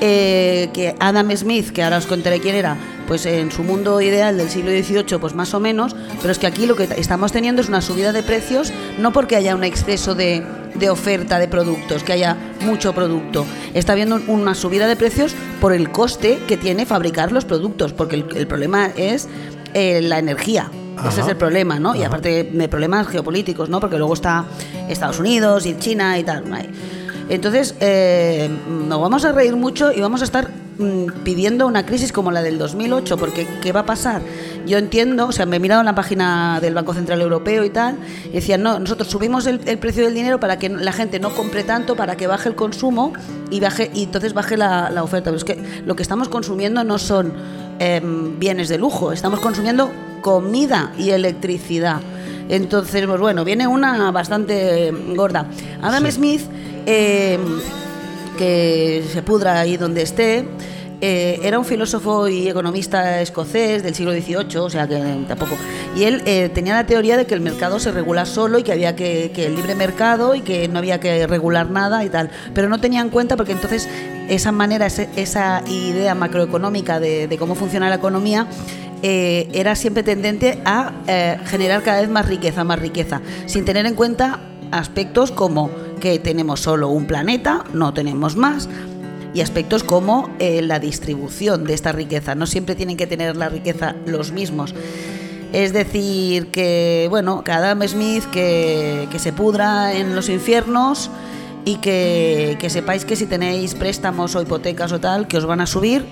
eh, 0.00 0.68
que 0.72 0.94
Adam 1.00 1.30
Smith, 1.36 1.70
que 1.70 1.82
ahora 1.82 1.98
os 1.98 2.06
contaré 2.06 2.40
quién 2.40 2.54
era, 2.56 2.76
pues 3.08 3.26
en 3.26 3.50
su 3.50 3.62
mundo 3.62 4.00
ideal 4.00 4.36
del 4.36 4.48
siglo 4.50 4.70
XVIII, 4.70 5.18
pues 5.18 5.34
más 5.34 5.54
o 5.54 5.60
menos, 5.60 5.94
pero 6.20 6.30
es 6.32 6.38
que 6.38 6.46
aquí 6.46 6.66
lo 6.66 6.74
que 6.76 6.88
estamos 6.96 7.32
teniendo 7.32 7.62
es 7.62 7.68
una 7.68 7.80
subida 7.80 8.12
de 8.12 8.22
precios, 8.22 8.72
no 8.98 9.12
porque 9.12 9.36
haya 9.36 9.54
un 9.54 9.62
exceso 9.64 10.14
de, 10.14 10.42
de 10.74 10.90
oferta 10.90 11.38
de 11.38 11.48
productos, 11.48 12.02
que 12.02 12.12
haya 12.12 12.36
mucho 12.60 12.92
producto, 12.92 13.46
está 13.74 13.92
habiendo 13.92 14.20
una 14.26 14.54
subida 14.54 14.86
de 14.86 14.96
precios 14.96 15.34
por 15.60 15.72
el 15.72 15.90
coste 15.90 16.38
que 16.46 16.56
tiene 16.56 16.86
fabricar 16.86 17.32
los 17.32 17.44
productos, 17.44 17.92
porque 17.92 18.16
el, 18.16 18.26
el 18.36 18.46
problema 18.46 18.86
es 18.96 19.28
eh, 19.74 20.00
la 20.02 20.18
energía. 20.18 20.70
Ese 21.08 21.20
es 21.20 21.28
el 21.28 21.36
problema, 21.36 21.78
¿no? 21.78 21.94
Y 21.94 22.02
aparte 22.02 22.44
de 22.44 22.68
problemas 22.68 23.08
geopolíticos, 23.08 23.68
¿no? 23.68 23.80
Porque 23.80 23.98
luego 23.98 24.14
está 24.14 24.44
Estados 24.88 25.18
Unidos 25.18 25.66
y 25.66 25.76
China 25.76 26.18
y 26.18 26.22
tal. 26.22 26.44
Entonces, 27.28 27.74
eh, 27.80 28.50
nos 28.88 29.00
vamos 29.00 29.24
a 29.24 29.32
reír 29.32 29.56
mucho 29.56 29.92
y 29.92 30.00
vamos 30.00 30.20
a 30.20 30.24
estar 30.24 30.50
mm, 30.78 31.22
pidiendo 31.24 31.66
una 31.66 31.86
crisis 31.86 32.12
como 32.12 32.30
la 32.30 32.42
del 32.42 32.58
2008, 32.58 33.16
porque 33.16 33.46
¿qué 33.62 33.72
va 33.72 33.80
a 33.80 33.86
pasar? 33.86 34.22
Yo 34.66 34.78
entiendo, 34.78 35.26
o 35.26 35.32
sea, 35.32 35.46
me 35.46 35.56
he 35.56 35.60
mirado 35.60 35.80
en 35.80 35.86
la 35.86 35.94
página 35.94 36.58
del 36.60 36.74
Banco 36.74 36.94
Central 36.94 37.20
Europeo 37.20 37.64
y 37.64 37.70
tal, 37.70 37.96
y 38.26 38.32
decían, 38.32 38.62
no, 38.62 38.78
nosotros 38.78 39.08
subimos 39.08 39.46
el, 39.46 39.60
el 39.66 39.78
precio 39.78 40.04
del 40.04 40.14
dinero 40.14 40.38
para 40.40 40.58
que 40.58 40.68
la 40.68 40.92
gente 40.92 41.18
no 41.18 41.34
compre 41.34 41.64
tanto, 41.64 41.96
para 41.96 42.16
que 42.16 42.26
baje 42.26 42.48
el 42.48 42.54
consumo 42.54 43.12
y 43.50 43.60
baje 43.60 43.90
y 43.94 44.04
entonces 44.04 44.34
baje 44.34 44.56
la, 44.56 44.90
la 44.90 45.02
oferta. 45.02 45.30
Pero 45.30 45.36
es 45.36 45.44
que 45.44 45.82
lo 45.86 45.96
que 45.96 46.02
estamos 46.02 46.28
consumiendo 46.28 46.84
no 46.84 46.98
son 46.98 47.32
em, 47.78 48.38
bienes 48.38 48.68
de 48.68 48.78
lujo, 48.78 49.12
estamos 49.12 49.40
consumiendo 49.40 49.90
comida 50.20 50.92
y 50.98 51.10
electricidad. 51.10 52.00
Entonces, 52.48 53.06
pues 53.06 53.20
bueno, 53.20 53.44
viene 53.44 53.66
una 53.66 54.10
bastante 54.10 54.92
gorda. 55.14 55.46
Adam 55.82 56.10
Smith, 56.10 56.42
eh, 56.86 57.38
que 58.38 59.04
se 59.12 59.22
pudra 59.22 59.60
ahí 59.60 59.76
donde 59.76 60.02
esté, 60.02 60.46
eh, 61.06 61.40
era 61.42 61.58
un 61.58 61.66
filósofo 61.66 62.28
y 62.28 62.48
economista 62.48 63.20
escocés 63.20 63.82
del 63.82 63.94
siglo 63.94 64.12
XVIII, 64.12 64.56
o 64.56 64.70
sea 64.70 64.88
que 64.88 64.98
tampoco. 65.28 65.54
Y 65.94 66.04
él 66.04 66.22
eh, 66.24 66.48
tenía 66.54 66.74
la 66.74 66.86
teoría 66.86 67.18
de 67.18 67.26
que 67.26 67.34
el 67.34 67.42
mercado 67.42 67.78
se 67.78 67.92
regula 67.92 68.24
solo 68.24 68.58
y 68.58 68.62
que 68.62 68.72
había 68.72 68.96
que, 68.96 69.30
que 69.34 69.44
el 69.44 69.54
libre 69.54 69.74
mercado 69.74 70.34
y 70.34 70.40
que 70.40 70.66
no 70.68 70.78
había 70.78 71.00
que 71.00 71.26
regular 71.26 71.68
nada 71.70 72.04
y 72.04 72.08
tal. 72.08 72.30
Pero 72.54 72.70
no 72.70 72.80
tenía 72.80 73.02
en 73.02 73.10
cuenta 73.10 73.36
porque 73.36 73.52
entonces 73.52 73.86
esa 74.30 74.50
manera, 74.50 74.86
esa 74.86 75.62
idea 75.68 76.14
macroeconómica 76.14 77.00
de, 77.00 77.36
cómo 77.38 77.54
funciona 77.54 77.90
la 77.90 77.96
economía 77.96 78.46
eh, 79.02 79.48
era 79.52 79.76
siempre 79.76 80.02
tendente 80.02 80.62
a 80.64 80.92
generar 81.44 81.82
cada 81.82 82.00
vez 82.00 82.08
más 82.08 82.26
riqueza, 82.26 82.64
más 82.64 82.78
riqueza, 82.78 83.20
sin 83.44 83.66
tener 83.66 83.84
en 83.84 83.94
cuenta 83.94 84.40
aspectos 84.70 85.30
como 85.30 85.70
que 86.04 86.18
tenemos 86.18 86.60
solo 86.60 86.90
un 86.90 87.06
planeta, 87.06 87.64
no 87.72 87.94
tenemos 87.94 88.36
más, 88.36 88.68
y 89.32 89.40
aspectos 89.40 89.82
como 89.82 90.28
eh, 90.38 90.60
la 90.60 90.78
distribución 90.78 91.64
de 91.64 91.72
esta 91.72 91.92
riqueza. 91.92 92.34
No 92.34 92.46
siempre 92.46 92.74
tienen 92.74 92.98
que 92.98 93.06
tener 93.06 93.38
la 93.38 93.48
riqueza 93.48 93.96
los 94.04 94.30
mismos. 94.30 94.74
Es 95.54 95.72
decir, 95.72 96.50
que, 96.50 97.06
bueno, 97.08 97.42
que 97.42 97.52
Adam 97.52 97.80
Smith 97.88 98.24
que, 98.26 99.08
que 99.10 99.18
se 99.18 99.32
pudra 99.32 99.94
en 99.94 100.14
los 100.14 100.28
infiernos 100.28 101.08
y 101.64 101.76
que, 101.76 102.58
que 102.60 102.68
sepáis 102.68 103.06
que 103.06 103.16
si 103.16 103.24
tenéis 103.24 103.74
préstamos 103.74 104.36
o 104.36 104.42
hipotecas 104.42 104.92
o 104.92 105.00
tal, 105.00 105.26
que 105.26 105.38
os 105.38 105.46
van 105.46 105.62
a 105.62 105.66
subir, 105.66 106.04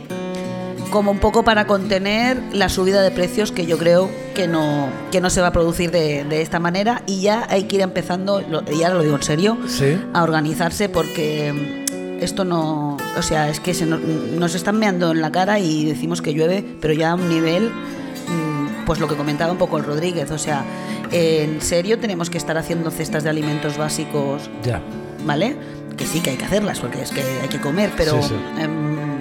como 0.93 1.11
un 1.11 1.18
poco 1.18 1.43
para 1.43 1.66
contener 1.66 2.40
la 2.53 2.68
subida 2.68 3.03
de 3.03 3.11
precios 3.11 3.51
que 3.51 3.66
yo 3.66 3.78
creo 3.78 4.09
que 4.34 4.47
no, 4.47 4.86
que 5.11 5.20
no 5.20 5.28
se 5.30 5.40
va 5.40 5.49
a 5.49 5.53
producir 5.53 5.90
de, 5.90 6.22
de 6.24 6.43
esta 6.43 6.61
manera 6.61 7.03
y 7.07 7.22
ya 7.22 7.47
hay 7.51 7.64
que 7.64 7.76
ir 7.76 7.82
empezando, 7.82 8.40
lo- 8.43 8.62
y 8.70 8.84
ahora 8.84 8.97
lo 8.99 9.03
digo 9.03 9.16
en 9.16 9.22
serio, 9.24 9.59
Sí. 9.66 9.99
a 10.12 10.22
organizarse 10.22 10.88
porque 10.88 11.53
mm, 11.90 12.22
esto 12.22 12.45
no, 12.45 12.97
o 13.18 13.22
sea, 13.22 13.49
es 13.49 13.59
que 13.59 13.74
se 13.74 13.86
nos, 13.86 14.01
nos 14.01 14.55
están 14.55 14.78
meando 14.78 15.11
en 15.11 15.20
la 15.20 15.32
cara 15.32 15.59
y 15.59 15.84
decimos 15.86 16.22
que 16.22 16.32
llueve, 16.34 16.64
pero 16.80 16.95
ya 16.95 17.11
a 17.11 17.14
un 17.16 17.28
nivel, 17.28 17.70
mm, 17.70 18.84
pues 18.86 19.01
lo 19.01 19.09
que 19.09 19.16
comentaba 19.16 19.51
un 19.51 19.59
poco 19.59 19.78
el 19.78 19.84
Rodríguez, 19.84 20.30
o 20.30 20.38
sea, 20.38 20.64
en 21.11 21.61
serio 21.61 21.99
tenemos 21.99 22.30
que 22.30 22.38
estar 22.38 22.57
haciendo 22.57 22.90
cestas 22.90 23.24
de 23.24 23.30
alimentos 23.30 23.76
básicos 23.76 24.49
Ya. 24.62 24.80
¿vale? 25.26 25.57
Que 25.97 26.07
sí 26.07 26.20
que 26.20 26.30
hay 26.30 26.36
que 26.36 26.45
hacerlas, 26.45 26.80
porque 26.80 27.03
es 27.03 27.11
que 27.11 27.22
hay 27.43 27.49
que 27.49 27.61
comer, 27.61 27.90
pero 27.97 28.22
Sí, 28.22 28.28
sí. 28.28 28.62
em, 28.62 29.12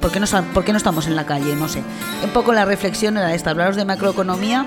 ¿por, 0.00 0.10
qué 0.10 0.20
no, 0.20 0.26
por 0.54 0.64
qué 0.64 0.72
no 0.72 0.78
estamos 0.78 1.06
en 1.06 1.16
la 1.16 1.26
calle? 1.26 1.54
No 1.56 1.68
sé. 1.68 1.82
Un 2.24 2.30
poco 2.30 2.52
la 2.52 2.64
reflexión 2.64 3.16
era 3.16 3.34
esta, 3.34 3.50
hablaros 3.50 3.76
de 3.76 3.84
macroeconomía, 3.84 4.66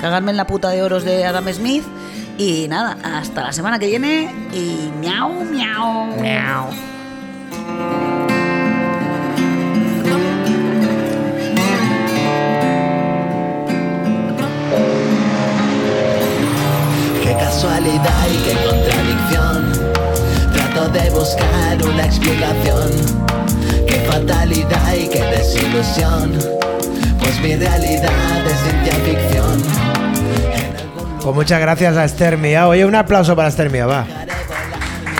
cagarme 0.00 0.30
en 0.30 0.36
la 0.36 0.46
puta 0.46 0.70
de 0.70 0.82
oros 0.82 1.04
de 1.04 1.24
Adam 1.24 1.46
Smith 1.52 1.84
y 2.38 2.66
nada, 2.68 2.96
hasta 3.02 3.42
la 3.42 3.52
semana 3.52 3.78
que 3.78 3.86
viene 3.86 4.30
y 4.52 4.90
miau, 5.00 5.44
miau. 5.44 6.06
Miau. 6.20 6.66
Qué 17.22 17.32
casualidad 17.32 18.26
y 18.32 18.36
qué 18.44 18.56
contradicción. 18.66 19.72
Trato 20.52 20.88
de 20.88 21.10
buscar 21.10 21.84
una 21.84 22.04
explicación. 22.04 23.23
Fatalidad 24.14 24.94
y 24.94 25.08
qué 25.08 25.24
desilusión. 25.24 26.38
Pues 27.18 27.40
mi 27.40 27.56
realidad 27.56 28.46
es 28.46 28.60
ciencia 28.60 28.94
ficción. 29.04 29.62
Pues 31.20 31.34
muchas 31.34 31.60
gracias 31.60 31.96
a 31.96 32.04
Esther 32.04 32.38
Mía. 32.38 32.68
Oye, 32.68 32.84
un 32.84 32.94
aplauso 32.94 33.34
para 33.34 33.48
Esther 33.48 33.70
Mía, 33.70 33.86
va. 33.86 34.06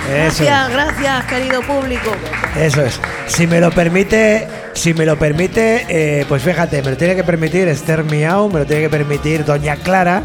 Eso 0.09 0.43
es. 0.43 0.49
Gracias, 0.49 0.69
gracias, 0.69 1.25
querido 1.25 1.61
público. 1.63 2.09
Eso 2.57 2.83
es. 2.83 3.01
Si 3.27 3.47
me 3.47 3.59
lo 3.59 3.69
permite, 3.69 4.47
si 4.71 4.93
me 4.93 5.05
lo 5.05 5.19
permite, 5.19 5.85
eh, 5.89 6.25
pues 6.29 6.41
fíjate, 6.41 6.81
me 6.81 6.91
lo 6.91 6.95
tiene 6.95 7.17
que 7.17 7.25
permitir 7.25 7.67
Esther 7.67 8.05
Miau, 8.05 8.47
me 8.47 8.59
lo 8.59 8.65
tiene 8.65 8.83
que 8.83 8.89
permitir 8.89 9.43
Doña 9.43 9.75
Clara 9.75 10.23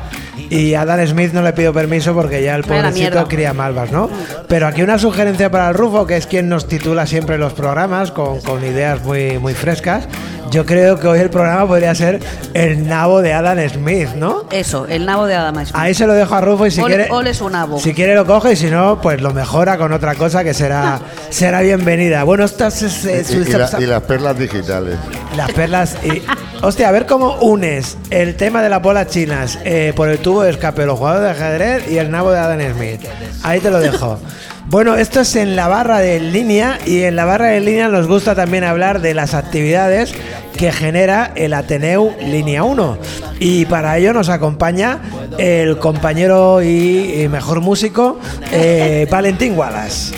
Y 0.49 0.75
a 0.75 0.85
Dan 0.85 1.07
Smith 1.07 1.33
no 1.33 1.43
le 1.43 1.53
pido 1.53 1.73
permiso 1.73 2.15
porque 2.15 2.43
ya 2.43 2.55
el 2.55 2.65
pobrecito 2.65 3.27
cría 3.29 3.53
malvas, 3.53 3.93
¿no? 3.93 4.09
Pero 4.49 4.67
aquí 4.67 4.83
una 4.83 4.99
sugerencia 4.99 5.51
para 5.51 5.69
el 5.69 5.75
Rufo, 5.75 6.07
que 6.07 6.17
es 6.17 6.27
quien 6.27 6.49
nos 6.49 6.69
titula 6.69 7.07
siempre 7.07 7.39
los 7.39 7.53
programas 7.53 8.11
con, 8.11 8.41
con 8.41 8.65
ideas 8.65 9.03
muy, 9.05 9.39
muy 9.39 9.55
frescas. 9.55 10.09
Yo 10.51 10.67
creo 10.67 10.99
que 10.99 11.07
hoy 11.07 11.21
el 11.21 11.31
programa 11.31 11.67
podría 11.67 11.95
ser 11.95 12.19
el 12.55 12.87
nabo 12.89 13.23
de 13.23 13.33
Adam 13.33 13.59
Smith, 13.69 14.09
¿no? 14.17 14.45
Eso, 14.51 14.87
el 14.89 15.07
nabo 15.07 15.27
de 15.27 15.35
Adam 15.37 15.55
Smith. 15.55 15.71
Ahí 15.75 15.95
se 15.95 16.07
lo 16.07 16.13
dejo 16.15 16.35
a 16.35 16.41
Rufo 16.41 16.67
y 16.67 16.71
si 16.73 16.83
quiere. 16.83 17.07
ole 17.11 17.35
su 17.35 17.49
nabo. 17.49 17.79
Si 17.79 17.95
quiere 17.95 18.15
lo 18.15 18.27
coge 18.27 18.53
y 18.53 18.57
si 18.57 18.67
no, 18.71 19.01
pues 19.01 19.21
lo 19.21 19.33
mejora 19.33 19.79
con 19.79 19.93
otra 19.93 20.15
cosa 20.17 20.43
que 20.43 20.53
será, 20.53 21.01
será 21.31 21.61
bienvenida. 21.61 22.25
Bueno, 22.25 22.45
estas 22.45 22.83
es, 22.83 23.05
Y, 23.05 23.11
es- 23.11 23.31
y 23.31 23.45
la- 23.53 23.71
y 23.79 23.87
las 23.87 24.03
perlas 24.03 24.39
digitales. 24.39 24.97
las 25.37 25.53
perlas 25.53 25.97
y. 26.03 26.23
Hostia, 26.63 26.89
a 26.89 26.93
ver 26.93 27.07
cómo 27.07 27.37
unes 27.37 27.97
el 28.11 28.35
tema 28.37 28.61
de 28.63 28.69
las 28.69 28.83
bolas 28.83 29.07
chinas 29.07 29.59
eh, 29.65 29.93
por 29.97 30.11
el 30.11 30.19
tubo 30.19 30.43
de 30.43 30.51
escape, 30.51 30.85
los 30.85 30.99
jugadores 30.99 31.25
de 31.39 31.45
ajedrez 31.45 31.91
y 31.91 31.97
el 31.97 32.11
nabo 32.11 32.33
de 32.33 32.39
Adam 32.39 32.61
Smith. 32.77 33.01
Ahí 33.45 33.61
te 33.61 33.71
lo 33.71 33.79
dejo. 33.81 34.19
Bueno, 34.67 34.95
esto 34.97 35.21
es 35.21 35.35
en 35.37 35.57
la 35.57 35.67
barra 35.69 35.99
de 36.01 36.21
línea 36.21 36.79
y 36.87 37.03
en 37.05 37.17
la 37.17 37.25
barra 37.25 37.47
de 37.47 37.61
línea 37.61 37.89
nos 37.89 38.07
gusta 38.07 38.35
también 38.35 38.63
hablar 38.63 39.01
de 39.01 39.15
las 39.15 39.33
actividades 39.35 40.13
que 40.57 40.73
genera 40.73 41.33
el 41.35 41.55
Ateneu 41.55 42.15
Línea 42.21 42.63
1. 42.65 42.99
Y 43.39 43.65
para 43.67 43.97
ello 43.97 44.13
nos 44.13 44.29
acompaña 44.29 44.99
el 45.39 45.79
compañero 45.79 46.63
y, 46.63 47.27
mejor 47.31 47.61
músico 47.61 48.19
eh, 48.53 49.07
Valentín 49.11 49.57
Wallace. 49.57 50.15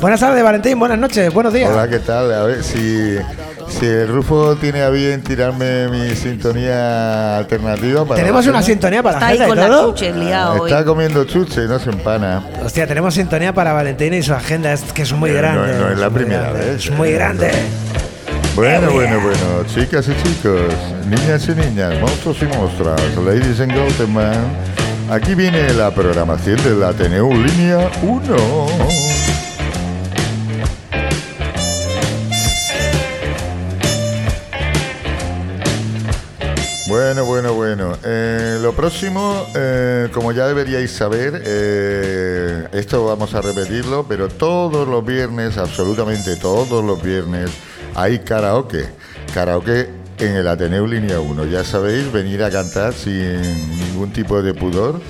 Buenas 0.00 0.20
tardes, 0.20 0.42
Valentín. 0.42 0.78
Buenas 0.78 0.98
noches. 0.98 1.32
Buenos 1.32 1.52
días. 1.52 1.70
Hola, 1.72 1.88
¿qué 1.88 1.98
tal? 1.98 2.32
A 2.32 2.44
ver 2.44 2.62
si, 2.62 3.16
si 3.68 3.84
el 3.86 4.08
Rufo 4.08 4.56
tiene 4.56 4.82
a 4.82 4.88
bien 4.90 5.22
tirarme 5.22 5.88
mi 5.88 6.14
sintonía 6.14 7.36
alternativa. 7.38 8.04
Para 8.04 8.16
Tenemos 8.20 8.44
la 8.46 8.52
una 8.52 8.62
sintonía 8.62 9.02
para 9.02 9.16
Está 9.16 9.26
la 9.26 9.32
ahí 9.32 9.38
gente 9.38 9.46
y 9.46 9.48
con 9.50 9.58
la 9.58 9.76
todo. 9.76 9.90
chuche 9.90 10.12
liado 10.12 10.62
hoy. 10.62 10.70
Está 10.70 10.84
comiendo 10.84 11.24
chuche 11.24 11.64
y 11.64 11.68
no 11.68 11.78
se 11.78 11.90
empana. 11.90 12.42
Hostia, 12.64 12.86
tenemos 12.86 13.12
sintonía 13.14 13.52
para 13.52 13.72
Valentina 13.72 14.16
y 14.16 14.22
su 14.22 14.32
agenda, 14.32 14.72
es 14.72 14.82
que 14.92 15.02
es 15.02 15.12
muy 15.12 15.30
Pero 15.32 15.52
no- 15.52 15.62
grande. 15.62 15.78
no 15.78 15.90
es 15.90 15.98
la 15.98 16.08
muy 16.08 16.18
primera 16.20 16.42
grande, 16.50 16.60
vez, 16.66 16.84
Es 16.86 16.90
muy 16.92 17.08
eh, 17.10 17.12
grande. 17.12 17.50
Bueno, 18.54 18.90
bueno, 18.92 19.20
bueno, 19.20 19.64
chicas 19.66 20.08
y 20.08 20.22
chicos, 20.22 20.74
niñas 21.08 21.48
y 21.48 21.54
niñas, 21.54 22.00
monstruos 22.00 22.42
y 22.42 22.46
monstruas, 22.46 23.00
ladies 23.24 23.60
and 23.60 23.72
gentlemen, 23.72 24.38
aquí 25.08 25.34
viene 25.34 25.72
la 25.72 25.90
programación 25.90 26.56
de 26.64 26.74
la 26.74 26.88
Ateneu 26.88 27.32
Línea 27.32 27.90
1. 28.02 29.09
Bueno, 36.90 37.24
bueno, 37.24 37.54
bueno. 37.54 37.96
Eh, 38.02 38.58
lo 38.60 38.72
próximo, 38.72 39.46
eh, 39.54 40.08
como 40.12 40.32
ya 40.32 40.48
deberíais 40.48 40.90
saber, 40.90 41.40
eh, 41.46 42.66
esto 42.72 43.06
vamos 43.06 43.32
a 43.34 43.40
repetirlo, 43.40 44.06
pero 44.08 44.26
todos 44.26 44.88
los 44.88 45.06
viernes, 45.06 45.56
absolutamente 45.56 46.34
todos 46.34 46.84
los 46.84 47.00
viernes, 47.00 47.48
hay 47.94 48.18
karaoke. 48.18 48.86
Karaoke 49.32 49.88
en 50.18 50.34
el 50.34 50.48
Ateneu 50.48 50.84
Línea 50.84 51.20
1. 51.20 51.44
Ya 51.44 51.62
sabéis, 51.62 52.10
venir 52.10 52.42
a 52.42 52.50
cantar 52.50 52.92
sin 52.92 53.40
ningún 53.78 54.12
tipo 54.12 54.42
de 54.42 54.52
pudor. 54.52 55.00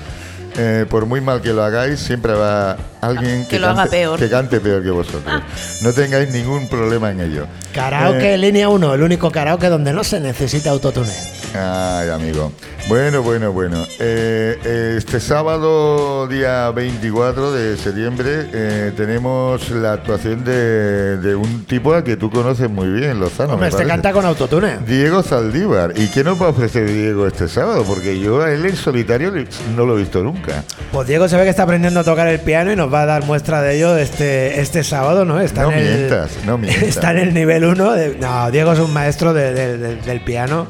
Eh, 0.57 0.85
por 0.87 1.07
muy 1.07 1.19
mal 1.19 1.41
que 1.41 1.51
lo 1.51 1.63
hagáis, 1.63 1.99
siempre 1.99 2.33
va 2.33 2.77
alguien 3.01 3.47
Que 3.47 3.57
lo 3.57 3.67
haga 3.69 3.83
cante, 3.83 3.97
peor. 3.97 4.19
que 4.19 4.29
cante 4.29 4.59
peor 4.59 4.83
que 4.83 4.91
vosotros. 4.91 5.41
No 5.81 5.93
tengáis 5.93 6.29
ningún 6.29 6.67
problema 6.69 7.09
en 7.09 7.21
ello. 7.21 7.47
Karaoke 7.73 8.35
Eh, 8.35 8.37
línea 8.37 8.69
1, 8.69 8.93
el 8.93 9.01
único 9.01 9.31
karaoke 9.31 9.67
donde 9.67 9.93
no 9.93 10.03
se 10.03 10.19
necesita 10.19 10.69
autotune. 10.69 11.40
Ay, 11.53 12.09
amigo. 12.09 12.51
Bueno, 12.89 13.21
bueno, 13.23 13.53
bueno. 13.53 13.85
Eh, 13.99 14.95
este 14.97 15.21
sábado, 15.21 16.27
día 16.27 16.69
24 16.71 17.53
de 17.53 17.77
septiembre, 17.77 18.47
eh, 18.51 18.91
tenemos 18.97 19.69
la 19.69 19.93
actuación 19.93 20.43
de, 20.43 21.15
de 21.17 21.35
un 21.35 21.63
tipo 21.65 21.93
al 21.93 22.03
que 22.03 22.17
tú 22.17 22.29
conoces 22.29 22.69
muy 22.69 22.89
bien, 22.89 23.19
Lozano. 23.21 23.53
Hombre, 23.53 23.69
me 23.69 23.75
este 23.77 23.87
canta 23.87 24.11
con 24.11 24.25
autotune. 24.25 24.79
Diego 24.85 25.23
Zaldívar. 25.23 25.93
¿Y 25.95 26.07
qué 26.09 26.23
nos 26.25 26.41
va 26.41 26.47
a 26.47 26.49
ofrecer 26.49 26.85
Diego 26.91 27.27
este 27.27 27.47
sábado? 27.47 27.85
Porque 27.87 28.19
yo 28.19 28.41
a 28.41 28.51
él 28.51 28.65
en 28.65 28.75
solitario 28.75 29.31
no 29.77 29.85
lo 29.85 29.95
he 29.95 29.99
visto 30.01 30.21
nunca. 30.21 30.63
Pues 30.91 31.07
Diego 31.07 31.29
se 31.29 31.37
ve 31.37 31.43
que 31.43 31.49
está 31.51 31.63
aprendiendo 31.63 32.01
a 32.01 32.03
tocar 32.03 32.27
el 32.27 32.39
piano 32.41 32.73
y 32.73 32.75
nos 32.75 32.91
va 32.93 33.03
a 33.03 33.05
dar 33.05 33.23
muestra 33.23 33.61
de 33.61 33.77
ello 33.77 33.95
este, 33.95 34.59
este 34.59 34.83
sábado, 34.83 35.23
¿no? 35.23 35.39
Está 35.39 35.61
No 35.63 35.71
en 35.71 35.79
el, 35.79 35.97
mientas, 35.97 36.31
no 36.45 36.57
mientas. 36.57 36.83
Está 36.83 37.11
en 37.11 37.19
el 37.19 37.33
nivel 37.33 37.63
1. 37.63 37.91
no, 38.19 38.51
Diego 38.51 38.73
es 38.73 38.79
un 38.79 38.91
maestro 38.91 39.33
de- 39.33 39.53
de- 39.53 39.77
de- 39.77 39.95
del 39.95 40.19
piano. 40.21 40.67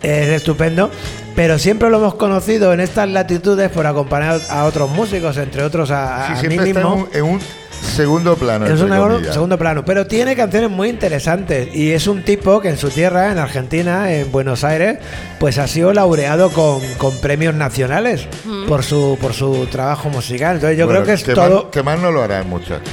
Es 0.00 0.28
estupendo. 0.28 0.90
Pero 1.38 1.56
siempre 1.56 1.88
lo 1.88 1.98
hemos 1.98 2.14
conocido 2.16 2.72
en 2.72 2.80
estas 2.80 3.08
latitudes 3.08 3.70
por 3.70 3.86
acompañar 3.86 4.40
a 4.50 4.64
otros 4.64 4.90
músicos, 4.90 5.36
entre 5.36 5.62
otros 5.62 5.88
a, 5.92 6.26
Sí, 6.26 6.32
a 6.32 6.36
siempre 6.40 6.68
está 6.68 6.80
en 6.80 6.86
mismo. 6.88 6.94
un, 7.04 7.08
en 7.16 7.22
un 7.22 7.40
segundo 7.80 8.34
plano. 8.34 8.66
Es 8.66 8.72
un 8.72 8.88
segundo, 8.88 9.08
comillas. 9.14 9.34
segundo 9.34 9.56
plano, 9.56 9.84
pero 9.84 10.04
tiene 10.08 10.34
canciones 10.34 10.68
muy 10.68 10.88
interesantes 10.88 11.68
y 11.72 11.92
es 11.92 12.08
un 12.08 12.24
tipo 12.24 12.60
que 12.60 12.70
en 12.70 12.76
su 12.76 12.90
tierra, 12.90 13.30
en 13.30 13.38
Argentina, 13.38 14.10
en 14.12 14.32
Buenos 14.32 14.64
Aires, 14.64 14.98
pues 15.38 15.58
ha 15.58 15.68
sido 15.68 15.92
laureado 15.92 16.50
con, 16.50 16.80
con 16.96 17.16
premios 17.20 17.54
nacionales 17.54 18.26
por 18.66 18.82
su 18.82 19.16
por 19.20 19.32
su 19.32 19.66
trabajo 19.70 20.10
musical. 20.10 20.56
Entonces 20.56 20.76
yo 20.76 20.86
Bueno, 20.86 21.02
creo 21.02 21.06
que 21.14 21.20
es 21.20 21.24
que 21.24 21.34
todo, 21.34 21.62
Más, 21.62 21.70
que 21.70 21.82
más 21.84 22.00
no 22.00 22.10
lo 22.10 22.20
hará 22.20 22.40
el 22.40 22.46
muchacho. 22.46 22.90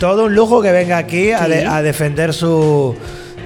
todo 0.00 0.24
un 0.24 0.34
lujo 0.34 0.62
que 0.62 0.72
venga 0.72 0.96
aquí 0.96 1.32
a, 1.32 1.46
de- 1.48 1.60
Sí. 1.60 1.66
a 1.68 1.82
defender 1.82 2.32
su 2.32 2.96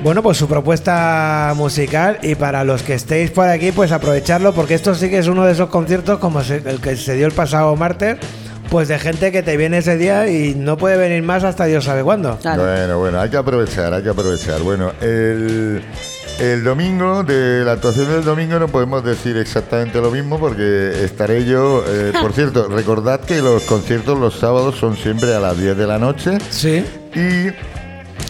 bueno 0.06 0.22
pues 0.22 0.38
su 0.38 0.46
propuesta 0.46 1.52
musical 1.56 2.20
y 2.22 2.36
para 2.36 2.62
los 2.62 2.84
que 2.84 2.94
estéis 2.94 3.32
por 3.32 3.48
aquí 3.48 3.72
pues 3.72 3.90
aprovecharlo 3.90 4.52
porque 4.54 4.74
esto 4.74 4.94
sí 4.94 5.10
que 5.10 5.18
es 5.18 5.26
uno 5.26 5.44
de 5.44 5.50
esos 5.50 5.68
conciertos 5.68 6.20
como 6.20 6.40
el 6.42 6.80
que 6.80 6.96
se 6.96 7.14
dio 7.14 7.26
el 7.26 7.32
pasado 7.32 7.74
martes 7.74 8.16
pues 8.70 8.86
de 8.86 9.00
gente 9.00 9.32
que 9.32 9.42
te 9.42 9.56
viene 9.56 9.78
ese 9.78 9.96
día 9.96 10.28
y 10.28 10.54
no 10.54 10.76
puede 10.76 10.96
venir 10.96 11.24
más 11.24 11.42
hasta 11.42 11.64
Dios 11.64 11.84
sabe 11.86 12.04
cuándo. 12.04 12.38
Claro. 12.40 12.62
Bueno, 12.62 12.98
bueno, 13.00 13.20
hay 13.20 13.30
que 13.30 13.36
aprovechar, 13.36 13.94
hay 13.94 14.02
que 14.04 14.10
aprovechar. 14.10 14.60
Bueno, 14.60 14.92
el, 15.00 15.82
el 16.38 16.62
domingo, 16.62 17.24
de 17.24 17.64
la 17.64 17.72
actuación 17.72 18.08
del 18.08 18.22
domingo 18.24 18.60
no 18.60 18.68
podemos 18.68 19.04
decir 19.04 19.36
exactamente 19.36 20.00
lo 20.00 20.12
mismo 20.12 20.38
porque 20.38 21.04
estaré 21.04 21.44
yo, 21.44 21.82
eh, 21.88 22.12
por 22.20 22.32
cierto, 22.32 22.68
recordad 22.68 23.20
que 23.20 23.42
los 23.42 23.64
conciertos 23.64 24.18
los 24.20 24.38
sábados 24.38 24.76
son 24.76 24.96
siempre 24.96 25.34
a 25.34 25.40
las 25.40 25.58
10 25.58 25.76
de 25.76 25.86
la 25.88 25.98
noche 25.98 26.38
Sí. 26.50 26.84
y 27.14 27.50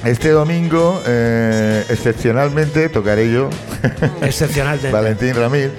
este 0.04 0.30
domingo, 0.30 1.02
eh, 1.06 1.84
excepcionalmente, 1.88 2.88
tocaré 2.88 3.30
yo, 3.32 3.50
Excepcional. 4.22 4.80
de- 4.80 4.90
Valentín 4.90 5.34
Ramírez, 5.34 5.72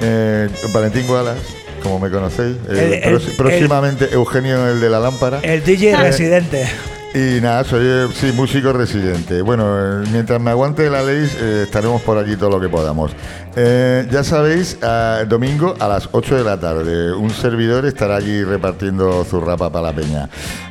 eh, 0.00 0.48
Valentín 0.72 1.08
Wallace, 1.08 1.40
como 1.82 1.98
me 1.98 2.10
conocéis, 2.10 2.56
eh, 2.70 3.00
El- 3.04 3.12
el- 3.12 3.20
prox- 3.20 3.36
próximamente 3.36 4.08
Eugenio 4.12 4.68
el 4.68 4.80
de 4.80 4.88
la 4.90 5.00
lámpara. 5.00 5.40
El 5.42 5.62
DJ 5.64 5.96
residente. 5.96 6.66
Y 7.14 7.40
nada, 7.40 7.62
soy 7.62 7.86
eh, 7.86 8.32
músico 8.34 8.72
residente. 8.72 9.40
Bueno, 9.40 10.02
eh, 10.02 10.04
mientras 10.10 10.40
me 10.40 10.50
aguante 10.50 10.90
la 10.90 11.00
ley, 11.00 11.30
eh, 11.38 11.62
estaremos 11.62 12.02
por 12.02 12.18
aquí 12.18 12.34
todo 12.34 12.50
lo 12.50 12.60
que 12.60 12.68
podamos. 12.68 13.12
Eh, 13.54 14.08
ya 14.10 14.24
sabéis, 14.24 14.76
el 14.82 15.28
domingo 15.28 15.76
a 15.78 15.86
las 15.86 16.08
8 16.10 16.34
de 16.34 16.42
la 16.42 16.58
tarde, 16.58 17.12
un 17.14 17.30
servidor 17.30 17.86
estará 17.86 18.16
aquí 18.16 18.42
repartiendo 18.42 19.24
zurrapa 19.24 19.70
para 19.70 19.92
la 19.92 19.92
peña. 19.92 20.28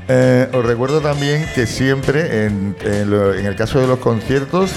Eh, 0.09 0.49
os 0.53 0.65
recuerdo 0.65 0.99
también 0.99 1.45
que 1.55 1.65
siempre, 1.65 2.45
en, 2.45 2.75
en 2.83 3.45
el 3.45 3.55
caso 3.55 3.79
de 3.79 3.87
los 3.87 3.99
conciertos, 3.99 4.69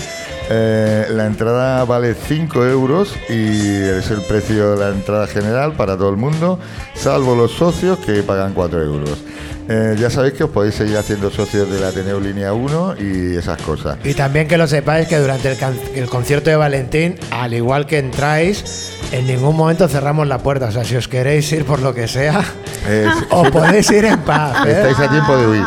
eh, 0.48 1.06
la 1.10 1.26
entrada 1.26 1.84
vale 1.84 2.14
5 2.14 2.64
euros 2.66 3.12
y 3.28 3.58
es 3.82 4.12
el 4.12 4.22
precio 4.22 4.76
de 4.76 4.84
la 4.84 4.90
entrada 4.90 5.26
general 5.26 5.72
para 5.72 5.96
todo 5.96 6.10
el 6.10 6.16
mundo, 6.16 6.60
salvo 6.94 7.34
los 7.34 7.50
socios 7.50 7.98
que 7.98 8.22
pagan 8.22 8.54
4 8.54 8.82
euros. 8.84 9.24
Eh, 9.68 9.96
ya 9.98 10.10
sabéis 10.10 10.34
que 10.34 10.44
os 10.44 10.50
podéis 10.50 10.76
seguir 10.76 10.96
haciendo 10.96 11.30
socios 11.30 11.68
del 11.70 11.82
Ateneo 11.84 12.20
Línea 12.20 12.52
1 12.52 12.94
y 13.00 13.36
esas 13.36 13.60
cosas. 13.62 13.96
Y 14.04 14.14
también 14.14 14.46
que 14.46 14.56
lo 14.56 14.66
sepáis 14.68 15.08
que 15.08 15.18
durante 15.18 15.50
el, 15.50 15.58
can- 15.58 15.78
el 15.94 16.06
concierto 16.06 16.50
de 16.50 16.56
Valentín, 16.56 17.16
al 17.32 17.52
igual 17.52 17.86
que 17.86 17.98
entráis, 17.98 18.92
en 19.10 19.26
ningún 19.26 19.56
momento 19.56 19.88
cerramos 19.88 20.28
la 20.28 20.38
puerta. 20.38 20.66
O 20.66 20.70
sea, 20.72 20.84
si 20.84 20.94
os 20.94 21.08
queréis 21.08 21.50
ir 21.52 21.64
por 21.64 21.80
lo 21.80 21.92
que 21.94 22.06
sea, 22.08 22.44
Eh, 22.88 23.08
os 23.30 23.50
podéis 23.50 23.90
ir 23.90 24.04
en 24.04 24.20
paz. 24.20 24.64
¿eh? 24.66 24.70
Estáis 24.70 24.98
a 25.00 25.10
tiempo 25.10 25.36
de 25.36 25.46
huir. 25.48 25.64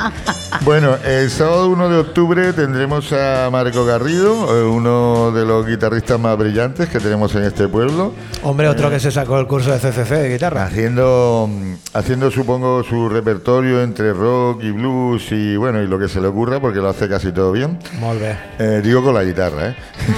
Bueno, 0.62 0.98
el 1.06 1.30
sábado 1.30 1.70
1 1.70 1.90
de 1.90 1.98
octubre 1.98 2.54
tendremos 2.54 3.14
a 3.14 3.50
Marco 3.52 3.86
Garrido, 3.86 4.34
eh, 4.58 4.64
uno 4.64 5.32
de 5.32 5.46
los 5.46 5.66
guitarristas 5.66 6.20
más 6.20 6.38
brillantes 6.38 6.90
que 6.90 7.00
tenemos 7.00 7.34
en 7.36 7.44
este 7.44 7.68
pueblo, 7.68 8.14
Hombre, 8.44 8.68
otro 8.68 8.90
que 8.90 9.00
se 9.00 9.12
sacó 9.12 9.40
el 9.40 9.48
curso 9.48 9.72
de 9.72 9.80
CCC 9.80 10.16
de 10.16 10.30
guitarra. 10.30 10.64
haciendo, 10.66 11.50
mm, 11.50 11.74
haciendo 11.94 12.32
supongo 12.32 12.84
su 12.84 13.10
repertorio 13.10 13.82
entre 13.84 14.14
rock 14.14 14.64
y 14.64 14.72
blues 14.72 15.32
y 15.32 15.56
bueno, 15.56 15.82
y 15.82 15.88
lo 15.88 16.00
que 16.00 16.08
se 16.08 16.20
le 16.20 16.28
ocurra 16.28 16.60
porque 16.60 16.80
lo 16.80 16.90
hace 16.90 17.08
casi 17.08 17.32
todo 17.32 17.52
bien. 17.52 17.80
Molt 18.00 18.20
bé. 18.20 18.38
Eh, 18.60 18.82
digo 18.84 19.04
con 19.04 19.14
la 19.14 19.24
guitarra, 19.24 19.70
¿eh? 19.70 19.76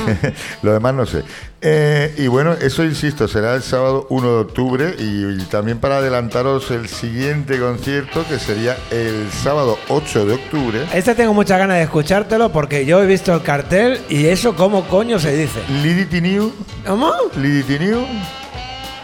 Lo 0.63 0.73
demás 0.73 0.93
no 0.93 1.05
sé. 1.05 1.23
Eh, 1.63 2.15
y 2.17 2.27
bueno, 2.27 2.53
eso 2.53 2.83
insisto, 2.83 3.27
será 3.27 3.53
el 3.53 3.61
sábado 3.61 4.07
1 4.09 4.27
de 4.27 4.39
octubre 4.39 4.95
y, 4.97 5.25
y 5.25 5.45
también 5.45 5.77
para 5.77 5.97
adelantaros 5.97 6.71
el 6.71 6.87
siguiente 6.87 7.59
concierto 7.59 8.25
que 8.27 8.39
sería 8.39 8.75
el 8.89 9.29
sábado 9.31 9.77
8 9.89 10.20
de 10.25 10.33
octubre. 10.33 10.79
Este 10.93 11.15
tengo 11.15 11.33
muchas 11.33 11.57
ganas 11.57 11.77
de 11.77 11.83
escuchártelo 11.83 12.51
porque 12.51 12.85
yo 12.85 13.01
he 13.01 13.05
visto 13.05 13.33
el 13.33 13.41
cartel 13.41 13.99
y 14.09 14.25
eso, 14.25 14.55
¿cómo 14.55 14.87
coño 14.87 15.19
se 15.19 15.35
dice? 15.35 15.59
Lidity 15.83 16.21
New, 16.21 16.51
¿Cómo? 16.85 17.11
Lidity 17.35 17.79
New, 17.79 18.05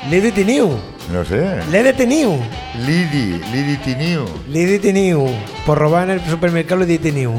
Lidity 0.10 0.46
New. 0.46 0.78
No 1.12 1.24
sé. 1.24 1.60
He 1.72 1.84
detenido. 1.84 2.38
Lidi, 2.86 3.40
Lidi 3.52 3.78
Tiniu. 3.78 4.26
Le 4.50 4.64
he 4.64 4.68
detenido. 4.68 5.26
Por 5.66 5.78
robar 5.78 6.10
en 6.10 6.20
el 6.20 6.30
supermercado 6.30 6.84
he 6.84 6.86
detenido. 6.86 7.32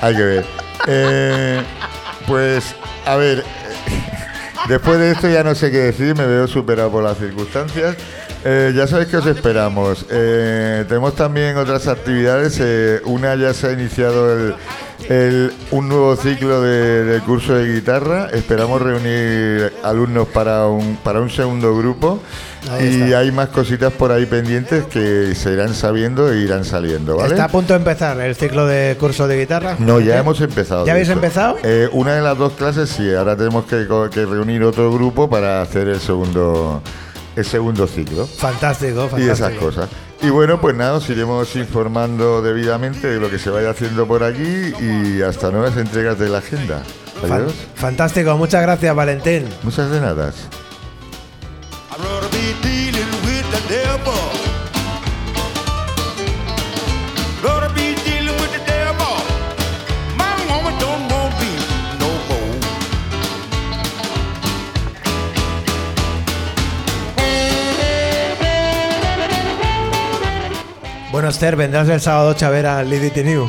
Hay 0.00 0.16
que 0.16 0.22
ver. 0.22 0.44
Eh, 0.88 1.60
pues, 2.26 2.74
a 3.06 3.16
ver, 3.16 3.44
después 4.68 4.98
de 4.98 5.12
esto 5.12 5.28
ya 5.28 5.44
no 5.44 5.54
sé 5.54 5.70
qué 5.70 5.78
decir, 5.78 6.16
me 6.16 6.26
veo 6.26 6.48
superado 6.48 6.90
por 6.90 7.04
las 7.04 7.18
circunstancias. 7.18 7.96
Eh, 8.44 8.72
ya 8.74 8.86
sabéis 8.86 9.08
que 9.08 9.18
os 9.18 9.26
esperamos. 9.26 10.06
Eh, 10.10 10.84
tenemos 10.88 11.14
también 11.14 11.56
otras 11.58 11.86
actividades. 11.88 12.58
eh, 12.60 13.00
una 13.04 13.34
ya 13.36 13.52
se 13.52 13.66
ha 13.68 13.72
iniciado 13.72 14.32
el, 14.32 14.54
el- 15.10 15.52
un 15.72 15.88
nuevo 15.88 16.16
ciclo 16.16 16.62
de, 16.62 17.04
de 17.04 17.20
curso 17.20 17.54
de 17.54 17.70
guitarra. 17.74 18.28
Esperamos 18.32 18.80
reunir 18.80 19.72
alumnos 19.82 20.26
para 20.28 20.66
un, 20.68 20.96
para 21.04 21.20
un 21.20 21.28
segundo 21.30 21.76
grupo. 21.76 22.20
Y 22.80 23.12
hay 23.14 23.30
más 23.32 23.48
cositas 23.48 23.90
por 23.92 24.12
ahí 24.12 24.26
pendientes 24.26 24.84
que 24.84 25.34
se 25.34 25.52
irán 25.52 25.72
sabiendo 25.74 26.30
e 26.30 26.40
irán 26.40 26.64
saliendo, 26.66 27.16
¿vale? 27.16 27.30
Está 27.30 27.44
a 27.44 27.48
punto 27.48 27.72
de 27.72 27.78
empezar 27.78 28.20
el 28.20 28.34
ciclo 28.36 28.66
de 28.66 28.96
curso 29.00 29.26
de 29.26 29.38
guitarra. 29.38 29.76
No, 29.78 29.98
ya 30.00 30.18
hemos 30.18 30.40
empezado. 30.42 30.84
¿Ya 30.84 30.92
habéis 30.92 31.08
empezado? 31.08 31.56
Eh, 31.62 31.88
una 31.92 32.14
de 32.14 32.20
las 32.20 32.36
dos 32.36 32.52
clases 32.54 32.90
sí, 32.90 33.14
ahora 33.14 33.34
tenemos 33.36 33.64
que 33.64 33.84
reunir 34.26 34.62
otro 34.62 34.92
grupo 34.92 35.28
para 35.30 35.62
hacer 35.62 35.88
el 35.88 36.00
segundo, 36.00 36.82
el 37.36 37.44
segundo 37.44 37.86
ciclo. 37.86 38.26
Fantástico, 38.26 39.08
fantástico. 39.08 39.26
Y 39.26 39.30
esas 39.30 39.52
cosas. 39.54 39.88
Y 40.22 40.28
bueno, 40.28 40.60
pues 40.60 40.74
nada, 40.76 40.94
os 40.94 41.08
iremos 41.08 41.56
informando 41.56 42.42
debidamente 42.42 43.06
de 43.08 43.18
lo 43.18 43.30
que 43.30 43.38
se 43.38 43.50
vaya 43.50 43.70
haciendo 43.70 44.06
por 44.06 44.22
aquí 44.22 44.72
y 44.80 45.22
hasta 45.22 45.50
nuevas 45.50 45.76
entregas 45.76 46.18
de 46.18 46.28
la 46.28 46.38
agenda. 46.38 46.82
Adiós. 47.22 47.52
fantástico, 47.74 48.36
muchas 48.36 48.62
gracias, 48.62 48.94
Valentín. 48.94 49.46
Muchas 49.62 49.90
de 49.90 50.00
nada. 50.00 50.32
Bueno, 71.30 71.36
Esther, 71.38 71.54
vendrás 71.54 71.88
el 71.88 72.00
sábado 72.00 72.30
8 72.30 72.44
a 72.46 72.50
ver 72.50 72.66
a 72.66 72.82
Lady 72.82 73.08
Teniu. 73.10 73.48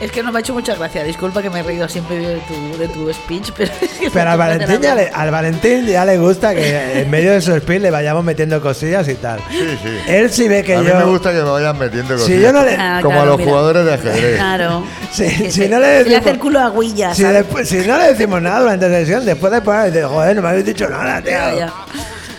Es 0.00 0.10
que 0.12 0.20
no 0.22 0.30
me 0.32 0.38
ha 0.38 0.40
hecho 0.40 0.52
mucha 0.52 0.74
gracia. 0.74 1.04
Disculpa 1.04 1.40
que 1.42 1.48
me 1.48 1.60
he 1.60 1.62
reído 1.62 1.88
siempre 1.88 2.18
de 2.18 2.36
tu, 2.40 2.76
de 2.76 2.88
tu 2.88 3.12
speech, 3.14 3.50
pero 3.56 3.70
es 3.80 3.90
que 3.92 4.10
Pero 4.10 4.30
al 4.30 4.36
Valentín, 4.38 4.80
ya 4.82 4.94
le, 4.96 5.08
al 5.10 5.30
Valentín 5.30 5.86
ya 5.86 6.04
le 6.04 6.18
gusta 6.18 6.54
que 6.56 7.00
en 7.02 7.08
medio 7.10 7.30
de 7.32 7.40
su 7.40 7.54
speed 7.54 7.80
le 7.82 7.90
vayamos 7.92 8.24
metiendo 8.24 8.60
cosillas 8.60 9.08
y 9.08 9.14
tal. 9.14 9.38
Sí, 9.48 9.78
sí. 9.82 9.98
Él 10.08 10.30
sí 10.32 10.48
ve 10.48 10.64
que 10.64 10.74
a 10.74 10.80
mí 10.80 10.88
yo. 10.88 10.96
me 10.96 11.04
gusta 11.04 11.30
que 11.30 11.38
me 11.38 11.48
vayan 11.48 11.78
metiendo. 11.78 12.18
Si 12.18 12.38
yo 12.40 12.52
no 12.52 12.64
le- 12.64 12.74
Ah, 12.76 12.98
Como 13.00 13.14
claro, 13.14 13.22
a 13.22 13.26
los 13.26 13.38
mira. 13.38 13.50
jugadores 13.50 13.84
de 13.86 13.94
ajedrez. 13.94 14.36
Claro. 14.36 14.84
Si- 15.12 15.24
Es 15.24 15.32
que 15.38 15.50
si 15.52 15.60
se- 15.62 15.68
no 15.68 15.78
le 15.78 15.86
se 15.86 15.92
decimos- 16.04 16.20
hace 16.20 16.30
el 16.30 16.38
culo 16.40 16.60
a 16.60 16.70
Guilla, 16.70 17.14
Si, 17.14 17.22
después- 17.22 17.68
si 17.68 17.76
no 17.78 17.96
le 17.96 18.12
decimos 18.12 18.42
nada 18.42 18.60
durante 18.60 18.88
la 18.88 18.98
sesión, 18.98 19.24
después 19.24 19.52
de 19.52 19.60
poner, 19.62 19.92
dice, 19.92 20.04
joder, 20.04 20.34
no 20.36 20.42
me 20.42 20.48
habéis 20.48 20.66
dicho 20.66 20.88
nada, 20.90 21.22
tío. 21.22 21.30
Ya, 21.30 21.54
ya. 21.54 21.72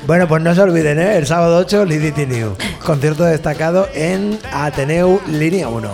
Bueno, 0.08 0.26
pues 0.26 0.42
no 0.42 0.56
se 0.56 0.62
olviden, 0.62 1.00
¿eh? 1.00 1.18
el 1.18 1.28
sábado 1.28 1.58
8, 1.58 1.84
Lady 1.84 2.14
Teniu. 2.14 2.56
Concierto 2.82 3.26
destacado 3.26 3.90
en 3.94 4.40
Ateneu 4.54 5.20
Línea 5.28 5.68
1. 5.68 5.92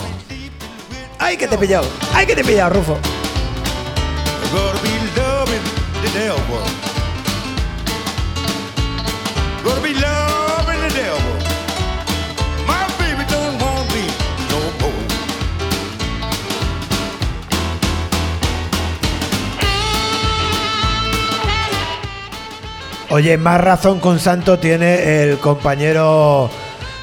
¡Ay, 1.17 1.35
que 1.35 1.47
te 1.47 1.55
he 1.55 1.57
pillado! 1.57 1.87
¡Ay, 2.13 2.27
que 2.27 2.35
te 2.35 2.41
he 2.41 2.43
pillado, 2.43 2.75
Rufo! 2.75 2.99
Oye, 23.13 23.37
más 23.37 23.61
razón 23.61 23.99
con 23.99 24.19
Santo 24.19 24.57
tiene 24.57 25.21
el 25.21 25.37
compañero 25.37 26.49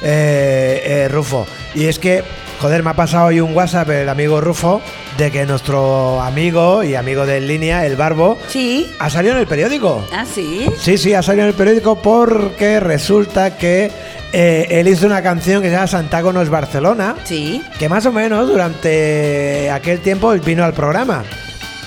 eh, 0.01 0.81
eh, 0.85 1.07
Rufo. 1.07 1.47
Y 1.73 1.85
es 1.85 1.99
que, 1.99 2.21
joder, 2.59 2.83
me 2.83 2.89
ha 2.89 2.95
pasado 2.95 3.27
hoy 3.27 3.39
un 3.39 3.55
WhatsApp 3.55 3.89
el 3.91 4.09
amigo 4.09 4.41
Rufo 4.41 4.81
de 5.17 5.31
que 5.31 5.45
nuestro 5.45 6.21
amigo 6.21 6.83
y 6.83 6.95
amigo 6.95 7.25
de 7.25 7.37
en 7.37 7.47
línea, 7.47 7.85
el 7.85 7.95
Barbo, 7.95 8.37
Sí. 8.49 8.91
ha 8.99 9.09
salido 9.09 9.35
en 9.35 9.39
el 9.39 9.47
periódico. 9.47 10.05
Ah, 10.11 10.25
sí. 10.25 10.65
Sí, 10.77 10.97
sí, 10.97 11.13
ha 11.13 11.21
salido 11.23 11.45
en 11.45 11.51
el 11.51 11.55
periódico 11.55 12.01
porque 12.01 12.81
resulta 12.81 13.55
que 13.55 13.89
eh, 14.33 14.67
él 14.69 14.89
hizo 14.89 15.05
una 15.05 15.21
canción 15.23 15.61
que 15.61 15.69
se 15.69 15.75
llama 15.75 15.87
Santaco 15.87 16.33
no 16.33 16.41
es 16.41 16.49
Barcelona, 16.49 17.15
Sí. 17.23 17.61
que 17.79 17.87
más 17.87 18.05
o 18.05 18.11
menos 18.11 18.49
durante 18.49 19.71
aquel 19.71 20.01
tiempo 20.01 20.33
él 20.33 20.41
vino 20.41 20.65
al 20.65 20.73
programa. 20.73 21.23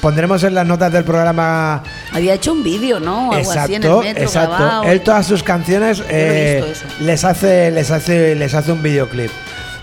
Pondremos 0.04 0.44
en 0.44 0.52
las 0.52 0.66
notas 0.66 0.92
del 0.92 1.02
programa 1.02 1.82
Había 2.12 2.34
hecho 2.34 2.52
un 2.52 2.62
vídeo, 2.62 3.00
¿no? 3.00 3.32
Algo 3.32 3.50
así 3.50 3.74
en 3.76 3.84
el 3.84 3.90
Exacto, 3.90 4.02
metro 4.02 4.22
exacto. 4.22 4.56
grabado. 4.58 4.82
Él 4.84 5.00
todas 5.00 5.26
sus 5.26 5.42
canciones 5.42 6.02
eh, 6.10 6.74
les 7.00 7.24
hace, 7.24 7.70
les 7.70 7.90
hace, 7.90 8.34
les 8.34 8.52
hace 8.52 8.70
un 8.70 8.82
videoclip. 8.82 9.30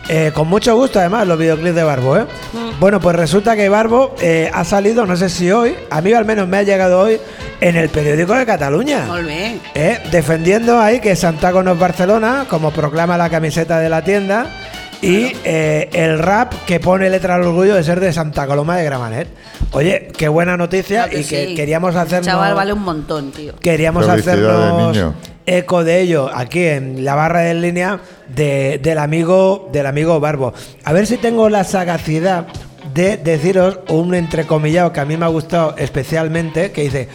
Eh, 0.10 0.32
con 0.32 0.48
mucho 0.48 0.76
gusto, 0.76 1.00
además, 1.00 1.26
los 1.26 1.40
videoclips 1.40 1.74
de 1.74 1.84
Barbo, 1.84 2.18
¿eh? 2.18 2.26
Mm. 2.54 2.80
Bueno, 2.80 3.00
pues 3.00 3.16
resulta 3.16 3.56
que 3.56 3.68
Barbo 3.68 4.16
eh, 4.22 4.52
ha 4.54 4.64
salido, 4.64 5.08
no 5.08 5.16
sé 5.18 5.28
si 5.28 5.52
hoy, 5.52 5.76
a 5.90 6.02
mí 6.02 6.14
al 6.14 6.26
menos 6.26 6.48
me 6.48 6.58
ha 6.58 6.64
llegado 6.64 7.00
hoy, 7.00 7.20
en 7.60 7.76
el 7.76 7.90
periódico 7.90 8.36
de 8.36 8.46
Cataluña. 8.46 9.08
Eh, 9.74 10.00
defendiendo 10.12 10.80
ahí 10.80 11.00
que 11.00 11.16
Santaco 11.16 11.64
no 11.64 11.72
es 11.72 11.80
Barcelona, 11.80 12.46
como 12.48 12.70
proclama 12.70 13.18
la 13.18 13.32
camiseta 13.32 13.80
de 13.80 13.90
la 13.90 14.04
tienda, 14.04 14.46
y 15.02 15.34
eh, 15.44 15.90
el 15.94 16.20
rap 16.20 16.54
que 16.66 16.80
pone 16.80 17.10
letra 17.10 17.36
al 17.36 17.44
orgullo 17.44 17.76
de 17.76 17.84
ser 17.84 18.00
de 18.00 18.14
Santa 18.14 18.46
Coloma 18.46 18.78
de 18.78 18.84
Gramanet. 18.86 19.28
Oye, 19.72 20.10
qué 20.18 20.28
buena 20.28 20.58
noticia 20.58 21.04
Claro 21.04 21.12
que 21.12 21.22
y 21.22 21.24
que 21.24 21.48
sí. 21.48 21.56
queríamos 21.56 21.96
hacernos 21.96 22.28
chaval 22.28 22.54
vale 22.56 22.74
un 22.74 22.84
montón, 22.84 23.32
tío. 23.32 23.54
queríamos 23.60 24.08
hacernos 24.08 24.94
niño. 24.96 25.14
eco 25.46 25.84
de 25.84 26.02
ello 26.02 26.30
aquí 26.34 26.64
en 26.66 27.04
la 27.04 27.16
barra 27.16 27.40
de 27.42 27.54
línea 27.56 28.00
de- 28.28 28.80
del 28.84 28.98
amigo 29.00 29.70
del 29.72 29.86
amigo 29.88 30.20
Barbo. 30.20 30.54
A 30.84 30.94
ver 30.94 31.08
si 31.08 31.18
tengo 31.18 31.50
la 31.50 31.64
sagacidad 31.64 32.46
de 32.94 33.16
deciros 33.18 33.80
un 33.90 34.14
entrecomillado 34.14 34.92
que 34.92 35.00
a 35.00 35.06
mí 35.06 35.16
me 35.18 35.26
ha 35.26 35.30
gustado 35.30 35.76
especialmente, 35.78 36.72
que 36.72 36.82
dice, 36.84 37.08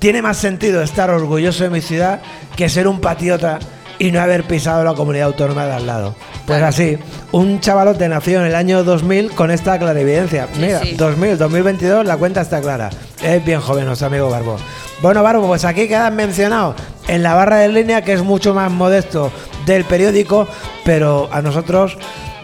tiene 0.00 0.20
más 0.22 0.36
sentido 0.38 0.82
estar 0.82 1.08
orgulloso 1.10 1.62
de 1.64 1.70
mi 1.70 1.80
ciudad 1.80 2.20
que 2.56 2.68
ser 2.68 2.88
un 2.88 3.00
patriota 3.00 3.58
y 4.00 4.10
no 4.10 4.20
haber 4.20 4.42
pisado 4.44 4.82
la 4.82 4.94
comunidad 4.94 5.26
autónoma 5.28 5.66
de 5.66 5.72
al 5.74 5.86
lado. 5.86 6.16
Pues 6.46 6.58
Claro. 6.58 6.66
así, 6.66 6.98
un 7.30 7.60
chavalote 7.60 8.08
nació 8.08 8.40
en 8.40 8.46
el 8.46 8.54
año 8.56 8.82
2000 8.82 9.30
con 9.32 9.50
esta 9.52 9.78
clarividencia. 9.78 10.48
Mira, 10.58 10.80
sí. 10.80 10.94
2000, 10.96 11.38
2022, 11.38 12.06
la 12.06 12.16
cuenta 12.16 12.40
está 12.40 12.60
clara. 12.60 12.90
Es 13.22 13.44
bien 13.44 13.60
joven 13.60 13.84
nuestro 13.86 14.08
amigo 14.08 14.28
Barbo. 14.30 14.56
Bueno, 15.02 15.22
Barbo, 15.22 15.46
pues 15.46 15.64
aquí 15.64 15.86
quedan 15.86 16.16
mencionados 16.16 16.74
en 17.08 17.22
la 17.22 17.34
barra 17.34 17.58
de 17.58 17.68
línea, 17.68 18.02
que 18.02 18.14
es 18.14 18.22
mucho 18.22 18.54
más 18.54 18.70
modesto 18.72 19.30
del 19.66 19.84
periódico, 19.84 20.48
pero 20.84 21.28
a 21.30 21.42
nosotros 21.42 21.96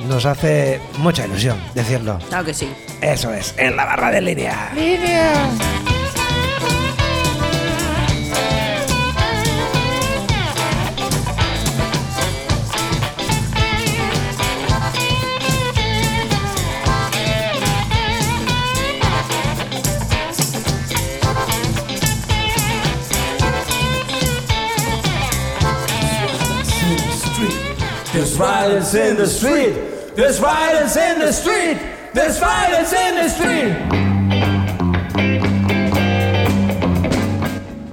nos 0.09 0.27
hace 0.27 0.81
mucha 0.99 1.25
ilusión 1.27 1.57
decirlo. 1.75 2.19
Claro 2.29 2.45
que 2.45 2.55
sí. 2.55 2.71
Eso 3.01 3.33
es, 3.33 3.55
en 3.57 3.77
la 3.77 3.85
barra 3.87 4.11
de 4.11 4.21
línea. 4.21 4.71
There's 28.37 28.51
violence 28.51 28.95
in 28.95 29.17
the 29.17 29.27
street. 29.27 29.75
There's 30.15 30.39
violence 30.39 30.95
in 30.95 31.21
the 31.21 31.33
street. 31.33 31.79
There's 32.13 32.39
violence 32.39 32.93
in 32.93 33.15
the 33.15 33.31
street. 33.31 33.75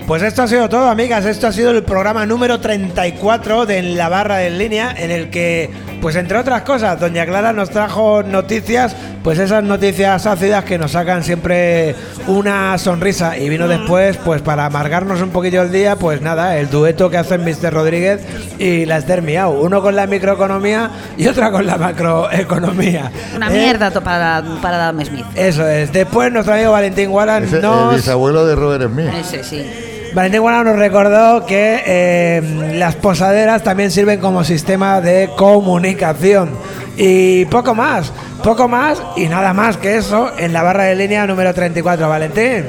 Pues 0.05 0.21
esto 0.21 0.41
ha 0.41 0.47
sido 0.49 0.67
todo, 0.67 0.89
amigas. 0.89 1.25
Esto 1.25 1.47
ha 1.47 1.53
sido 1.53 1.71
el 1.71 1.83
programa 1.83 2.25
número 2.25 2.59
34 2.59 3.65
de 3.65 3.77
En 3.77 3.97
la 3.97 4.09
Barra 4.09 4.43
en 4.43 4.57
Línea, 4.57 4.93
en 4.97 5.11
el 5.11 5.29
que, 5.29 5.69
pues 6.01 6.17
entre 6.17 6.37
otras 6.37 6.63
cosas, 6.63 6.99
Doña 6.99 7.25
Clara 7.25 7.53
nos 7.53 7.69
trajo 7.69 8.21
noticias 8.21 8.97
pues 9.23 9.39
esas 9.39 9.63
noticias 9.63 10.25
ácidas 10.25 10.63
que 10.65 10.77
nos 10.77 10.91
sacan 10.91 11.23
siempre 11.23 11.95
una 12.27 12.77
sonrisa 12.77 13.37
y 13.37 13.47
vino 13.49 13.67
después, 13.67 14.17
pues 14.17 14.41
para 14.41 14.65
amargarnos 14.65 15.21
un 15.21 15.29
poquillo 15.29 15.61
el 15.61 15.71
día, 15.71 15.95
pues 15.95 16.21
nada, 16.21 16.57
el 16.57 16.69
dueto 16.69 17.09
que 17.09 17.17
hacen 17.17 17.43
Mr. 17.43 17.73
Rodríguez 17.73 18.21
y 18.59 18.85
la 18.85 18.97
Esther 18.97 19.21
Miau, 19.21 19.53
uno 19.61 19.81
con 19.81 19.95
la 19.95 20.07
microeconomía 20.07 20.89
y 21.17 21.27
otra 21.27 21.51
con 21.51 21.65
la 21.65 21.77
macroeconomía. 21.77 23.11
Una 23.35 23.47
¿Eh? 23.47 23.63
mierda 23.63 23.91
to- 23.91 24.03
para, 24.03 24.43
para 24.61 24.75
Adam 24.89 25.05
Smith. 25.05 25.25
Eso 25.35 25.67
es. 25.67 25.91
Después 25.93 26.31
nuestro 26.31 26.53
amigo 26.53 26.71
Valentín 26.71 27.09
Wallace 27.09 27.45
Ese- 27.45 27.55
el 27.57 27.61
nos... 27.61 27.95
bisabuelo 27.95 28.45
de 28.45 28.55
Robert 28.55 28.83
Smith. 28.91 29.09
Ese 29.19 29.43
sí. 29.43 29.65
Valentín 30.13 30.41
Guarano 30.41 30.65
nos 30.71 30.77
recordó 30.79 31.45
que 31.45 31.81
eh, 31.85 32.73
las 32.75 32.95
posaderas 32.95 33.63
también 33.63 33.89
sirven 33.91 34.19
como 34.19 34.43
sistema 34.43 35.01
de 35.01 35.29
comunicación. 35.35 36.51
Y 36.95 37.45
poco 37.45 37.73
más, 37.73 38.11
poco 38.43 38.67
más 38.67 39.01
y 39.15 39.25
nada 39.27 39.53
más 39.53 39.77
que 39.77 39.97
eso 39.97 40.31
en 40.37 40.53
la 40.53 40.61
barra 40.61 40.83
de 40.83 40.95
línea 40.95 41.25
número 41.25 41.51
34. 41.53 42.07
Valentín, 42.07 42.65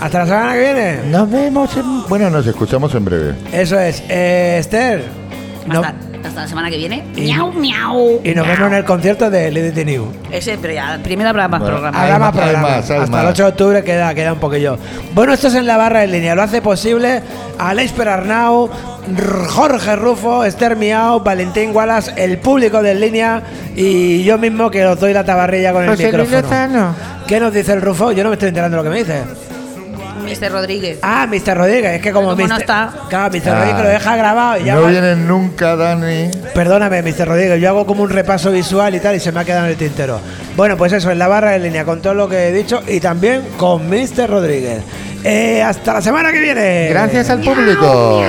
hasta 0.00 0.20
la 0.20 0.26
semana 0.26 0.52
que 0.54 0.58
viene. 0.60 0.96
Nos 1.10 1.30
vemos 1.30 1.76
en... 1.76 2.04
Bueno, 2.08 2.30
nos 2.30 2.46
escuchamos 2.46 2.94
en 2.94 3.04
breve. 3.04 3.34
Eso 3.52 3.78
es. 3.78 4.02
Eh, 4.08 4.56
Esther, 4.58 5.04
no- 5.66 5.82
Hasta, 6.32 6.42
la 6.42 6.48
semana 6.48 6.70
que 6.70 6.78
viene. 6.78 7.04
Y- 7.14 7.20
miau, 7.32 7.52
miau. 7.52 8.20
y 8.24 8.34
nos 8.34 8.46
vemos 8.46 8.68
en 8.68 8.74
el 8.74 8.84
concierto 8.84 9.28
de 9.28 9.50
Liddy 9.50 9.84
New. 9.84 10.10
Ese, 10.30 10.56
pero 10.56 10.72
ya, 10.72 10.98
primero 11.02 11.28
habrá 11.28 11.46
más 11.46 11.60
Bueno, 11.60 11.74
programas. 11.76 12.00
Habrá 12.02 12.18
más 12.18 12.32
programas. 12.32 12.90
Hasta 12.90 13.06
más. 13.06 13.22
el 13.22 13.26
8 13.28 13.42
de 13.42 13.48
octubre 13.50 13.84
queda, 13.84 14.14
queda 14.14 14.32
un 14.32 14.38
poquillo. 14.38 14.78
Bueno, 15.14 15.34
esto 15.34 15.48
es 15.48 15.54
en 15.56 15.66
la 15.66 15.76
barra 15.76 16.00
de 16.00 16.06
línea. 16.06 16.34
Lo 16.34 16.42
hace 16.42 16.62
posible 16.62 17.20
Aleix 17.58 17.92
Perarnau, 17.92 18.70
Jorge 19.50 19.94
Rufo, 19.96 20.44
Esther 20.44 20.74
Miau, 20.76 21.20
Valentín 21.20 21.76
Wallace, 21.76 22.12
el 22.16 22.38
público 22.38 22.82
de 22.82 22.92
en 22.92 23.00
línea 23.00 23.42
y 23.76 24.22
yo 24.24 24.38
mismo 24.38 24.70
que 24.70 24.86
os 24.86 24.98
doy 24.98 25.12
la 25.12 25.24
tabarrilla 25.24 25.72
con 25.74 25.84
el 25.84 25.98
micrófono. 25.98 26.94
¿Qué 27.26 27.40
nos 27.40 27.52
dice 27.52 27.72
el 27.74 27.82
Rufo? 27.82 28.12
Yo 28.12 28.22
no 28.22 28.30
me 28.30 28.36
estoy 28.36 28.48
enterando 28.48 28.78
de 28.78 28.82
lo 28.82 28.90
que 28.90 28.94
me 28.94 29.04
dice. 29.04 29.22
Mr. 30.22 30.50
Rodríguez. 30.52 30.98
Ah, 31.02 31.26
Mr. 31.28 31.56
Rodríguez. 31.56 31.92
Es 31.96 32.02
que 32.02 32.12
como, 32.12 32.30
Como 32.30 32.40
no 32.46 32.54
Mr. 32.54 32.60
está. 32.60 32.92
Claro, 33.08 33.30
Mr. 33.36 33.48
Ah, 33.50 33.54
Rodríguez 33.58 33.82
lo 33.82 33.88
deja 33.90 34.16
grabado 34.16 34.60
y 34.60 34.64
ya 34.64 34.74
No 34.74 34.82
va- 34.82 34.88
vienen 34.90 35.26
nunca, 35.28 35.76
Dani. 35.76 36.30
Perdóname, 36.54 37.02
Mr. 37.02 37.26
Rodríguez, 37.28 37.60
yo 37.60 37.68
hago 37.68 37.86
como 37.86 38.02
un 38.02 38.10
repaso 38.10 38.50
visual 38.50 38.94
y 38.94 39.00
tal 39.00 39.16
y 39.16 39.20
se 39.20 39.32
me 39.32 39.40
ha 39.40 39.44
quedado 39.44 39.64
en 39.66 39.70
el 39.72 39.76
tintero. 39.76 40.20
Bueno, 40.56 40.76
pues 40.76 40.92
eso, 40.92 41.10
en 41.10 41.18
la 41.18 41.28
barra 41.28 41.50
de 41.50 41.58
línea 41.58 41.84
con 41.84 42.00
todo 42.02 42.14
lo 42.14 42.28
que 42.28 42.48
he 42.48 42.52
dicho 42.52 42.82
y 42.86 43.00
también 43.00 43.42
con 43.56 43.88
Mr. 43.88 44.28
Rodríguez. 44.28 44.82
Eh, 45.24 45.62
hasta 45.62 45.94
la 45.94 46.02
semana 46.02 46.32
que 46.32 46.40
viene. 46.40 46.88
Gracias 46.90 47.30
al 47.30 47.40
público. 47.40 48.22